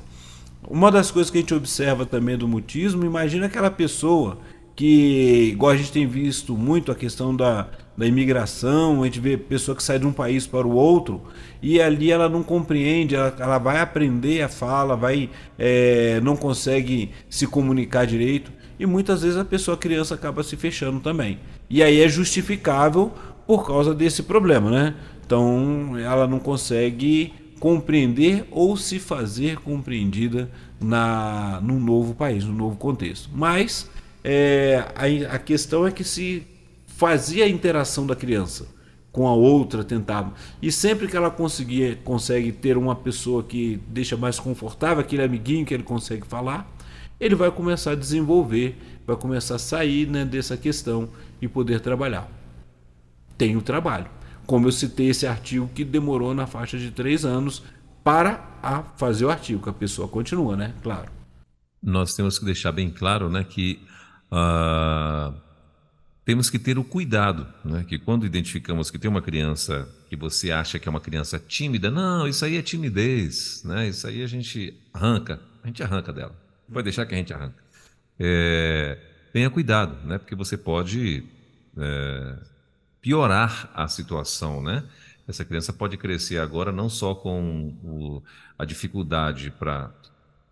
Uma 0.70 0.92
das 0.92 1.12
coisas 1.12 1.30
que 1.30 1.38
a 1.38 1.42
gente 1.42 1.54
observa 1.54 2.06
também 2.06 2.38
do 2.38 2.48
mutismo, 2.48 3.06
imagina 3.06 3.46
aquela 3.46 3.70
pessoa 3.70 4.38
que, 4.76 5.50
igual 5.52 5.72
a 5.72 5.78
gente 5.78 5.92
tem 5.92 6.06
visto 6.06 6.56
muito 6.56 6.92
a 6.92 6.96
questão 6.96 7.36
da, 7.36 7.68
da 7.98 8.06
imigração, 8.06 9.02
a 9.02 9.06
gente 9.06 9.20
vê 9.20 9.38
pessoa 9.38 9.76
que 9.76 9.84
sai 9.84 9.98
de 10.00 10.06
um 10.06 10.12
país 10.12 10.46
para 10.46 10.68
o 10.68 10.74
outro 10.74 11.22
e 11.62 11.82
ali 11.82 12.12
ela 12.12 12.28
não 12.28 12.44
compreende, 12.44 13.16
ela, 13.16 13.34
ela 13.40 13.58
vai 13.58 13.80
aprender 13.80 14.42
a 14.42 14.50
fala, 14.50 14.96
vai 14.96 15.30
é, 15.58 16.20
não 16.22 16.36
consegue 16.36 17.12
se 17.30 17.48
comunicar 17.48 18.06
direito 18.06 18.52
e 18.78 18.86
muitas 18.86 19.22
vezes 19.22 19.38
a 19.38 19.46
pessoa 19.46 19.76
a 19.76 19.80
criança 19.80 20.16
acaba 20.16 20.44
se 20.44 20.58
fechando 20.58 21.00
também. 21.00 21.40
E 21.70 21.82
aí 21.82 22.02
é 22.02 22.10
justificável 22.10 23.14
por 23.48 23.66
causa 23.66 23.94
desse 23.94 24.24
problema, 24.24 24.70
né? 24.70 24.96
Então 25.26 25.98
ela 25.98 26.28
não 26.28 26.40
consegue 26.40 27.34
compreender 27.66 28.46
ou 28.52 28.78
se 28.78 29.00
fazer 29.00 29.58
compreendida 29.58 30.52
na 30.80 31.60
num 31.64 31.80
novo 31.80 32.14
país, 32.14 32.44
num 32.44 32.54
novo 32.54 32.78
contexto. 32.78 33.28
Mas 33.34 33.90
é, 34.24 34.86
a, 34.94 35.34
a 35.34 35.40
questão 35.40 35.88
é 35.88 35.90
que 35.90 36.04
se 36.04 36.46
fazia 36.86 37.44
a 37.44 37.50
interação 37.50 38.06
da 38.06 38.16
criança 38.16 38.68
com 39.12 39.28
a 39.28 39.34
outra, 39.34 39.84
tentava. 39.84 40.36
E 40.62 40.72
sempre 40.72 41.08
que 41.08 41.18
ela 41.18 41.32
conseguia, 41.32 41.96
consegue 42.04 42.52
ter 42.52 42.78
uma 42.78 42.96
pessoa 42.96 43.42
que 43.42 43.82
deixa 43.88 44.16
mais 44.16 44.40
confortável, 44.40 45.00
aquele 45.00 45.24
amiguinho 45.24 45.66
que 45.66 45.74
ele 45.74 45.82
consegue 45.82 46.28
falar, 46.28 46.72
ele 47.20 47.34
vai 47.34 47.50
começar 47.50 47.94
a 47.94 47.96
desenvolver, 47.96 48.78
vai 49.08 49.16
começar 49.16 49.56
a 49.56 49.60
sair 49.60 50.08
né, 50.08 50.24
dessa 50.24 50.56
questão 50.56 51.10
e 51.42 51.48
poder 51.48 51.80
trabalhar. 51.80 52.30
Tem 53.36 53.58
o 53.58 53.62
trabalho. 53.64 54.15
Como 54.46 54.68
eu 54.68 54.72
citei 54.72 55.10
esse 55.10 55.26
artigo 55.26 55.70
que 55.74 55.84
demorou 55.84 56.34
na 56.34 56.46
faixa 56.46 56.78
de 56.78 56.92
três 56.92 57.26
anos 57.26 57.64
para 58.04 58.48
a 58.62 58.84
fazer 58.98 59.26
o 59.26 59.30
artigo, 59.30 59.64
que 59.64 59.70
a 59.70 59.74
pessoa 59.74 60.08
continua, 60.08 60.56
né? 60.56 60.74
Claro. 60.84 61.12
Nós 61.82 62.16
temos 62.16 62.38
que 62.38 62.46
deixar 62.46 62.72
bem 62.72 62.90
claro 62.90 63.30
né, 63.30 63.44
que 63.44 63.80
uh, 64.32 65.34
temos 66.24 66.50
que 66.50 66.58
ter 66.58 66.78
o 66.78 66.84
cuidado, 66.84 67.48
né? 67.64 67.86
Que 67.88 68.00
quando 68.00 68.26
identificamos 68.26 68.90
que 68.90 68.98
tem 68.98 69.10
uma 69.10 69.22
criança 69.22 69.88
que 70.10 70.16
você 70.16 70.52
acha 70.52 70.80
que 70.80 70.88
é 70.88 70.92
uma 70.92 71.00
criança 71.00 71.40
tímida, 71.40 71.92
não, 71.92 72.28
isso 72.28 72.44
aí 72.44 72.58
é 72.58 72.62
timidez, 72.62 73.64
né? 73.64 73.88
Isso 73.88 74.08
aí 74.08 74.24
a 74.24 74.28
gente 74.28 74.74
arranca, 74.92 75.40
a 75.64 75.68
gente 75.68 75.84
arranca 75.84 76.12
dela. 76.12 76.36
Pode 76.72 76.84
deixar 76.84 77.06
que 77.06 77.14
a 77.14 77.18
gente 77.18 77.34
arranca. 77.34 77.64
É, 78.20 78.98
tenha 79.32 79.50
cuidado, 79.50 79.96
né? 80.08 80.18
Porque 80.18 80.36
você 80.36 80.58
pode 80.58 81.24
é, 81.78 82.38
piorar 83.06 83.70
a 83.76 83.88
situação, 83.88 84.64
né? 84.64 84.84
Essa 85.28 85.46
criança 85.46 85.72
pode 85.72 85.96
crescer 85.96 86.40
agora 86.40 86.72
não 86.72 86.90
só 86.90 87.14
com 87.14 87.76
o, 87.84 88.24
a 88.58 88.66
dificuldade 88.66 89.52
para 89.52 89.92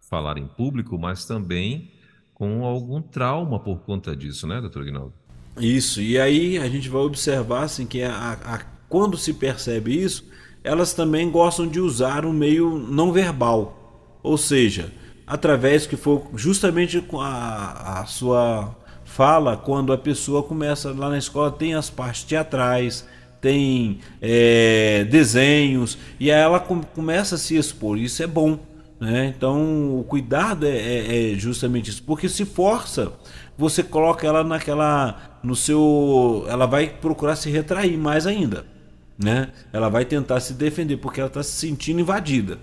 falar 0.07 0.37
em 0.37 0.45
público, 0.45 0.95
mas 0.99 1.25
também 1.25 1.89
com 2.31 2.63
algum 2.63 3.01
trauma 3.01 3.59
por 3.59 3.79
conta 3.79 4.15
disso, 4.15 4.45
né, 4.45 4.61
doutor 4.61 4.85
Guinaldo? 4.85 5.11
Isso, 5.59 5.99
e 5.99 6.19
aí 6.19 6.59
a 6.59 6.69
gente 6.69 6.89
vai 6.89 7.01
observar 7.01 7.63
assim, 7.63 7.87
que 7.87 8.03
a, 8.03 8.33
a, 8.45 8.59
quando 8.87 9.17
se 9.17 9.33
percebe 9.33 9.99
isso, 9.99 10.23
elas 10.63 10.93
também 10.93 11.31
gostam 11.31 11.67
de 11.67 11.79
usar 11.79 12.23
o 12.23 12.31
meio 12.31 12.77
não 12.77 13.11
verbal. 13.11 14.19
Ou 14.21 14.37
seja, 14.37 14.93
através 15.25 15.87
que 15.87 15.97
for 15.97 16.29
justamente 16.35 17.03
a, 17.13 18.01
a 18.01 18.05
sua 18.05 18.75
fala 19.03 19.57
quando 19.57 19.93
a 19.93 19.97
pessoa 19.97 20.43
começa 20.43 20.91
lá 20.91 21.09
na 21.09 21.17
escola 21.17 21.51
tem 21.51 21.73
as 21.73 21.89
partes 21.89 22.23
teatrais 22.23 23.07
tem 23.41 23.99
é, 24.21 25.05
desenhos 25.09 25.97
e 26.19 26.31
aí 26.31 26.41
ela 26.41 26.59
com, 26.59 26.81
começa 26.81 27.35
a 27.35 27.37
se 27.37 27.55
expor 27.57 27.97
isso 27.97 28.23
é 28.23 28.27
bom 28.27 28.57
né? 28.99 29.33
então 29.35 29.99
o 29.99 30.03
cuidado 30.03 30.65
é, 30.65 30.77
é, 30.77 31.33
é, 31.33 31.35
justamente 31.35 31.89
isso 31.89 32.03
porque 32.03 32.29
se 32.29 32.45
força 32.45 33.11
você 33.57 33.83
coloca 33.83 34.25
ela 34.25 34.43
naquela 34.43 35.39
no 35.43 35.55
seu 35.55 36.45
ela 36.47 36.65
vai 36.65 36.87
procurar 36.87 37.35
se 37.35 37.49
retrair 37.49 37.97
mais 37.97 38.25
ainda 38.25 38.73
né? 39.17 39.49
Ela 39.71 39.89
vai 39.89 40.05
tentar 40.05 40.39
se 40.39 40.53
defender 40.53 40.97
porque 40.97 41.19
ela 41.19 41.27
está 41.27 41.43
se 41.43 41.51
sentindo 41.51 42.01
invadida. 42.01 42.57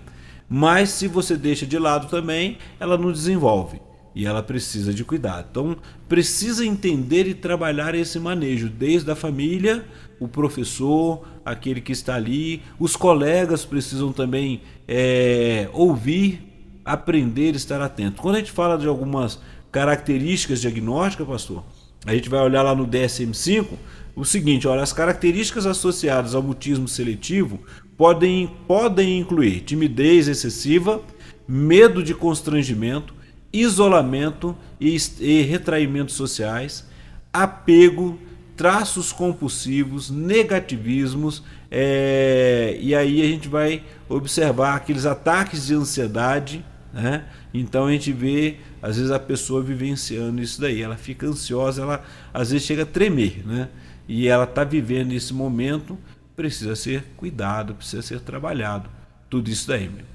Mas 0.49 0.89
se 0.89 1.07
você 1.07 1.37
deixa 1.37 1.65
de 1.65 1.77
lado 1.79 2.07
também, 2.07 2.57
ela 2.79 2.97
não 2.97 3.11
desenvolve 3.11 3.81
e 4.13 4.25
ela 4.25 4.43
precisa 4.43 4.93
de 4.93 5.03
cuidado. 5.03 5.47
Então, 5.51 5.77
precisa 6.07 6.65
entender 6.65 7.27
e 7.27 7.33
trabalhar 7.33 7.95
esse 7.95 8.19
manejo, 8.19 8.69
desde 8.69 9.09
a 9.09 9.15
família, 9.15 9.85
o 10.19 10.27
professor, 10.27 11.25
aquele 11.45 11.81
que 11.81 11.91
está 11.91 12.15
ali, 12.15 12.61
os 12.79 12.95
colegas 12.95 13.65
precisam 13.65 14.11
também 14.11 14.61
é, 14.87 15.69
ouvir, 15.73 16.41
aprender, 16.85 17.55
estar 17.55 17.81
atento. 17.81 18.21
Quando 18.21 18.35
a 18.35 18.39
gente 18.39 18.51
fala 18.51 18.77
de 18.77 18.87
algumas 18.87 19.39
características 19.71 20.61
diagnósticas, 20.61 21.27
pastor, 21.27 21.63
a 22.05 22.13
gente 22.13 22.29
vai 22.29 22.41
olhar 22.41 22.61
lá 22.61 22.75
no 22.75 22.85
DSM-5 22.87 23.67
o 24.15 24.25
seguinte: 24.25 24.67
olha, 24.67 24.81
as 24.81 24.93
características 24.93 25.65
associadas 25.65 26.35
ao 26.35 26.43
mutismo 26.43 26.87
seletivo 26.87 27.59
podem, 27.97 28.51
podem 28.67 29.19
incluir 29.19 29.61
timidez 29.61 30.27
excessiva, 30.27 31.01
medo 31.47 32.03
de 32.03 32.13
constrangimento, 32.13 33.13
isolamento 33.53 34.55
e, 34.79 34.95
e 35.19 35.41
retraímentos 35.41 36.15
sociais, 36.15 36.87
apego, 37.33 38.19
traços 38.55 39.11
compulsivos, 39.11 40.09
negativismos, 40.09 41.43
é, 41.69 42.77
e 42.79 42.93
aí 42.93 43.21
a 43.21 43.25
gente 43.25 43.47
vai 43.47 43.83
observar 44.07 44.75
aqueles 44.75 45.05
ataques 45.05 45.67
de 45.67 45.73
ansiedade, 45.73 46.65
né? 46.93 47.25
Então 47.53 47.87
a 47.87 47.91
gente 47.91 48.11
vê, 48.11 48.57
às 48.81 48.97
vezes, 48.97 49.11
a 49.11 49.19
pessoa 49.19 49.61
vivenciando 49.61 50.41
isso 50.41 50.59
daí. 50.59 50.81
Ela 50.81 50.97
fica 50.97 51.25
ansiosa, 51.25 51.81
ela 51.81 52.03
às 52.33 52.51
vezes 52.51 52.67
chega 52.67 52.83
a 52.83 52.85
tremer, 52.85 53.45
né? 53.45 53.69
E 54.07 54.27
ela 54.27 54.43
está 54.43 54.63
vivendo 54.63 55.13
esse 55.13 55.33
momento 55.33 55.97
precisa 56.41 56.75
ser 56.75 57.03
cuidado, 57.15 57.75
precisa 57.75 58.01
ser 58.01 58.19
trabalhado. 58.21 58.89
Tudo 59.29 59.49
isso 59.49 59.67
daí. 59.67 59.87
Meu. 59.87 60.05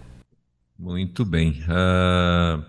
Muito 0.79 1.25
bem. 1.25 1.63
Uh, 1.63 2.63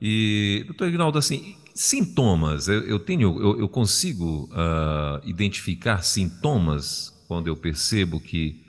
e, 0.00 0.64
doutor 0.66 0.88
Ignaldo, 0.88 1.18
assim, 1.18 1.56
sintomas, 1.74 2.68
eu, 2.68 2.82
eu 2.86 2.98
tenho, 2.98 3.40
eu, 3.40 3.60
eu 3.60 3.68
consigo 3.68 4.48
uh, 4.52 5.20
identificar 5.24 6.02
sintomas 6.02 7.14
quando 7.26 7.48
eu 7.48 7.56
percebo 7.56 8.20
que 8.20 8.64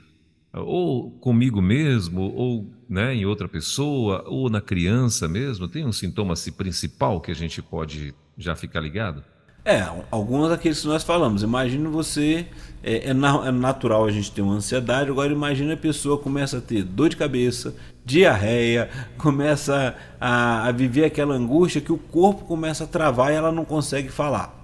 ou 0.52 1.10
comigo 1.10 1.60
mesmo, 1.60 2.22
ou 2.22 2.72
né, 2.88 3.14
em 3.14 3.26
outra 3.26 3.48
pessoa, 3.48 4.24
ou 4.26 4.48
na 4.48 4.60
criança 4.60 5.28
mesmo, 5.28 5.68
tem 5.68 5.84
um 5.84 5.92
sintoma 5.92 6.32
assim, 6.32 6.50
principal 6.50 7.20
que 7.20 7.30
a 7.30 7.34
gente 7.34 7.60
pode 7.60 8.14
já 8.36 8.56
ficar 8.56 8.80
ligado? 8.80 9.22
É, 9.64 9.86
alguns 10.10 10.48
daqueles 10.48 10.80
que 10.80 10.86
nós 10.86 11.02
falamos. 11.02 11.42
Imagina 11.42 11.90
você, 11.90 12.46
é, 12.82 13.08
é, 13.08 13.10
é, 13.10 13.12
natural 13.12 14.06
a 14.06 14.10
gente 14.10 14.32
ter 14.32 14.40
uma 14.40 14.54
ansiedade, 14.54 15.10
agora 15.10 15.32
imagina 15.32 15.74
a 15.74 15.76
pessoa 15.76 16.16
começa 16.16 16.58
a 16.58 16.60
ter 16.60 16.82
dor 16.82 17.10
de 17.10 17.16
cabeça, 17.16 17.74
diarreia, 18.08 18.88
começa 19.18 19.94
a, 20.18 20.66
a 20.66 20.72
viver 20.72 21.04
aquela 21.04 21.34
angústia 21.34 21.80
que 21.80 21.92
o 21.92 21.98
corpo 21.98 22.46
começa 22.46 22.84
a 22.84 22.86
travar 22.86 23.30
e 23.30 23.36
ela 23.36 23.52
não 23.52 23.66
consegue 23.66 24.08
falar. 24.08 24.54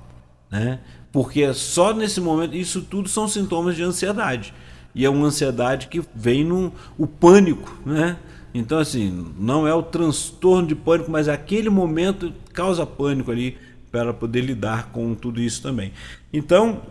Né? 0.51 0.81
Porque 1.13 1.53
só 1.53 1.93
nesse 1.93 2.21
momento, 2.21 2.57
isso 2.57 2.81
tudo 2.81 3.09
são 3.09 3.29
sintomas 3.29 3.77
de 3.77 3.83
ansiedade. 3.83 4.55
E 4.95 5.05
é 5.05 5.11
uma 5.11 5.27
ansiedade 5.27 5.89
que 5.89 6.03
vem 6.15 6.43
no 6.43 6.73
o 6.97 7.07
pânico, 7.07 7.77
né? 7.85 8.17
Então, 8.55 8.79
assim, 8.79 9.33
não 9.37 9.67
é 9.67 9.75
o 9.75 9.83
transtorno 9.83 10.69
de 10.69 10.77
pânico, 10.77 11.11
mas 11.11 11.29
aquele 11.29 11.69
momento 11.69 12.33
causa 12.53 12.87
pânico 12.87 13.33
ali 13.33 13.59
para 13.91 14.15
poder 14.15 14.43
lidar 14.43 14.91
com 14.93 15.13
tudo 15.15 15.41
isso 15.41 15.61
também. 15.61 15.93
Então, 16.33 16.83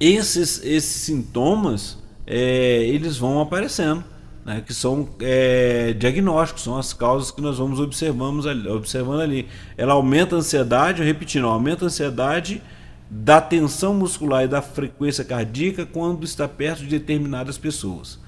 esses, 0.00 0.64
esses 0.64 1.02
sintomas, 1.02 1.98
é, 2.26 2.84
eles 2.86 3.18
vão 3.18 3.40
aparecendo, 3.40 4.02
né, 4.48 4.62
que 4.66 4.72
são 4.72 5.06
é, 5.20 5.92
diagnósticos, 5.92 6.64
são 6.64 6.78
as 6.78 6.94
causas 6.94 7.30
que 7.30 7.42
nós 7.42 7.58
vamos 7.58 7.78
observamos 7.78 8.46
ali, 8.46 8.66
observando 8.66 9.20
ali. 9.20 9.46
Ela 9.76 9.92
aumenta 9.92 10.34
a 10.34 10.38
ansiedade, 10.38 11.02
repetindo, 11.02 11.46
aumenta 11.46 11.84
a 11.84 11.88
ansiedade 11.88 12.62
da 13.10 13.42
tensão 13.42 13.92
muscular 13.92 14.44
e 14.44 14.48
da 14.48 14.62
frequência 14.62 15.22
cardíaca 15.22 15.84
quando 15.84 16.24
está 16.24 16.48
perto 16.48 16.78
de 16.80 16.86
determinadas 16.86 17.58
pessoas. 17.58 18.18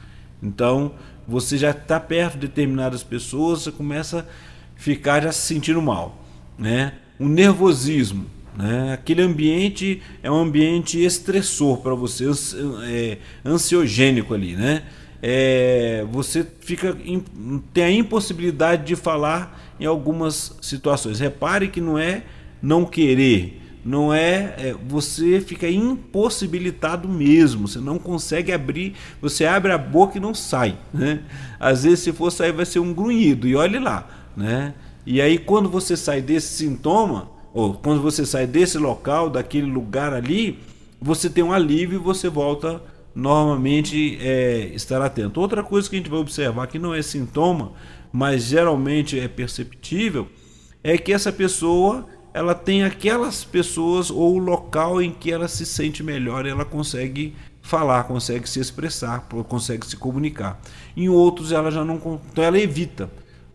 Então, 0.43 0.93
você 1.27 1.57
já 1.57 1.71
está 1.71 1.99
perto 1.99 2.35
de 2.35 2.49
determinadas 2.49 3.03
pessoas, 3.03 3.63
você 3.63 3.73
começa 3.73 4.19
a 4.21 4.25
ficar 4.77 5.23
já 5.23 5.33
se 5.33 5.41
sentindo 5.41 5.81
mal, 5.81 6.23
né? 6.59 6.93
o 7.19 7.31
nervosismo. 7.31 8.27
Né? 8.55 8.93
Aquele 8.93 9.23
ambiente 9.23 10.03
é 10.23 10.31
um 10.31 10.39
ambiente 10.39 11.03
estressor 11.03 11.79
para 11.79 11.95
você, 11.95 12.27
é, 12.85 13.17
ansiogênico 13.43 14.35
ali. 14.35 14.55
Né? 14.55 14.83
É, 15.23 16.05
você 16.11 16.47
fica 16.61 16.97
tem 17.75 17.85
a 17.85 17.91
impossibilidade 17.91 18.85
de 18.85 18.97
falar 18.97 19.75
em 19.79 19.85
algumas 19.85 20.57
situações. 20.63 21.21
Repare 21.21 21.69
que 21.69 21.81
não 21.81 21.99
é 21.99 22.23
não 22.63 22.85
querer, 22.85 23.61
não 23.85 24.13
é, 24.13 24.55
é, 24.59 24.77
você 24.87 25.41
fica 25.41 25.69
impossibilitado 25.69 27.09
mesmo, 27.09 27.67
você 27.67 27.79
não 27.79 27.99
consegue 27.99 28.53
abrir, 28.53 28.95
você 29.21 29.47
abre 29.47 29.73
a 29.73 29.79
boca 29.79 30.19
e 30.19 30.21
não 30.21 30.35
sai, 30.35 30.77
né? 30.93 31.23
Às 31.59 31.85
vezes 31.85 32.01
se 32.01 32.13
for 32.13 32.31
sair 32.31 32.53
vai 32.53 32.67
ser 32.67 32.81
um 32.81 32.93
grunhido 32.93 33.49
e 33.49 33.57
olhe 33.57 33.79
lá, 33.79 34.07
né? 34.37 34.75
E 35.07 35.21
aí, 35.21 35.39
quando 35.39 35.69
você 35.69 35.97
sai 35.97 36.21
desse 36.21 36.59
sintoma, 36.59 37.31
ou 37.55 37.75
quando 37.75 38.03
você 38.03 38.27
sai 38.27 38.47
desse 38.47 38.79
local, 38.79 39.31
daquele 39.31 39.67
lugar 39.67 40.13
ali, 40.13 40.59
você 41.01 41.31
tem 41.31 41.43
um 41.43 41.53
alívio 41.53 41.97
e 41.97 42.03
você 42.03 42.29
volta 42.29 42.83
normalmente 43.15 44.19
é, 44.21 44.71
estar 44.75 45.03
atento. 45.03 45.41
Outra 45.41 45.63
coisa 45.63 45.89
que 45.89 45.97
a 45.97 45.99
gente 45.99 46.11
vai 46.11 46.21
observar 46.21 46.67
que 46.67 46.79
não 46.79 46.95
é 46.95 47.03
sintoma, 47.03 47.73
mas 48.13 48.45
geralmente 48.45 49.19
é 49.19 49.29
perceptível, 49.29 50.29
é 50.83 50.97
que 50.97 51.13
essa 51.13 51.33
pessoa 51.33 52.07
ela 52.33 52.55
tem 52.55 52.85
aquelas 52.85 53.45
pessoas 53.45 54.11
ou 54.11 54.37
o 54.37 54.39
local 54.39 55.03
em 55.03 55.11
que 55.11 55.33
ela 55.33 55.49
se 55.49 55.67
sente 55.67 56.03
melhor, 56.03 56.47
ela 56.47 56.65
consegue 56.65 57.35
falar, 57.61 58.05
consegue 58.05 58.49
se 58.49 58.61
expressar, 58.61 59.27
consegue 59.49 59.87
se 59.87 59.97
comunicar. 59.97 60.61
Em 60.97 61.09
outros 61.09 61.53
ela 61.53 61.71
já 61.71 61.85
não, 61.85 61.97
então 62.31 62.45
ela 62.45 62.59
evita. 62.59 63.11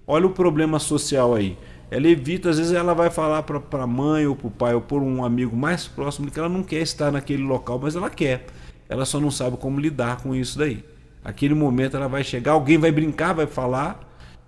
Olha 0.05 0.27
o 0.27 0.29
problema 0.29 0.77
social 0.77 1.33
aí. 1.33 1.57
Ela 1.89 2.07
evita, 2.07 2.49
às 2.49 2.57
vezes 2.57 2.73
ela 2.73 2.93
vai 2.93 3.09
falar 3.09 3.43
para 3.43 3.83
a 3.83 3.87
mãe 3.87 4.25
ou 4.27 4.35
para 4.35 4.47
o 4.47 4.51
pai 4.51 4.75
ou 4.75 4.81
por 4.81 5.01
um 5.01 5.23
amigo 5.23 5.55
mais 5.55 5.87
próximo 5.87 6.29
que 6.29 6.37
ela 6.37 6.49
não 6.49 6.63
quer 6.63 6.81
estar 6.81 7.11
naquele 7.11 7.43
local, 7.43 7.79
mas 7.81 7.95
ela 7.95 8.09
quer. 8.09 8.45
Ela 8.87 9.05
só 9.05 9.19
não 9.19 9.31
sabe 9.31 9.57
como 9.57 9.79
lidar 9.79 10.21
com 10.21 10.35
isso 10.35 10.57
daí. 10.57 10.83
Aquele 11.23 11.53
momento 11.53 11.97
ela 11.97 12.07
vai 12.07 12.23
chegar, 12.23 12.51
alguém 12.51 12.77
vai 12.77 12.91
brincar, 12.91 13.33
vai 13.33 13.47
falar 13.47 13.99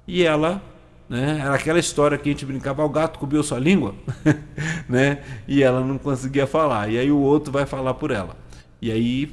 e 0.08 0.24
ela, 0.24 0.62
né? 1.10 1.40
Era 1.44 1.56
aquela 1.56 1.80
história 1.80 2.18
que 2.18 2.30
a 2.30 2.32
gente 2.32 2.46
brincava, 2.46 2.86
o 2.86 2.90
gato 2.90 3.18
cobriu 3.18 3.42
sua 3.42 3.60
língua, 3.60 3.96
né? 4.88 5.24
E 5.48 5.64
ela 5.64 5.82
não 5.82 5.98
conseguia 5.98 6.46
falar. 6.46 6.90
E 6.90 6.98
aí 7.00 7.12
o 7.12 7.18
outro 7.18 7.52
vai 7.52 7.66
falar 7.66 7.96
por 7.96 8.12
ela. 8.12 8.38
E 8.82 8.92
aí 8.92 9.32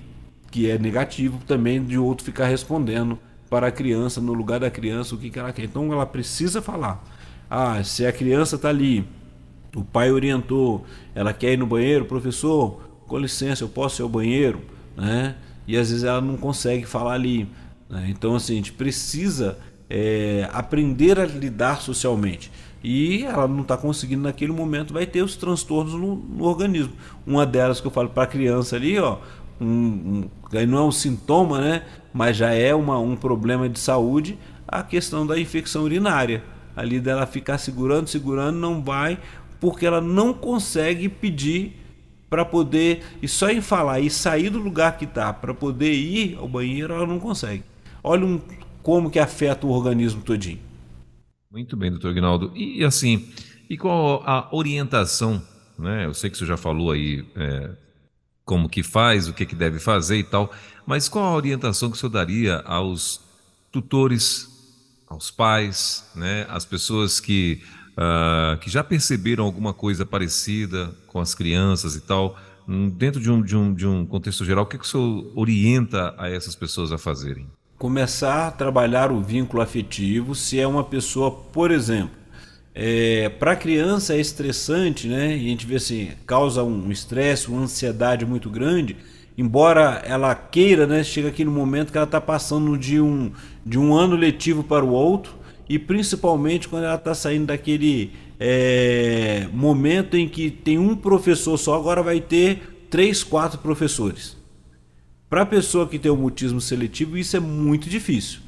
que 0.54 0.70
é 0.70 0.78
negativo 0.78 1.40
também 1.48 1.84
de 1.84 1.98
outro 1.98 2.24
ficar 2.24 2.46
respondendo 2.46 3.18
para 3.50 3.66
a 3.66 3.72
criança, 3.72 4.20
no 4.20 4.32
lugar 4.32 4.60
da 4.60 4.70
criança, 4.70 5.14
o 5.14 5.18
que, 5.18 5.28
que 5.28 5.36
ela 5.36 5.52
quer. 5.52 5.64
Então 5.64 5.92
ela 5.92 6.06
precisa 6.06 6.62
falar. 6.62 7.04
Ah, 7.50 7.82
se 7.82 8.06
a 8.06 8.12
criança 8.12 8.54
está 8.54 8.68
ali, 8.68 9.04
o 9.74 9.82
pai 9.82 10.12
orientou, 10.12 10.86
ela 11.12 11.32
quer 11.32 11.54
ir 11.54 11.56
no 11.56 11.66
banheiro, 11.66 12.04
professor, 12.04 12.80
com 13.06 13.18
licença, 13.18 13.64
eu 13.64 13.68
posso 13.68 14.00
ir 14.00 14.04
ao 14.04 14.08
banheiro, 14.08 14.62
né? 14.96 15.34
E 15.66 15.76
às 15.76 15.88
vezes 15.90 16.04
ela 16.04 16.20
não 16.20 16.36
consegue 16.36 16.84
falar 16.84 17.14
ali. 17.14 17.48
Né? 17.88 18.06
Então 18.08 18.34
assim, 18.34 18.54
a 18.54 18.56
gente 18.56 18.72
precisa 18.72 19.58
é, 19.88 20.48
aprender 20.52 21.18
a 21.18 21.24
lidar 21.24 21.80
socialmente. 21.80 22.50
E 22.82 23.24
ela 23.24 23.48
não 23.48 23.62
está 23.62 23.78
conseguindo 23.78 24.22
naquele 24.22 24.52
momento, 24.52 24.92
vai 24.92 25.06
ter 25.06 25.22
os 25.22 25.36
transtornos 25.36 25.94
no, 25.94 26.16
no 26.16 26.44
organismo. 26.44 26.92
Uma 27.26 27.46
delas 27.46 27.80
que 27.80 27.86
eu 27.86 27.90
falo 27.90 28.10
para 28.10 28.24
a 28.24 28.26
criança 28.26 28.76
ali, 28.76 28.98
ó, 28.98 29.18
um, 29.58 29.66
um, 29.66 30.28
não 30.68 30.78
é 30.78 30.82
um 30.82 30.92
sintoma, 30.92 31.60
né? 31.60 31.82
Mas 32.12 32.36
já 32.36 32.52
é 32.52 32.74
uma, 32.74 32.98
um 32.98 33.16
problema 33.16 33.68
de 33.68 33.78
saúde 33.78 34.38
a 34.68 34.82
questão 34.82 35.26
da 35.26 35.38
infecção 35.38 35.82
urinária. 35.82 36.42
Ali 36.76 37.00
dela 37.00 37.24
ficar 37.26 37.56
segurando, 37.56 38.08
segurando, 38.08 38.58
não 38.58 38.82
vai, 38.82 39.18
porque 39.60 39.86
ela 39.86 40.00
não 40.00 40.34
consegue 40.34 41.08
pedir 41.08 41.83
para 42.34 42.44
poder, 42.44 43.04
e 43.22 43.28
só 43.28 43.48
em 43.48 43.60
falar 43.60 44.00
e 44.00 44.10
sair 44.10 44.50
do 44.50 44.58
lugar 44.58 44.98
que 44.98 45.04
está 45.04 45.32
para 45.32 45.54
poder 45.54 45.92
ir 45.92 46.36
ao 46.36 46.48
banheiro, 46.48 46.92
ela 46.92 47.06
não 47.06 47.20
consegue. 47.20 47.62
Olha 48.02 48.26
um, 48.26 48.40
como 48.82 49.08
que 49.08 49.20
afeta 49.20 49.64
o 49.64 49.70
organismo 49.70 50.20
todinho. 50.20 50.58
Muito 51.48 51.76
bem, 51.76 51.92
doutor 51.92 52.12
Ginaldo. 52.12 52.50
E, 52.56 52.82
assim, 52.82 53.28
e 53.70 53.78
qual 53.78 54.20
a 54.26 54.48
orientação, 54.50 55.40
né? 55.78 56.06
Eu 56.06 56.12
sei 56.12 56.28
que 56.28 56.36
você 56.36 56.44
já 56.44 56.56
falou 56.56 56.90
aí 56.90 57.24
é, 57.36 57.70
como 58.44 58.68
que 58.68 58.82
faz, 58.82 59.28
o 59.28 59.32
que, 59.32 59.46
que 59.46 59.54
deve 59.54 59.78
fazer 59.78 60.16
e 60.16 60.24
tal, 60.24 60.52
mas 60.84 61.08
qual 61.08 61.26
a 61.26 61.36
orientação 61.36 61.88
que 61.88 61.96
o 61.96 62.00
senhor 62.00 62.10
daria 62.10 62.56
aos 62.66 63.20
tutores, 63.70 64.48
aos 65.06 65.30
pais, 65.30 66.10
né, 66.16 66.48
às 66.50 66.64
pessoas 66.64 67.20
que, 67.20 67.62
uh, 67.92 68.58
que 68.58 68.68
já 68.68 68.82
perceberam 68.82 69.44
alguma 69.44 69.72
coisa 69.72 70.04
parecida 70.04 70.92
com 71.14 71.20
as 71.20 71.32
crianças 71.32 71.94
e 71.94 72.00
tal, 72.00 72.36
hum, 72.68 72.90
dentro 72.90 73.20
de 73.20 73.30
um, 73.30 73.40
de 73.40 73.56
um, 73.56 73.72
de 73.72 73.86
um 73.86 74.04
contexto 74.04 74.44
geral, 74.44 74.64
o 74.64 74.66
que, 74.66 74.76
que 74.76 74.84
o 74.84 74.88
senhor 74.88 75.30
orienta 75.36 76.12
a 76.18 76.28
essas 76.28 76.56
pessoas 76.56 76.90
a 76.90 76.98
fazerem? 76.98 77.46
Começar 77.78 78.48
a 78.48 78.50
trabalhar 78.50 79.12
o 79.12 79.20
vínculo 79.20 79.62
afetivo, 79.62 80.34
se 80.34 80.58
é 80.58 80.66
uma 80.66 80.82
pessoa, 80.82 81.30
por 81.30 81.70
exemplo, 81.70 82.16
é, 82.74 83.28
para 83.28 83.52
a 83.52 83.56
criança 83.56 84.14
é 84.14 84.20
estressante, 84.20 85.06
né? 85.06 85.36
E 85.36 85.46
a 85.46 85.48
gente 85.50 85.64
vê 85.64 85.76
assim, 85.76 86.10
causa 86.26 86.64
um 86.64 86.90
estresse, 86.90 87.46
uma 87.46 87.62
ansiedade 87.62 88.26
muito 88.26 88.50
grande. 88.50 88.96
Embora 89.38 90.02
ela 90.04 90.34
queira, 90.34 90.84
né? 90.84 91.04
Chega 91.04 91.28
aqui 91.28 91.44
no 91.44 91.52
momento 91.52 91.92
que 91.92 91.98
ela 91.98 92.06
está 92.06 92.20
passando 92.20 92.76
de 92.76 93.00
um, 93.00 93.30
de 93.64 93.78
um 93.78 93.94
ano 93.94 94.16
letivo 94.16 94.64
para 94.64 94.84
o 94.84 94.90
outro 94.90 95.32
e 95.68 95.78
principalmente 95.78 96.68
quando 96.68 96.84
ela 96.84 96.96
está 96.96 97.14
saindo 97.14 97.46
daquele 97.46 98.12
é, 98.38 99.48
momento 99.52 100.16
em 100.16 100.28
que 100.28 100.50
tem 100.50 100.78
um 100.78 100.96
professor 100.96 101.56
só, 101.56 101.74
agora 101.74 102.02
vai 102.02 102.20
ter 102.20 102.86
três, 102.90 103.22
quatro 103.22 103.58
professores. 103.58 104.36
Para 105.28 105.42
a 105.42 105.46
pessoa 105.46 105.88
que 105.88 105.98
tem 105.98 106.10
o 106.10 106.16
mutismo 106.16 106.60
seletivo, 106.60 107.16
isso 107.16 107.36
é 107.36 107.40
muito 107.40 107.88
difícil. 107.88 108.40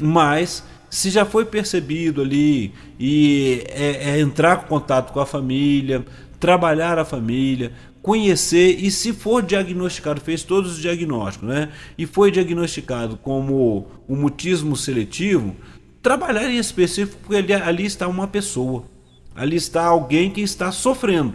Mas 0.00 0.64
se 0.88 1.10
já 1.10 1.24
foi 1.24 1.44
percebido 1.44 2.22
ali 2.22 2.72
e 2.98 3.62
é, 3.68 4.10
é 4.10 4.20
entrar 4.20 4.64
em 4.64 4.68
contato 4.68 5.12
com 5.12 5.20
a 5.20 5.26
família, 5.26 6.04
trabalhar 6.40 6.98
a 6.98 7.04
família, 7.04 7.72
conhecer 8.00 8.78
e 8.82 8.90
se 8.90 9.12
for 9.12 9.42
diagnosticado, 9.42 10.20
fez 10.20 10.42
todos 10.42 10.72
os 10.72 10.78
diagnósticos, 10.78 11.48
né? 11.48 11.70
E 11.96 12.06
foi 12.06 12.30
diagnosticado 12.30 13.16
como 13.18 13.86
o 14.06 14.16
mutismo 14.16 14.76
seletivo, 14.76 15.54
trabalhar 16.02 16.50
em 16.50 16.56
específico 16.56 17.18
porque 17.22 17.36
ali, 17.36 17.52
ali 17.52 17.84
está 17.84 18.08
uma 18.08 18.26
pessoa, 18.26 18.84
ali 19.38 19.56
está 19.56 19.84
alguém 19.84 20.30
que 20.30 20.40
está 20.40 20.72
sofrendo, 20.72 21.34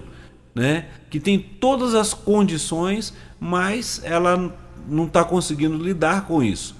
né? 0.53 0.87
Que 1.09 1.19
tem 1.19 1.39
todas 1.39 1.95
as 1.95 2.13
condições, 2.13 3.13
mas 3.39 4.01
ela 4.03 4.53
não 4.87 5.05
está 5.05 5.23
conseguindo 5.23 5.77
lidar 5.77 6.27
com 6.27 6.43
isso. 6.43 6.75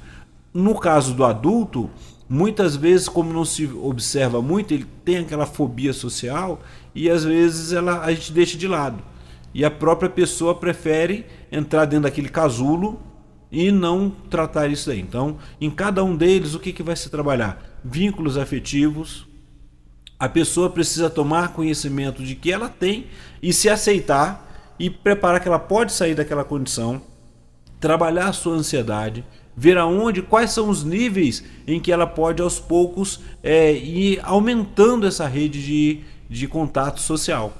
No 0.54 0.78
caso 0.78 1.14
do 1.14 1.24
adulto, 1.24 1.90
muitas 2.28 2.76
vezes, 2.76 3.08
como 3.08 3.32
não 3.32 3.46
se 3.46 3.66
observa 3.66 4.42
muito, 4.42 4.74
ele 4.74 4.86
tem 5.06 5.20
aquela 5.20 5.46
fobia 5.46 5.94
social 5.94 6.62
e 6.94 7.10
às 7.10 7.24
vezes 7.24 7.72
ela, 7.72 8.02
a 8.02 8.14
gente 8.14 8.34
deixa 8.34 8.58
de 8.58 8.68
lado. 8.68 9.02
E 9.54 9.64
a 9.64 9.72
própria 9.72 10.10
pessoa 10.10 10.54
prefere 10.54 11.26
entrar 11.50 11.86
dentro 11.86 12.04
daquele 12.04 12.28
casulo 12.28 13.00
e 13.50 13.72
não 13.72 14.10
tratar 14.30 14.68
isso 14.68 14.92
aí. 14.92 15.00
Então, 15.00 15.38
em 15.62 15.70
cada 15.70 16.04
um 16.04 16.18
deles, 16.18 16.54
o 16.54 16.60
que, 16.60 16.74
que 16.74 16.84
vai 16.84 16.96
se 16.96 17.10
trabalhar? 17.10 17.80
Vínculos 17.84 18.38
afetivos. 18.38 19.32
A 20.24 20.30
pessoa 20.30 20.70
precisa 20.70 21.10
tomar 21.10 21.50
conhecimento 21.50 22.24
de 22.24 22.34
que 22.34 22.50
ela 22.50 22.70
tem 22.70 23.08
e 23.42 23.52
se 23.52 23.68
aceitar 23.68 24.74
e 24.80 24.90
preparar 24.90 25.42
que 25.42 25.50
ela 25.50 25.60
pode 25.60 25.92
sair 25.92 26.16
daquela 26.16 26.46
condição, 26.46 27.02
trabalhar 27.78 28.30
a 28.30 28.32
sua 28.32 28.56
ansiedade, 28.56 29.22
ver 29.54 29.78
aonde, 29.78 30.22
quais 30.22 30.52
são 30.52 30.70
os 30.70 30.82
níveis 30.82 31.44
em 31.68 31.78
que 31.78 31.92
ela 31.92 32.08
pode 32.08 32.42
aos 32.42 32.58
poucos 32.58 33.20
é, 33.44 33.74
ir 33.74 34.22
aumentando 34.24 35.06
essa 35.06 35.28
rede 35.28 35.62
de, 35.62 36.00
de 36.30 36.48
contato 36.48 37.02
social. 37.02 37.52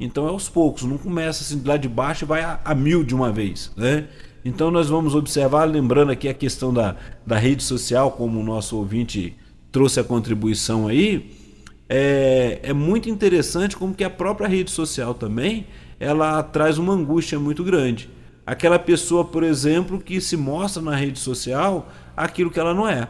Então 0.00 0.26
é 0.26 0.30
aos 0.30 0.48
poucos, 0.48 0.82
não 0.82 0.98
começa 0.98 1.44
assim 1.44 1.62
lá 1.64 1.76
de 1.76 1.88
baixo 1.88 2.24
e 2.24 2.26
vai 2.26 2.42
a, 2.42 2.58
a 2.64 2.74
mil 2.74 3.04
de 3.04 3.14
uma 3.14 3.30
vez, 3.30 3.70
né? 3.76 4.08
Então 4.44 4.72
nós 4.72 4.88
vamos 4.88 5.14
observar, 5.14 5.66
lembrando 5.66 6.10
aqui 6.10 6.28
a 6.28 6.34
questão 6.34 6.74
da, 6.74 6.96
da 7.24 7.38
rede 7.38 7.62
social, 7.62 8.10
como 8.10 8.40
o 8.40 8.42
nosso 8.42 8.76
ouvinte 8.76 9.36
trouxe 9.70 10.00
a 10.00 10.04
contribuição 10.04 10.88
aí, 10.88 11.40
é, 11.88 12.60
é 12.62 12.72
muito 12.72 13.08
interessante 13.08 13.76
como 13.76 13.94
que 13.94 14.04
a 14.04 14.10
própria 14.10 14.48
rede 14.48 14.70
social 14.70 15.14
também, 15.14 15.66
ela 16.00 16.42
traz 16.42 16.78
uma 16.78 16.92
angústia 16.92 17.38
muito 17.38 17.62
grande. 17.62 18.10
Aquela 18.46 18.78
pessoa, 18.78 19.24
por 19.24 19.42
exemplo, 19.42 20.00
que 20.00 20.20
se 20.20 20.36
mostra 20.36 20.82
na 20.82 20.96
rede 20.96 21.18
social 21.18 21.88
aquilo 22.16 22.50
que 22.50 22.58
ela 22.58 22.74
não 22.74 22.88
é, 22.88 23.08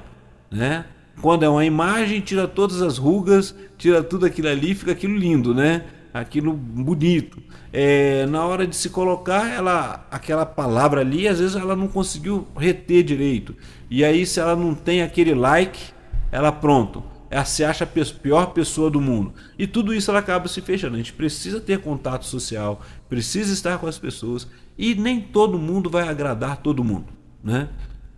né? 0.51 0.85
Quando 1.21 1.45
é 1.45 1.49
uma 1.49 1.65
imagem, 1.65 2.21
tira 2.21 2.49
todas 2.49 2.83
as 2.83 2.99
rugas, 2.99 3.55
tira 3.77 4.03
tudo 4.03 4.27
aquilo 4.27 4.49
ali, 4.49 4.75
fica 4.75 4.93
aquilo 4.93 5.17
lindo, 5.17 5.55
né? 5.55 5.85
aquilo 6.13 6.53
bonito. 6.53 7.43
É, 7.73 8.27
na 8.27 8.45
hora 8.45 8.67
de 8.67 8.77
se 8.77 8.91
colocar, 8.91 9.49
ela, 9.49 10.07
aquela 10.11 10.45
palavra 10.45 11.01
ali, 11.01 11.27
às 11.27 11.39
vezes 11.39 11.57
ela 11.57 11.75
não 11.75 11.89
conseguiu 11.89 12.47
reter 12.57 13.03
direito. 13.03 13.55
E 13.91 14.05
aí, 14.05 14.27
se 14.27 14.39
ela 14.39 14.55
não 14.55 14.75
tem 14.75 15.03
aquele 15.03 15.35
like, 15.35 15.93
ela 16.31 16.53
pronto. 16.53 17.03
Ela 17.33 17.45
se 17.45 17.65
acha 17.65 17.85
a 17.85 17.87
pior 17.87 18.47
pessoa 18.53 18.91
do 18.91 19.01
mundo. 19.01 19.33
E 19.59 19.67
tudo 19.67 19.95
isso 19.95 20.11
ela 20.11 20.21
acaba 20.21 20.49
se 20.49 20.61
fechando. 20.61 20.95
A 20.95 20.99
gente 20.99 21.15
precisa 21.15 21.61
ter 21.61 21.79
contato 21.81 22.27
social, 22.27 22.83
precisa 23.09 23.53
estar 23.53 23.79
com 23.79 23.87
as 23.87 23.99
pessoas. 23.99 24.47
E 24.77 24.95
nem 24.95 25.21
todo 25.21 25.59
mundo 25.59 25.89
vai 25.89 26.07
agradar 26.09 26.59
todo 26.59 26.85
mundo. 26.85 27.07
Né? 27.43 27.69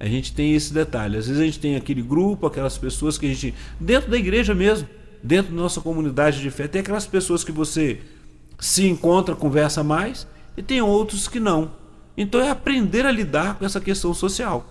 A 0.00 0.06
gente 0.06 0.34
tem 0.34 0.52
esse 0.54 0.74
detalhe. 0.74 1.16
Às 1.16 1.28
vezes 1.28 1.40
a 1.40 1.44
gente 1.44 1.60
tem 1.60 1.76
aquele 1.76 2.02
grupo, 2.02 2.46
aquelas 2.46 2.76
pessoas 2.76 3.16
que 3.16 3.26
a 3.26 3.28
gente. 3.28 3.54
dentro 3.80 4.10
da 4.10 4.18
igreja 4.18 4.52
mesmo 4.52 4.88
dentro 5.24 5.54
da 5.54 5.62
nossa 5.62 5.80
comunidade 5.80 6.42
de 6.42 6.50
fé, 6.50 6.68
tem 6.68 6.82
aquelas 6.82 7.06
pessoas 7.06 7.42
que 7.42 7.50
você 7.50 8.02
se 8.58 8.86
encontra, 8.86 9.34
conversa 9.34 9.82
mais, 9.82 10.26
e 10.54 10.62
tem 10.62 10.82
outros 10.82 11.26
que 11.26 11.40
não. 11.40 11.72
Então 12.14 12.40
é 12.40 12.50
aprender 12.50 13.06
a 13.06 13.10
lidar 13.10 13.54
com 13.54 13.64
essa 13.64 13.80
questão 13.80 14.12
social. 14.12 14.66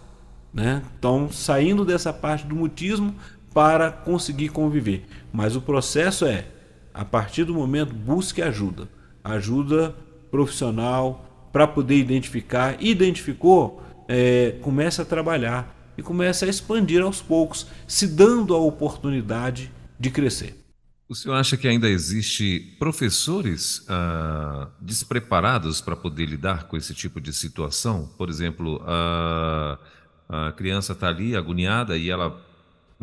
Né? 0.53 0.83
Então, 0.99 1.31
saindo 1.31 1.83
dessa 1.83 2.13
parte 2.13 2.45
do 2.45 2.55
mutismo 2.55 3.15
para 3.53 3.91
conseguir 3.91 4.49
conviver. 4.49 5.05
Mas 5.31 5.55
o 5.55 5.61
processo 5.61 6.25
é, 6.25 6.45
a 6.93 7.05
partir 7.05 7.43
do 7.43 7.53
momento, 7.53 7.93
busque 7.93 8.41
ajuda. 8.41 8.87
Ajuda 9.23 9.95
profissional 10.31 11.49
para 11.51 11.67
poder 11.67 11.97
identificar. 11.97 12.75
Identificou, 12.81 13.81
é, 14.07 14.57
comece 14.61 15.01
a 15.01 15.05
trabalhar 15.05 15.93
e 15.97 16.01
comece 16.01 16.45
a 16.45 16.47
expandir 16.47 17.01
aos 17.01 17.21
poucos, 17.21 17.67
se 17.87 18.07
dando 18.07 18.55
a 18.55 18.57
oportunidade 18.57 19.71
de 19.99 20.09
crescer. 20.09 20.63
O 21.07 21.15
senhor 21.15 21.35
acha 21.35 21.55
que 21.55 21.67
ainda 21.67 21.87
existe 21.87 22.75
professores 22.79 23.85
ah, 23.87 24.69
despreparados 24.81 25.81
para 25.81 25.95
poder 25.95 26.25
lidar 26.25 26.67
com 26.67 26.75
esse 26.75 26.93
tipo 26.93 27.21
de 27.21 27.31
situação? 27.31 28.09
Por 28.17 28.29
exemplo, 28.29 28.81
a, 28.83 29.77
a 30.27 30.51
criança 30.53 30.93
está 30.93 31.09
ali 31.09 31.35
agoniada 31.35 31.97
e 31.97 32.09
ela, 32.09 32.41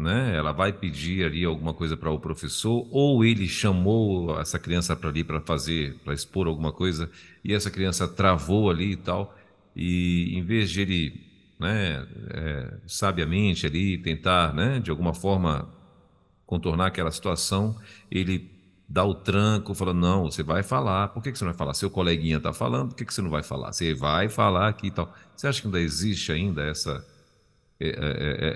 né, 0.01 0.36
ela 0.36 0.53
vai 0.53 0.72
pedir 0.72 1.24
ali 1.24 1.44
alguma 1.44 1.74
coisa 1.74 1.96
para 1.96 2.11
o 2.11 2.18
professor, 2.18 2.86
ou 2.90 3.24
ele 3.24 3.46
chamou 3.46 4.38
essa 4.40 4.59
criança 4.59 4.96
para 4.96 5.11
ali 5.11 5.22
para 5.22 5.40
fazer, 5.40 5.94
para 6.05 6.14
expor 6.14 6.46
alguma 6.46 6.72
coisa, 6.72 7.11
e 7.44 7.53
essa 7.55 7.70
criança 7.70 8.09
travou 8.09 8.70
ali 8.70 8.92
e 8.92 8.96
tal, 8.96 9.36
e 9.76 10.36
em 10.36 10.42
vez 10.42 10.70
de 10.70 10.80
ele, 10.80 11.20
né, 11.59 12.07
é, 12.30 12.74
sabiamente 12.86 13.66
ali 13.66 13.98
tentar, 13.98 14.55
né, 14.55 14.80
de 14.80 14.90
alguma 14.90 15.14
forma 15.14 15.68
contornar 16.46 16.86
aquela 16.86 17.12
situação, 17.12 17.76
ele 18.11 18.51
dá 18.88 19.05
o 19.05 19.14
tranco, 19.14 19.72
fala, 19.72 19.94
não, 19.94 20.24
você 20.24 20.42
vai 20.42 20.64
falar. 20.64 21.09
Por 21.09 21.22
que, 21.22 21.30
que 21.30 21.38
você 21.38 21.44
não 21.44 21.53
vai 21.53 21.59
falar? 21.59 21.74
Seu 21.74 21.88
coleguinha 21.88 22.38
está 22.38 22.53
falando, 22.53 22.88
por 22.88 22.96
que, 22.96 23.05
que 23.05 23.14
você 23.14 23.22
não 23.22 23.30
vai 23.30 23.42
falar? 23.44 23.72
Você 23.72 23.94
vai 23.94 24.28
falar 24.28 24.66
aqui 24.68 24.88
e 24.88 24.90
tal. 24.90 25.14
Você 25.36 25.46
acha 25.46 25.61
que 25.61 25.68
ainda 25.68 25.80
existe 25.80 26.32
ainda 26.32 26.64
essa, 26.64 27.07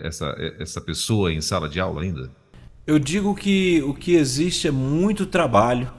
essa, 0.03 0.35
essa 0.59 0.81
pessoa 0.81 1.33
em 1.33 1.41
sala 1.41 1.69
de 1.69 1.81
aula 1.81 2.03
ainda? 2.03 2.31
Eu 2.87 2.99
digo 2.99 3.35
que 3.35 3.83
o 3.83 3.95
que 3.95 4.15
existe 4.15 4.69
é 4.69 4.71
muito 4.71 5.25
trabalho, 5.25 5.91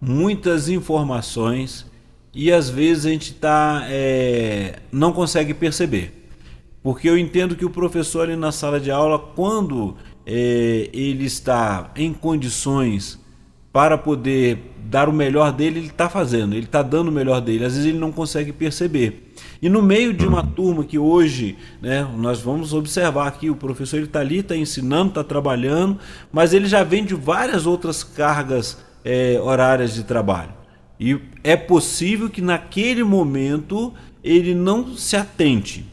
muitas 0.00 0.68
informações 0.68 1.86
e 2.34 2.50
às 2.50 2.68
vezes 2.68 3.06
a 3.06 3.10
gente 3.10 3.34
tá, 3.34 3.86
é, 3.88 4.80
não 4.90 5.12
consegue 5.12 5.54
perceber. 5.54 6.28
Porque 6.82 7.08
eu 7.08 7.16
entendo 7.16 7.54
que 7.56 7.64
o 7.64 7.70
professor 7.70 8.22
ali 8.22 8.36
na 8.36 8.52
sala 8.52 8.80
de 8.80 8.90
aula, 8.90 9.18
quando 9.18 9.96
é, 10.26 10.90
ele 10.92 11.24
está 11.24 11.92
em 11.96 12.12
condições 12.12 13.18
para 13.72 13.96
poder 13.96 14.58
dar 14.84 15.08
o 15.08 15.12
melhor 15.12 15.52
dele, 15.52 15.78
ele 15.78 15.86
está 15.86 16.08
fazendo, 16.08 16.54
ele 16.54 16.66
está 16.66 16.82
dando 16.82 17.08
o 17.08 17.12
melhor 17.12 17.40
dele. 17.40 17.64
Às 17.64 17.74
vezes 17.74 17.88
ele 17.88 17.98
não 17.98 18.12
consegue 18.12 18.52
perceber. 18.52 19.23
E 19.64 19.68
no 19.70 19.80
meio 19.80 20.12
de 20.12 20.26
uma 20.26 20.42
turma 20.42 20.84
que 20.84 20.98
hoje, 20.98 21.56
né, 21.80 22.06
nós 22.18 22.42
vamos 22.42 22.74
observar 22.74 23.28
aqui, 23.28 23.48
o 23.48 23.56
professor 23.56 23.98
está 24.00 24.20
ali, 24.20 24.40
está 24.40 24.54
ensinando, 24.54 25.08
está 25.08 25.24
trabalhando, 25.24 25.98
mas 26.30 26.52
ele 26.52 26.66
já 26.66 26.84
vem 26.84 27.02
de 27.02 27.14
várias 27.14 27.64
outras 27.64 28.04
cargas 28.04 28.84
é, 29.02 29.40
horárias 29.40 29.94
de 29.94 30.04
trabalho. 30.04 30.50
E 31.00 31.18
é 31.42 31.56
possível 31.56 32.28
que 32.28 32.42
naquele 32.42 33.02
momento 33.02 33.94
ele 34.22 34.54
não 34.54 34.94
se 34.98 35.16
atente. 35.16 35.86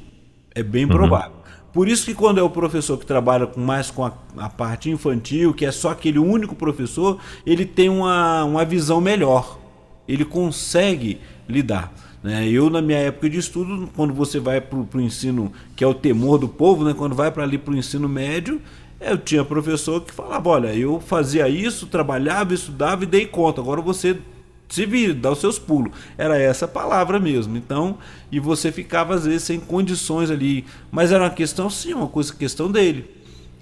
É 0.54 0.62
bem 0.62 0.84
uhum. 0.84 0.90
provável. 0.90 1.38
Por 1.72 1.88
isso 1.88 2.04
que 2.04 2.14
quando 2.14 2.40
é 2.40 2.44
o 2.44 2.50
professor 2.50 2.98
que 2.98 3.06
trabalha 3.06 3.48
com, 3.48 3.62
mais 3.62 3.90
com 3.90 4.04
a, 4.04 4.12
a, 4.36 4.50
parte 4.50 4.90
infantil, 4.90 5.54
que 5.54 5.66
é 5.66 5.72
só 5.72 5.92
aquele 5.92 6.20
único 6.20 6.56
professor, 6.56 7.20
ele 7.46 7.66
tem 7.66 7.88
uma, 7.88 8.44
uma 8.44 8.66
visão 8.66 9.00
melhor. 9.00 9.58
Ele 10.10 10.26
consegue 10.26 11.22
lidar. 11.48 12.11
Né? 12.24 12.48
Eu, 12.48 12.70
na 12.70 12.82
minha 12.82 13.00
época 13.00 13.30
de 13.30 13.38
estudo, 13.38 13.90
quando 13.96 14.14
você 14.14 14.40
vai 14.40 14.62
para 14.62 14.78
o 14.78 15.02
ensino, 15.02 15.52
que 15.76 15.84
é 15.84 15.88
o 15.88 15.94
temor 15.94 16.38
do 16.38 16.48
povo, 16.48 16.84
né? 16.84 16.94
quando 16.94 17.16
vai 17.16 17.32
para 17.32 17.44
ali 17.44 17.58
para 17.58 17.74
o 17.74 17.78
ensino 17.78 18.08
médio, 18.08 18.62
eu 19.00 19.18
tinha 19.18 19.44
professor 19.44 20.02
que 20.02 20.14
falava, 20.14 20.48
olha, 20.50 20.76
eu 20.76 21.00
fazia 21.00 21.50
isso, 21.50 21.88
trabalhava, 21.88 22.54
estudava 22.54 23.04
e 23.04 23.08
dei 23.08 23.26
conta. 23.26 23.60
Agora 23.60 23.82
você 23.82 24.18
se 24.70 24.86
vira, 24.86 25.14
dá 25.14 25.32
os 25.32 25.40
seus 25.40 25.58
pulos. 25.58 25.92
Era 26.18 26.38
essa 26.38 26.68
palavra 26.68 27.20
mesmo. 27.20 27.58
Então, 27.58 27.98
e 28.32 28.40
você 28.40 28.72
ficava 28.72 29.16
às 29.16 29.26
vezes 29.26 29.44
sem 29.44 29.60
condições 29.60 30.30
ali. 30.30 30.66
Mas 30.92 31.12
era 31.12 31.24
uma 31.24 31.30
questão, 31.30 31.70
sim, 31.70 31.94
uma 31.94 32.08
coisa, 32.08 32.34
questão 32.34 32.72
dele. 32.72 33.10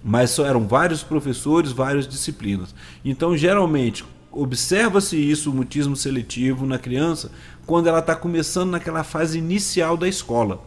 Mas 0.03 0.31
só 0.31 0.45
eram 0.45 0.67
vários 0.67 1.01
professores, 1.01 1.71
várias 1.71 2.07
disciplinas. 2.07 2.75
Então, 3.03 3.35
geralmente, 3.35 4.05
observa-se 4.31 5.17
isso, 5.17 5.51
o 5.51 5.53
mutismo 5.53 5.95
seletivo 5.95 6.65
na 6.65 6.77
criança, 6.77 7.31
quando 7.65 7.87
ela 7.87 7.99
está 7.99 8.15
começando 8.15 8.71
naquela 8.71 9.03
fase 9.03 9.37
inicial 9.37 9.95
da 9.95 10.07
escola. 10.07 10.61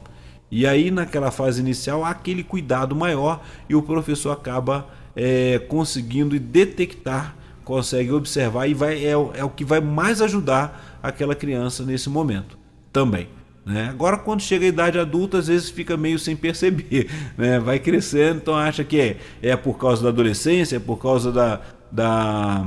E 0.50 0.66
aí, 0.66 0.90
naquela 0.90 1.30
fase 1.30 1.60
inicial, 1.60 2.04
há 2.04 2.10
aquele 2.10 2.44
cuidado 2.44 2.94
maior 2.94 3.42
e 3.68 3.74
o 3.74 3.82
professor 3.82 4.30
acaba 4.30 4.86
é, 5.16 5.58
conseguindo 5.58 6.38
detectar 6.38 7.36
consegue 7.64 8.10
observar 8.12 8.66
e 8.66 8.74
vai, 8.74 9.04
é, 9.04 9.12
é 9.12 9.44
o 9.44 9.50
que 9.50 9.64
vai 9.64 9.80
mais 9.80 10.20
ajudar 10.20 10.98
aquela 11.02 11.34
criança 11.34 11.84
nesse 11.84 12.08
momento 12.08 12.58
também. 12.92 13.28
Né? 13.64 13.88
Agora, 13.88 14.18
quando 14.18 14.40
chega 14.40 14.64
a 14.64 14.68
idade 14.68 14.98
adulta, 14.98 15.38
às 15.38 15.46
vezes 15.46 15.70
fica 15.70 15.96
meio 15.96 16.18
sem 16.18 16.34
perceber, 16.34 17.08
né? 17.38 17.58
vai 17.60 17.78
crescendo, 17.78 18.38
então 18.38 18.54
acha 18.54 18.82
que 18.82 19.00
é, 19.00 19.16
é 19.40 19.56
por 19.56 19.78
causa 19.78 20.02
da 20.02 20.08
adolescência, 20.08 20.76
é 20.76 20.80
por 20.80 20.96
causa 20.96 21.30
da, 21.30 21.60
da, 21.90 22.66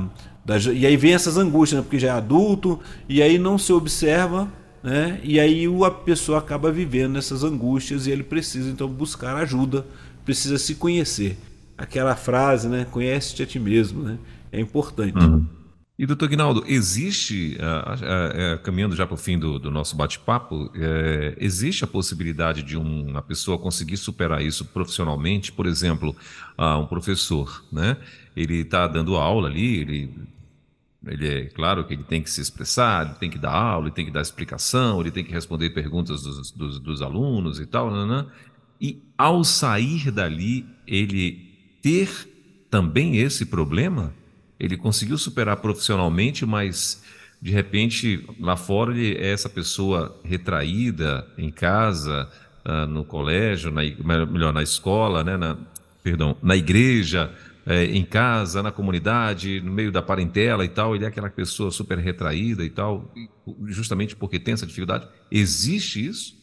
E 0.72 0.86
aí 0.86 0.96
vem 0.96 1.12
essas 1.12 1.36
angústias, 1.36 1.78
né? 1.78 1.82
porque 1.82 1.98
já 1.98 2.08
é 2.08 2.10
adulto, 2.12 2.78
e 3.08 3.22
aí 3.22 3.38
não 3.38 3.58
se 3.58 3.72
observa, 3.72 4.48
né? 4.82 5.20
e 5.22 5.40
aí 5.40 5.66
a 5.84 5.90
pessoa 5.90 6.38
acaba 6.38 6.70
vivendo 6.70 7.18
essas 7.18 7.42
angústias 7.42 8.06
e 8.06 8.10
ele 8.10 8.22
precisa 8.22 8.70
então 8.70 8.88
buscar 8.88 9.36
ajuda, 9.36 9.84
precisa 10.24 10.58
se 10.58 10.76
conhecer. 10.76 11.36
Aquela 11.76 12.16
frase, 12.16 12.68
né? 12.68 12.86
Conhece-te 12.90 13.42
a 13.42 13.46
ti 13.46 13.58
mesmo, 13.58 14.02
né? 14.02 14.18
é 14.50 14.60
importante. 14.60 15.18
Uhum. 15.18 15.46
E, 15.98 16.04
doutor 16.04 16.28
Guinaldo, 16.28 16.62
existe, 16.66 17.56
uh, 17.58 18.54
uh, 18.54 18.56
uh, 18.56 18.62
caminhando 18.62 18.94
já 18.94 19.06
para 19.06 19.14
o 19.14 19.16
fim 19.16 19.38
do, 19.38 19.58
do 19.58 19.70
nosso 19.70 19.96
bate-papo, 19.96 20.70
eh, 20.74 21.34
existe 21.40 21.84
a 21.84 21.86
possibilidade 21.86 22.62
de 22.62 22.76
um, 22.76 23.08
uma 23.08 23.22
pessoa 23.22 23.58
conseguir 23.58 23.96
superar 23.96 24.42
isso 24.42 24.66
profissionalmente? 24.66 25.50
Por 25.50 25.64
exemplo, 25.64 26.14
um 26.58 26.84
professor, 26.84 27.64
né? 27.72 27.96
Ele 28.36 28.56
está 28.56 28.86
dando 28.86 29.16
aula 29.16 29.48
ali, 29.48 29.80
ele, 29.80 30.10
ele 31.06 31.28
é 31.28 31.44
claro 31.46 31.84
que 31.84 31.94
ele 31.94 32.02
tem 32.02 32.20
que 32.20 32.30
se 32.30 32.40
expressar, 32.40 33.06
ele 33.06 33.14
tem 33.14 33.30
que 33.30 33.38
dar 33.38 33.52
aula, 33.52 33.86
ele 33.86 33.94
tem 33.94 34.04
que 34.04 34.10
dar 34.10 34.20
explicação, 34.20 35.00
ele 35.00 35.10
tem 35.10 35.24
que 35.24 35.32
responder 35.32 35.70
perguntas 35.70 36.22
dos, 36.22 36.50
dos, 36.50 36.80
dos 36.80 37.02
alunos 37.02 37.60
e 37.60 37.66
tal, 37.66 37.90
né, 37.90 38.04
né? 38.04 38.26
e 38.80 39.02
ao 39.16 39.44
sair 39.44 40.10
dali, 40.10 40.66
ele 40.86 41.46
ter 41.80 42.08
também 42.70 43.18
esse 43.18 43.46
problema? 43.46 44.12
Ele 44.58 44.76
conseguiu 44.76 45.16
superar 45.16 45.58
profissionalmente, 45.58 46.44
mas 46.44 47.02
de 47.40 47.50
repente 47.50 48.24
lá 48.40 48.56
fora 48.56 48.92
ele 48.92 49.16
é 49.16 49.32
essa 49.32 49.48
pessoa 49.48 50.18
retraída 50.24 51.26
em 51.38 51.50
casa, 51.50 52.28
uh, 52.64 52.86
no 52.86 53.04
colégio, 53.04 53.70
na, 53.70 53.82
melhor 54.26 54.52
na 54.52 54.62
escola, 54.62 55.22
né, 55.22 55.36
na, 55.36 55.56
perdão, 56.02 56.36
na 56.42 56.56
igreja, 56.56 57.32
é, 57.66 57.84
em 57.84 58.04
casa, 58.04 58.62
na 58.62 58.70
comunidade, 58.70 59.60
no 59.60 59.72
meio 59.72 59.90
da 59.90 60.00
parentela 60.00 60.64
e 60.64 60.68
tal, 60.68 60.94
ele 60.94 61.04
é 61.04 61.08
aquela 61.08 61.28
pessoa 61.28 61.72
super 61.72 61.98
retraída 61.98 62.64
e 62.64 62.70
tal, 62.70 63.12
justamente 63.66 64.14
porque 64.14 64.38
tem 64.38 64.54
essa 64.54 64.66
dificuldade. 64.66 65.08
Existe 65.30 66.06
isso? 66.06 66.36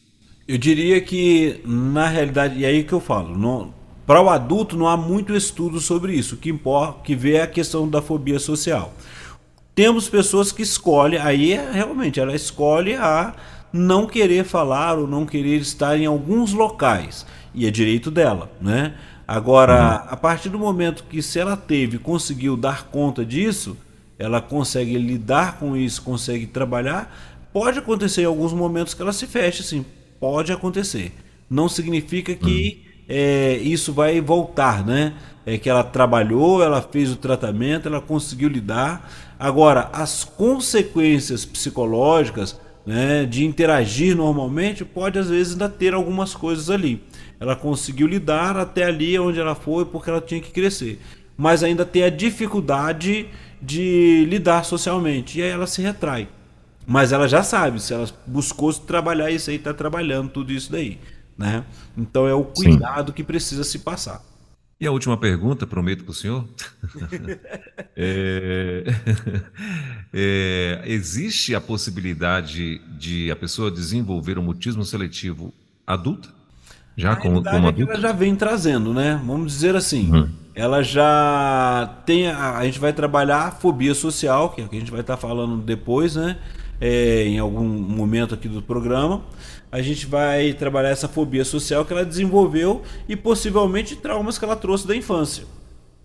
Eu 0.46 0.58
diria 0.58 1.00
que 1.00 1.62
na 1.64 2.06
realidade, 2.06 2.58
e 2.58 2.66
aí 2.66 2.84
que 2.84 2.92
eu 2.92 3.00
falo, 3.00 3.72
para 4.06 4.20
o 4.20 4.28
adulto 4.28 4.76
não 4.76 4.86
há 4.86 4.96
muito 4.98 5.34
estudo 5.34 5.80
sobre 5.80 6.12
isso. 6.12 6.34
O 6.34 6.38
que 6.38 6.50
importa, 6.50 7.00
que 7.02 7.16
vê 7.16 7.36
é 7.36 7.42
a 7.42 7.46
questão 7.46 7.88
da 7.88 8.02
fobia 8.02 8.38
social. 8.38 8.92
Temos 9.74 10.08
pessoas 10.08 10.52
que 10.52 10.60
escolhem, 10.62 11.18
aí 11.18 11.54
é, 11.54 11.72
realmente 11.72 12.20
ela 12.20 12.34
escolhe 12.34 12.94
a 12.94 13.34
não 13.72 14.06
querer 14.06 14.44
falar 14.44 14.98
ou 14.98 15.06
não 15.06 15.24
querer 15.24 15.60
estar 15.60 15.98
em 15.98 16.04
alguns 16.04 16.52
locais. 16.52 17.26
E 17.54 17.66
é 17.66 17.70
direito 17.70 18.10
dela, 18.10 18.52
né? 18.60 18.94
Agora, 19.26 19.94
a 20.08 20.16
partir 20.16 20.48
do 20.48 20.58
momento 20.58 21.04
que 21.04 21.22
se 21.22 21.38
ela 21.38 21.56
teve, 21.56 21.98
conseguiu 21.98 22.56
dar 22.56 22.84
conta 22.84 23.24
disso, 23.24 23.76
ela 24.18 24.40
consegue 24.40 24.96
lidar 24.98 25.58
com 25.58 25.76
isso, 25.76 26.02
consegue 26.02 26.46
trabalhar, 26.46 27.14
pode 27.52 27.78
acontecer 27.78 28.22
em 28.22 28.26
alguns 28.26 28.52
momentos 28.52 28.94
que 28.94 29.02
ela 29.02 29.12
se 29.12 29.26
feche, 29.26 29.62
sim, 29.62 29.84
pode 30.20 30.52
acontecer. 30.52 31.12
Não 31.48 31.68
significa 31.68 32.34
que 32.34 32.78
uhum 32.78 32.94
é, 33.08 33.58
isso 33.58 33.92
vai 33.92 34.20
voltar, 34.20 34.84
né? 34.84 35.14
É 35.46 35.58
que 35.58 35.68
ela 35.68 35.84
trabalhou, 35.84 36.62
ela 36.62 36.80
fez 36.80 37.12
o 37.12 37.16
tratamento, 37.16 37.86
ela 37.86 38.00
conseguiu 38.00 38.48
lidar. 38.48 39.10
Agora, 39.38 39.90
as 39.92 40.24
consequências 40.24 41.44
psicológicas 41.44 42.58
né, 42.86 43.26
de 43.26 43.44
interagir 43.44 44.16
normalmente 44.16 44.84
pode 44.84 45.18
às 45.18 45.28
vezes 45.28 45.52
ainda 45.52 45.68
ter 45.68 45.92
algumas 45.92 46.34
coisas 46.34 46.70
ali. 46.70 47.02
Ela 47.44 47.54
conseguiu 47.54 48.06
lidar 48.06 48.56
até 48.56 48.84
ali 48.84 49.18
onde 49.18 49.38
ela 49.38 49.54
foi 49.54 49.84
porque 49.84 50.08
ela 50.08 50.20
tinha 50.22 50.40
que 50.40 50.50
crescer, 50.50 50.98
mas 51.36 51.62
ainda 51.62 51.84
tem 51.84 52.02
a 52.02 52.08
dificuldade 52.08 53.28
de 53.60 54.24
lidar 54.30 54.64
socialmente 54.64 55.38
e 55.38 55.42
aí 55.42 55.50
ela 55.50 55.66
se 55.66 55.82
retrai. 55.82 56.26
Mas 56.86 57.12
ela 57.12 57.28
já 57.28 57.42
sabe, 57.42 57.82
se 57.82 57.92
ela 57.92 58.08
buscou 58.26 58.72
trabalhar 58.72 59.30
isso 59.30 59.50
aí, 59.50 59.56
está 59.56 59.74
trabalhando 59.74 60.30
tudo 60.30 60.54
isso 60.54 60.72
daí. 60.72 60.98
Né? 61.36 61.62
Então 61.94 62.26
é 62.26 62.32
o 62.32 62.44
cuidado 62.44 63.08
Sim. 63.08 63.16
que 63.16 63.22
precisa 63.22 63.62
se 63.62 63.80
passar. 63.80 64.24
E 64.80 64.86
a 64.86 64.90
última 64.90 65.18
pergunta, 65.18 65.66
prometo 65.66 66.02
para 66.02 66.12
o 66.12 66.14
senhor. 66.14 66.48
é... 67.94 68.84
É... 70.16 70.82
existe 70.86 71.54
a 71.54 71.60
possibilidade 71.60 72.78
de 72.96 73.30
a 73.30 73.36
pessoa 73.36 73.70
desenvolver 73.70 74.38
um 74.38 74.42
mutismo 74.42 74.82
seletivo 74.82 75.52
adulta? 75.86 76.33
Já 76.96 77.16
como, 77.16 77.42
como 77.42 77.68
adulta? 77.68 77.92
É 77.92 77.94
ela 77.94 78.00
já 78.00 78.12
vem 78.12 78.36
trazendo, 78.36 78.92
né? 78.92 79.20
Vamos 79.26 79.52
dizer 79.52 79.74
assim. 79.74 80.10
Uhum. 80.12 80.28
Ela 80.54 80.82
já 80.82 81.98
tem. 82.06 82.28
A, 82.28 82.58
a, 82.58 82.64
gente 82.64 82.78
vai 82.78 82.92
trabalhar 82.92 83.48
a 83.48 83.50
fobia 83.50 83.94
social, 83.94 84.50
que 84.50 84.60
é 84.60 84.64
o 84.64 84.68
que 84.68 84.76
a 84.76 84.78
gente 84.78 84.90
vai 84.92 85.00
estar 85.00 85.16
falando 85.16 85.56
depois, 85.62 86.14
né? 86.14 86.36
É, 86.80 87.24
em 87.26 87.38
algum 87.38 87.64
momento 87.64 88.34
aqui 88.34 88.48
do 88.48 88.60
programa 88.60 89.22
a 89.74 89.82
gente 89.82 90.06
vai 90.06 90.52
trabalhar 90.52 90.90
essa 90.90 91.08
fobia 91.08 91.44
social 91.44 91.84
que 91.84 91.92
ela 91.92 92.04
desenvolveu 92.04 92.82
e 93.08 93.16
possivelmente 93.16 93.96
traumas 93.96 94.38
que 94.38 94.44
ela 94.44 94.54
trouxe 94.54 94.86
da 94.86 94.94
infância. 94.94 95.44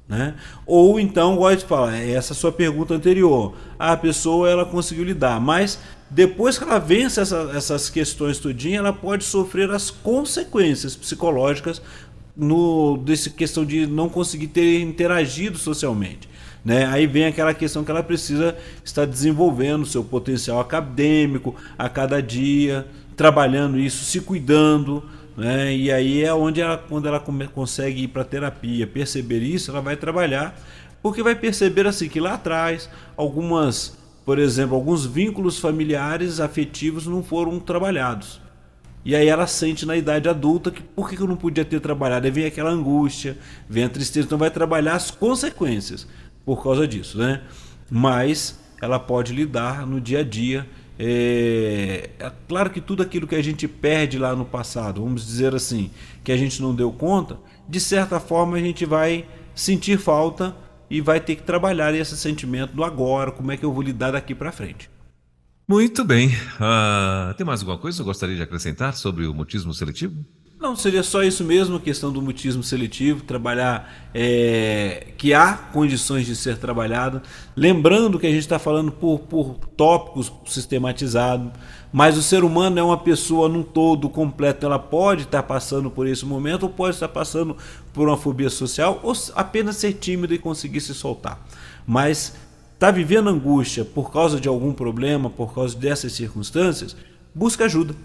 Né? 0.07 0.33
Ou 0.65 0.99
então, 0.99 1.35
gosto 1.35 1.59
de 1.59 1.65
falar, 1.65 1.95
é 1.95 2.13
essa 2.13 2.33
sua 2.33 2.51
pergunta 2.51 2.95
anterior, 2.95 3.53
a 3.77 3.95
pessoa 3.95 4.49
ela 4.49 4.65
conseguiu 4.65 5.03
lidar, 5.03 5.39
mas 5.39 5.79
depois 6.09 6.57
que 6.57 6.63
ela 6.63 6.79
vence 6.79 7.19
essa, 7.19 7.51
essas 7.55 7.89
questões 7.89 8.39
tudinho, 8.39 8.79
ela 8.79 8.93
pode 8.93 9.23
sofrer 9.23 9.69
as 9.71 9.91
consequências 9.91 10.95
psicológicas 10.95 11.81
no 12.35 12.97
desse 12.97 13.29
questão 13.31 13.65
de 13.65 13.85
não 13.85 14.09
conseguir 14.09 14.47
ter 14.47 14.79
interagido 14.81 15.57
socialmente. 15.57 16.29
Né? 16.63 16.85
Aí 16.85 17.07
vem 17.07 17.25
aquela 17.25 17.53
questão 17.53 17.83
que 17.83 17.91
ela 17.91 18.03
precisa 18.03 18.55
estar 18.83 19.05
desenvolvendo 19.05 19.85
seu 19.85 20.03
potencial 20.03 20.59
acadêmico 20.59 21.55
a 21.77 21.87
cada 21.87 22.21
dia, 22.21 22.85
trabalhando 23.15 23.79
isso, 23.79 24.03
se 24.05 24.21
cuidando, 24.21 25.03
né? 25.39 25.73
E 25.73 25.89
aí 25.89 26.23
é 26.23 26.33
onde 26.33 26.59
ela, 26.59 26.77
quando 26.77 27.07
ela 27.07 27.19
consegue 27.19 28.03
ir 28.03 28.07
para 28.09 28.25
terapia, 28.25 28.85
perceber 28.85 29.39
isso, 29.39 29.71
ela 29.71 29.81
vai 29.81 29.95
trabalhar, 29.95 30.59
porque 31.01 31.23
vai 31.23 31.33
perceber 31.33 31.87
assim 31.87 32.09
que 32.09 32.19
lá 32.19 32.33
atrás 32.33 32.89
algumas, 33.15 33.97
por 34.29 34.37
exemplo, 34.37 34.75
alguns 34.75 35.07
vínculos 35.07 35.57
familiares 35.57 36.39
afetivos 36.39 37.07
não 37.07 37.23
foram 37.23 37.59
trabalhados. 37.59 38.39
E 39.03 39.15
aí 39.15 39.27
ela 39.27 39.47
sente 39.47 39.87
na 39.87 39.97
idade 39.97 40.29
adulta 40.29 40.69
que 40.69 40.83
por 40.83 41.09
que 41.09 41.19
eu 41.19 41.25
não 41.25 41.35
podia 41.35 41.65
ter 41.65 41.79
trabalhado? 41.79 42.27
Aí 42.27 42.31
vem 42.31 42.45
aquela 42.45 42.69
angústia, 42.69 43.35
vem 43.67 43.85
a 43.85 43.89
tristeza, 43.89 44.27
então 44.27 44.37
vai 44.37 44.51
trabalhar 44.51 44.93
as 44.93 45.09
consequências 45.09 46.07
por 46.45 46.61
causa 46.61 46.87
disso, 46.87 47.17
né? 47.17 47.41
Mas 47.89 48.59
ela 48.79 48.99
pode 48.99 49.33
lidar 49.33 49.87
no 49.87 49.99
dia 49.99 50.19
a 50.19 50.23
dia 50.23 50.69
é, 50.99 52.11
é, 52.19 52.31
claro 52.47 52.69
que 52.69 52.81
tudo 52.81 53.01
aquilo 53.01 53.25
que 53.25 53.33
a 53.33 53.43
gente 53.43 53.67
perde 53.67 54.19
lá 54.19 54.35
no 54.35 54.45
passado, 54.45 55.01
vamos 55.01 55.25
dizer 55.25 55.55
assim, 55.55 55.89
que 56.23 56.31
a 56.31 56.37
gente 56.37 56.61
não 56.61 56.75
deu 56.75 56.91
conta, 56.91 57.39
de 57.67 57.79
certa 57.79 58.19
forma 58.19 58.57
a 58.57 58.59
gente 58.59 58.85
vai 58.85 59.25
sentir 59.55 59.97
falta 59.97 60.55
e 60.89 61.01
vai 61.01 61.19
ter 61.19 61.35
que 61.35 61.43
trabalhar 61.43 61.93
esse 61.93 62.17
sentimento 62.17 62.73
do 62.73 62.83
agora, 62.83 63.31
como 63.31 63.51
é 63.51 63.57
que 63.57 63.63
eu 63.63 63.71
vou 63.71 63.81
lidar 63.81 64.11
daqui 64.11 64.33
para 64.33 64.51
frente. 64.51 64.89
Muito 65.67 66.03
bem. 66.03 66.29
Uh, 66.29 67.33
tem 67.35 67.45
mais 67.45 67.59
alguma 67.59 67.77
coisa 67.77 67.97
que 67.97 68.01
eu 68.01 68.05
gostaria 68.05 68.35
de 68.35 68.41
acrescentar 68.41 68.95
sobre 68.95 69.27
o 69.27 69.33
mutismo 69.33 69.71
seletivo? 69.73 70.25
Não, 70.59 70.75
seria 70.75 71.03
só 71.03 71.23
isso 71.23 71.41
mesmo, 71.45 71.77
a 71.77 71.79
questão 71.79 72.11
do 72.11 72.21
mutismo 72.21 72.61
seletivo, 72.61 73.23
trabalhar 73.23 74.09
é, 74.13 75.07
que 75.17 75.33
há 75.33 75.53
condições 75.53 76.25
de 76.25 76.35
ser 76.35 76.57
trabalhado. 76.57 77.21
Lembrando 77.55 78.19
que 78.19 78.27
a 78.27 78.29
gente 78.29 78.41
está 78.41 78.59
falando 78.59 78.91
por, 78.91 79.19
por 79.19 79.55
tópicos 79.77 80.29
sistematizados, 80.45 81.53
mas 81.91 82.17
o 82.17 82.21
ser 82.21 82.43
humano 82.43 82.79
é 82.79 82.83
uma 82.83 82.97
pessoa 82.97 83.49
num 83.49 83.63
todo 83.63 84.09
completo. 84.09 84.65
Ela 84.65 84.77
pode 84.77 85.23
estar 85.23 85.43
passando 85.43 85.89
por 85.89 86.07
esse 86.07 86.25
momento, 86.25 86.63
ou 86.63 86.69
pode 86.69 86.95
estar 86.95 87.07
passando 87.07 87.57
por 87.93 88.07
uma 88.07 88.17
fobia 88.17 88.49
social, 88.49 88.99
ou 89.01 89.13
apenas 89.35 89.77
ser 89.77 89.93
tímido 89.93 90.33
e 90.33 90.37
conseguir 90.37 90.81
se 90.81 90.93
soltar. 90.93 91.39
Mas 91.87 92.35
está 92.73 92.91
vivendo 92.91 93.29
angústia 93.29 93.83
por 93.83 94.11
causa 94.11 94.39
de 94.39 94.47
algum 94.47 94.71
problema, 94.71 95.29
por 95.29 95.53
causa 95.53 95.77
dessas 95.77 96.13
circunstâncias, 96.13 96.95
busca 97.33 97.65
ajuda. 97.65 97.95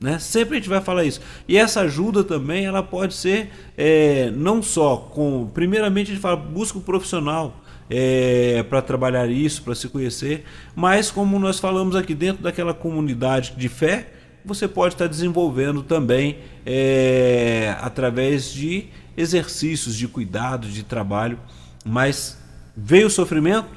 Né? 0.00 0.18
Sempre 0.18 0.56
a 0.56 0.58
gente 0.58 0.68
vai 0.68 0.80
falar 0.80 1.04
isso. 1.04 1.20
E 1.46 1.56
essa 1.56 1.82
ajuda 1.82 2.24
também 2.24 2.64
ela 2.64 2.82
pode 2.82 3.14
ser 3.14 3.50
é, 3.76 4.32
não 4.32 4.62
só 4.62 4.96
com. 4.96 5.48
Primeiramente, 5.54 6.10
a 6.10 6.14
gente 6.14 6.22
fala, 6.22 6.36
busca 6.36 6.78
um 6.78 6.80
profissional 6.80 7.54
é, 7.94 8.62
para 8.62 8.80
trabalhar 8.80 9.28
isso, 9.30 9.62
para 9.62 9.74
se 9.74 9.86
conhecer, 9.86 10.44
mas 10.74 11.10
como 11.10 11.38
nós 11.38 11.58
falamos 11.58 11.94
aqui 11.94 12.14
dentro 12.14 12.42
daquela 12.42 12.72
comunidade 12.72 13.52
de 13.54 13.68
fé, 13.68 14.10
você 14.42 14.66
pode 14.66 14.94
estar 14.94 15.06
desenvolvendo 15.06 15.82
também 15.82 16.38
é, 16.64 17.76
através 17.82 18.50
de 18.50 18.86
exercícios 19.14 19.94
de 19.94 20.08
cuidado, 20.08 20.68
de 20.68 20.82
trabalho. 20.82 21.38
Mas 21.84 22.42
veio 22.74 23.08
o 23.08 23.10
sofrimento, 23.10 23.68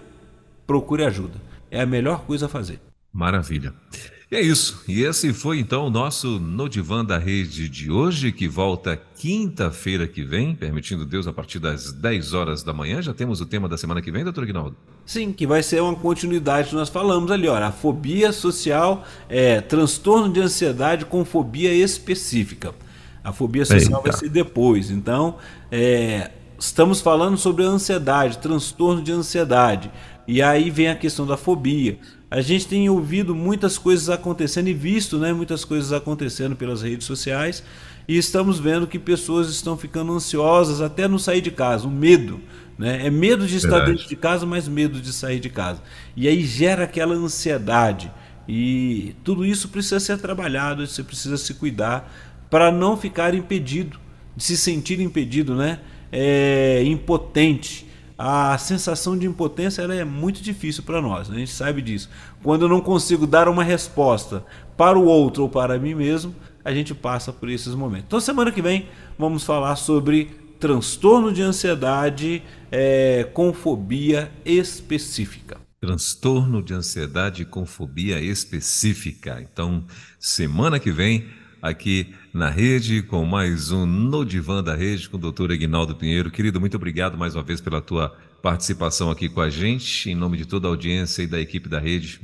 procure 0.66 1.04
ajuda. 1.04 1.36
É 1.70 1.82
a 1.82 1.86
melhor 1.86 2.22
coisa 2.22 2.46
a 2.46 2.50
fazer. 2.50 2.80
Maravilha. 3.12 3.74
E 4.36 4.38
é 4.38 4.42
isso. 4.42 4.84
E 4.86 5.02
esse 5.02 5.32
foi 5.32 5.60
então 5.60 5.88
o 5.88 5.90
nosso 5.90 6.42
Nodivan 6.42 7.06
da 7.06 7.18
Rede 7.18 7.70
de 7.70 7.90
hoje, 7.90 8.34
que 8.34 8.50
volta 8.50 9.02
quinta-feira 9.16 10.06
que 10.10 10.24
vem, 10.24 10.54
permitindo 10.54 11.06
Deus, 11.06 11.26
a 11.26 11.32
partir 11.32 11.58
das 11.58 11.94
10 11.94 12.34
horas 12.34 12.62
da 12.62 12.74
manhã. 12.74 13.02
Já 13.02 13.14
temos 13.14 13.40
o 13.40 13.46
tema 13.46 13.70
da 13.70 13.78
semana 13.78 14.02
que 14.02 14.12
vem, 14.12 14.26
doutor 14.26 14.46
Guinaldo? 14.46 14.76
Sim, 15.06 15.32
que 15.32 15.48
vai 15.48 15.64
ser 15.64 15.82
uma 15.82 15.96
continuidade 15.96 16.68
que 16.68 16.76
nós 16.76 16.90
falamos 16.90 17.32
ali, 17.32 17.48
ó. 17.48 17.56
A 17.56 17.72
fobia 17.72 18.34
social 18.34 19.06
é 19.30 19.62
transtorno 19.62 20.30
de 20.34 20.42
ansiedade 20.42 21.06
com 21.06 21.24
fobia 21.24 21.74
específica. 21.74 22.76
A 23.24 23.32
fobia 23.32 23.64
social 23.64 24.02
Eita. 24.02 24.12
vai 24.12 24.20
ser 24.20 24.28
depois. 24.28 24.92
Então, 24.92 25.38
é, 25.72 26.32
estamos 26.60 27.00
falando 27.00 27.38
sobre 27.38 27.64
a 27.64 27.68
ansiedade, 27.68 28.40
transtorno 28.40 29.02
de 29.02 29.14
ansiedade. 29.14 29.90
E 30.28 30.42
aí 30.42 30.70
vem 30.70 30.90
a 30.90 30.96
questão 30.96 31.26
da 31.26 31.38
fobia. 31.38 32.00
A 32.36 32.42
gente 32.42 32.68
tem 32.68 32.90
ouvido 32.90 33.34
muitas 33.34 33.78
coisas 33.78 34.10
acontecendo 34.10 34.68
e 34.68 34.74
visto 34.74 35.18
né, 35.18 35.32
muitas 35.32 35.64
coisas 35.64 35.94
acontecendo 35.94 36.54
pelas 36.54 36.82
redes 36.82 37.08
sociais 37.08 37.64
e 38.10 38.18
estamos 38.18 38.60
vendo 38.60 38.86
que 38.86 39.00
pessoas 39.00 39.48
estão 39.48 39.78
ficando 39.78 40.12
ansiosas 40.12 40.82
até 40.82 41.08
não 41.08 41.18
sair 41.18 41.40
de 41.40 41.50
casa, 41.50 41.88
o 41.88 41.90
medo. 41.90 42.42
Né? 42.78 43.08
É 43.08 43.10
medo 43.10 43.48
de 43.48 43.56
estar 43.56 43.70
Verdade. 43.70 43.92
dentro 43.92 44.10
de 44.10 44.18
casa, 44.18 44.46
mas 44.46 44.68
medo 44.68 45.00
de 45.00 45.14
sair 45.14 45.40
de 45.40 45.50
casa. 45.50 45.82
E 46.14 46.28
aí 46.28 46.44
gera 46.44 46.84
aquela 46.84 47.16
ansiedade. 47.16 48.12
E 48.50 49.16
tudo 49.24 49.46
isso 49.46 49.70
precisa 49.70 50.02
ser 50.02 50.18
trabalhado, 50.18 50.86
você 50.86 51.04
precisa 51.04 51.38
se 51.38 51.54
cuidar 51.54 52.14
para 52.50 52.70
não 52.70 52.98
ficar 52.98 53.34
impedido, 53.34 53.98
de 54.36 54.44
se 54.44 54.58
sentir 54.58 55.00
impedido, 55.00 55.56
né? 55.56 55.80
É, 56.12 56.84
impotente. 56.84 57.88
A 58.18 58.58
sensação 58.58 59.18
de 59.18 59.28
impotência 59.28 59.82
ela 59.82 59.94
é 59.94 60.06
muito 60.06 60.42
difícil 60.42 60.84
para 60.84 61.02
nós, 61.02 61.28
né? 61.28 61.36
a 61.36 61.40
gente 61.40 61.52
sabe 61.52 61.82
disso. 61.82 62.10
Quando 62.42 62.64
eu 62.64 62.70
não 62.70 62.80
consigo 62.80 63.28
dar 63.28 63.50
uma 63.50 63.64
resposta 63.64 64.46
para 64.78 64.98
o 64.98 65.04
outro 65.06 65.44
ou 65.44 65.50
para 65.50 65.78
mim 65.78 65.94
mesmo, 65.94 66.34
a 66.64 66.74
gente 66.74 66.96
passa 66.96 67.34
por 67.34 67.50
esses 67.50 67.76
momentos. 67.76 68.06
Então, 68.08 68.20
semana 68.20 68.52
que 68.52 68.62
vem, 68.62 68.88
vamos 69.20 69.44
falar 69.44 69.76
sobre 69.76 70.32
transtorno 70.60 71.32
de 71.32 71.42
ansiedade 71.42 72.42
é, 72.72 73.30
com 73.34 73.54
fobia 73.54 74.32
específica. 74.46 75.58
Transtorno 75.82 76.64
de 76.64 76.74
ansiedade 76.74 77.46
com 77.46 77.66
fobia 77.66 78.20
específica. 78.20 79.40
Então, 79.42 79.86
semana 80.20 80.80
que 80.80 80.92
vem, 80.92 81.28
aqui 81.62 82.16
na 82.36 82.50
rede, 82.50 83.02
com 83.02 83.24
mais 83.24 83.72
um 83.72 83.86
No 83.86 84.26
Divã 84.26 84.62
da 84.62 84.76
Rede, 84.76 85.08
com 85.08 85.16
o 85.16 85.20
doutor 85.20 85.54
Aguinaldo 85.54 85.96
Pinheiro. 85.96 86.30
Querido, 86.30 86.60
muito 86.60 86.76
obrigado 86.76 87.18
mais 87.18 87.34
uma 87.34 87.42
vez 87.42 87.62
pela 87.62 87.80
tua 87.80 88.14
participação 88.42 89.10
aqui 89.10 89.30
com 89.30 89.40
a 89.40 89.50
gente, 89.50 90.10
em 90.10 90.16
nome 90.16 90.36
de 90.36 90.46
toda 90.46 90.68
a 90.68 90.70
audiência 90.70 91.24
e 91.24 91.28
da 91.28 91.40
equipe 91.40 91.70
da 91.70 91.80
rede. 91.80 92.20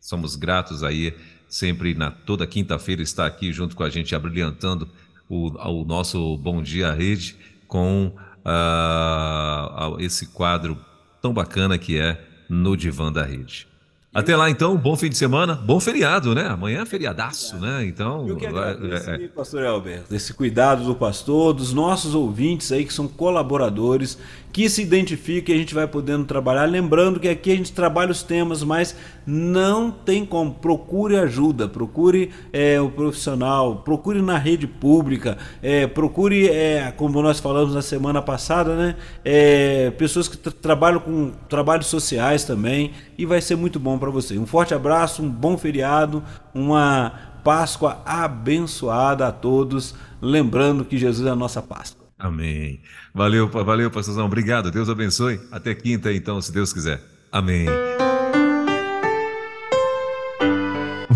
Somos 0.00 0.34
gratos 0.34 0.82
aí, 0.82 1.14
sempre 1.48 1.94
na 1.94 2.10
toda 2.10 2.44
quinta-feira 2.44 3.02
está 3.02 3.24
aqui 3.24 3.52
junto 3.52 3.76
com 3.76 3.84
a 3.84 3.88
gente, 3.88 4.16
abrilhantando 4.16 4.88
o, 5.28 5.50
o 5.50 5.84
nosso 5.84 6.36
Bom 6.38 6.60
Dia 6.60 6.92
Rede 6.92 7.36
com 7.68 8.12
uh, 8.44 10.00
esse 10.00 10.26
quadro 10.26 10.76
tão 11.22 11.32
bacana 11.32 11.78
que 11.78 11.96
é 11.96 12.20
No 12.50 12.76
Divã 12.76 13.12
da 13.12 13.22
Rede. 13.22 13.68
Até 14.16 14.34
lá, 14.34 14.48
então, 14.48 14.78
bom 14.78 14.96
fim 14.96 15.10
de 15.10 15.16
semana, 15.18 15.54
bom 15.54 15.78
feriado, 15.78 16.34
né? 16.34 16.46
Amanhã 16.46 16.80
é 16.80 16.86
feriadaço, 16.86 17.54
né? 17.56 17.84
Então. 17.84 18.26
Eu 18.26 18.34
que 18.34 18.46
agradeço, 18.46 19.10
é, 19.10 19.24
é... 19.24 19.28
pastor 19.28 19.62
Alberto, 19.66 20.14
esse 20.14 20.32
cuidado 20.32 20.84
do 20.84 20.94
pastor, 20.94 21.52
dos 21.52 21.74
nossos 21.74 22.14
ouvintes 22.14 22.72
aí 22.72 22.86
que 22.86 22.94
são 22.94 23.06
colaboradores, 23.06 24.18
que 24.56 24.70
se 24.70 24.80
identifiquem 24.80 25.54
e 25.54 25.58
a 25.58 25.60
gente 25.60 25.74
vai 25.74 25.86
podendo 25.86 26.24
trabalhar. 26.24 26.64
Lembrando 26.64 27.20
que 27.20 27.28
aqui 27.28 27.52
a 27.52 27.54
gente 27.54 27.74
trabalha 27.74 28.10
os 28.10 28.22
temas, 28.22 28.62
mas 28.62 28.96
não 29.26 29.90
tem 29.90 30.24
como. 30.24 30.54
Procure 30.54 31.18
ajuda, 31.18 31.68
procure 31.68 32.30
é, 32.54 32.80
o 32.80 32.88
profissional, 32.88 33.82
procure 33.84 34.22
na 34.22 34.38
rede 34.38 34.66
pública, 34.66 35.36
é, 35.62 35.86
procure, 35.86 36.48
é, 36.48 36.90
como 36.96 37.20
nós 37.20 37.38
falamos 37.38 37.74
na 37.74 37.82
semana 37.82 38.22
passada, 38.22 38.74
né? 38.74 38.96
É, 39.22 39.90
pessoas 39.90 40.26
que 40.26 40.38
trabalham 40.38 41.00
com 41.00 41.32
trabalhos 41.50 41.88
sociais 41.88 42.42
também 42.42 42.92
e 43.18 43.26
vai 43.26 43.42
ser 43.42 43.56
muito 43.56 43.78
bom 43.78 43.98
para 43.98 44.08
você. 44.08 44.38
Um 44.38 44.46
forte 44.46 44.72
abraço, 44.72 45.22
um 45.22 45.28
bom 45.28 45.58
feriado, 45.58 46.24
uma 46.54 47.12
Páscoa 47.44 48.00
abençoada 48.06 49.28
a 49.28 49.32
todos, 49.32 49.94
lembrando 50.18 50.82
que 50.82 50.96
Jesus 50.96 51.28
é 51.28 51.30
a 51.30 51.36
nossa 51.36 51.60
Páscoa. 51.60 52.05
Amém. 52.18 52.80
Valeu, 53.14 53.48
valeu, 53.48 53.90
pastorzão. 53.90 54.26
Obrigado. 54.26 54.70
Deus 54.70 54.88
abençoe. 54.88 55.40
Até 55.52 55.74
quinta, 55.74 56.12
então, 56.12 56.40
se 56.40 56.52
Deus 56.52 56.72
quiser. 56.72 57.00
Amém. 57.30 57.66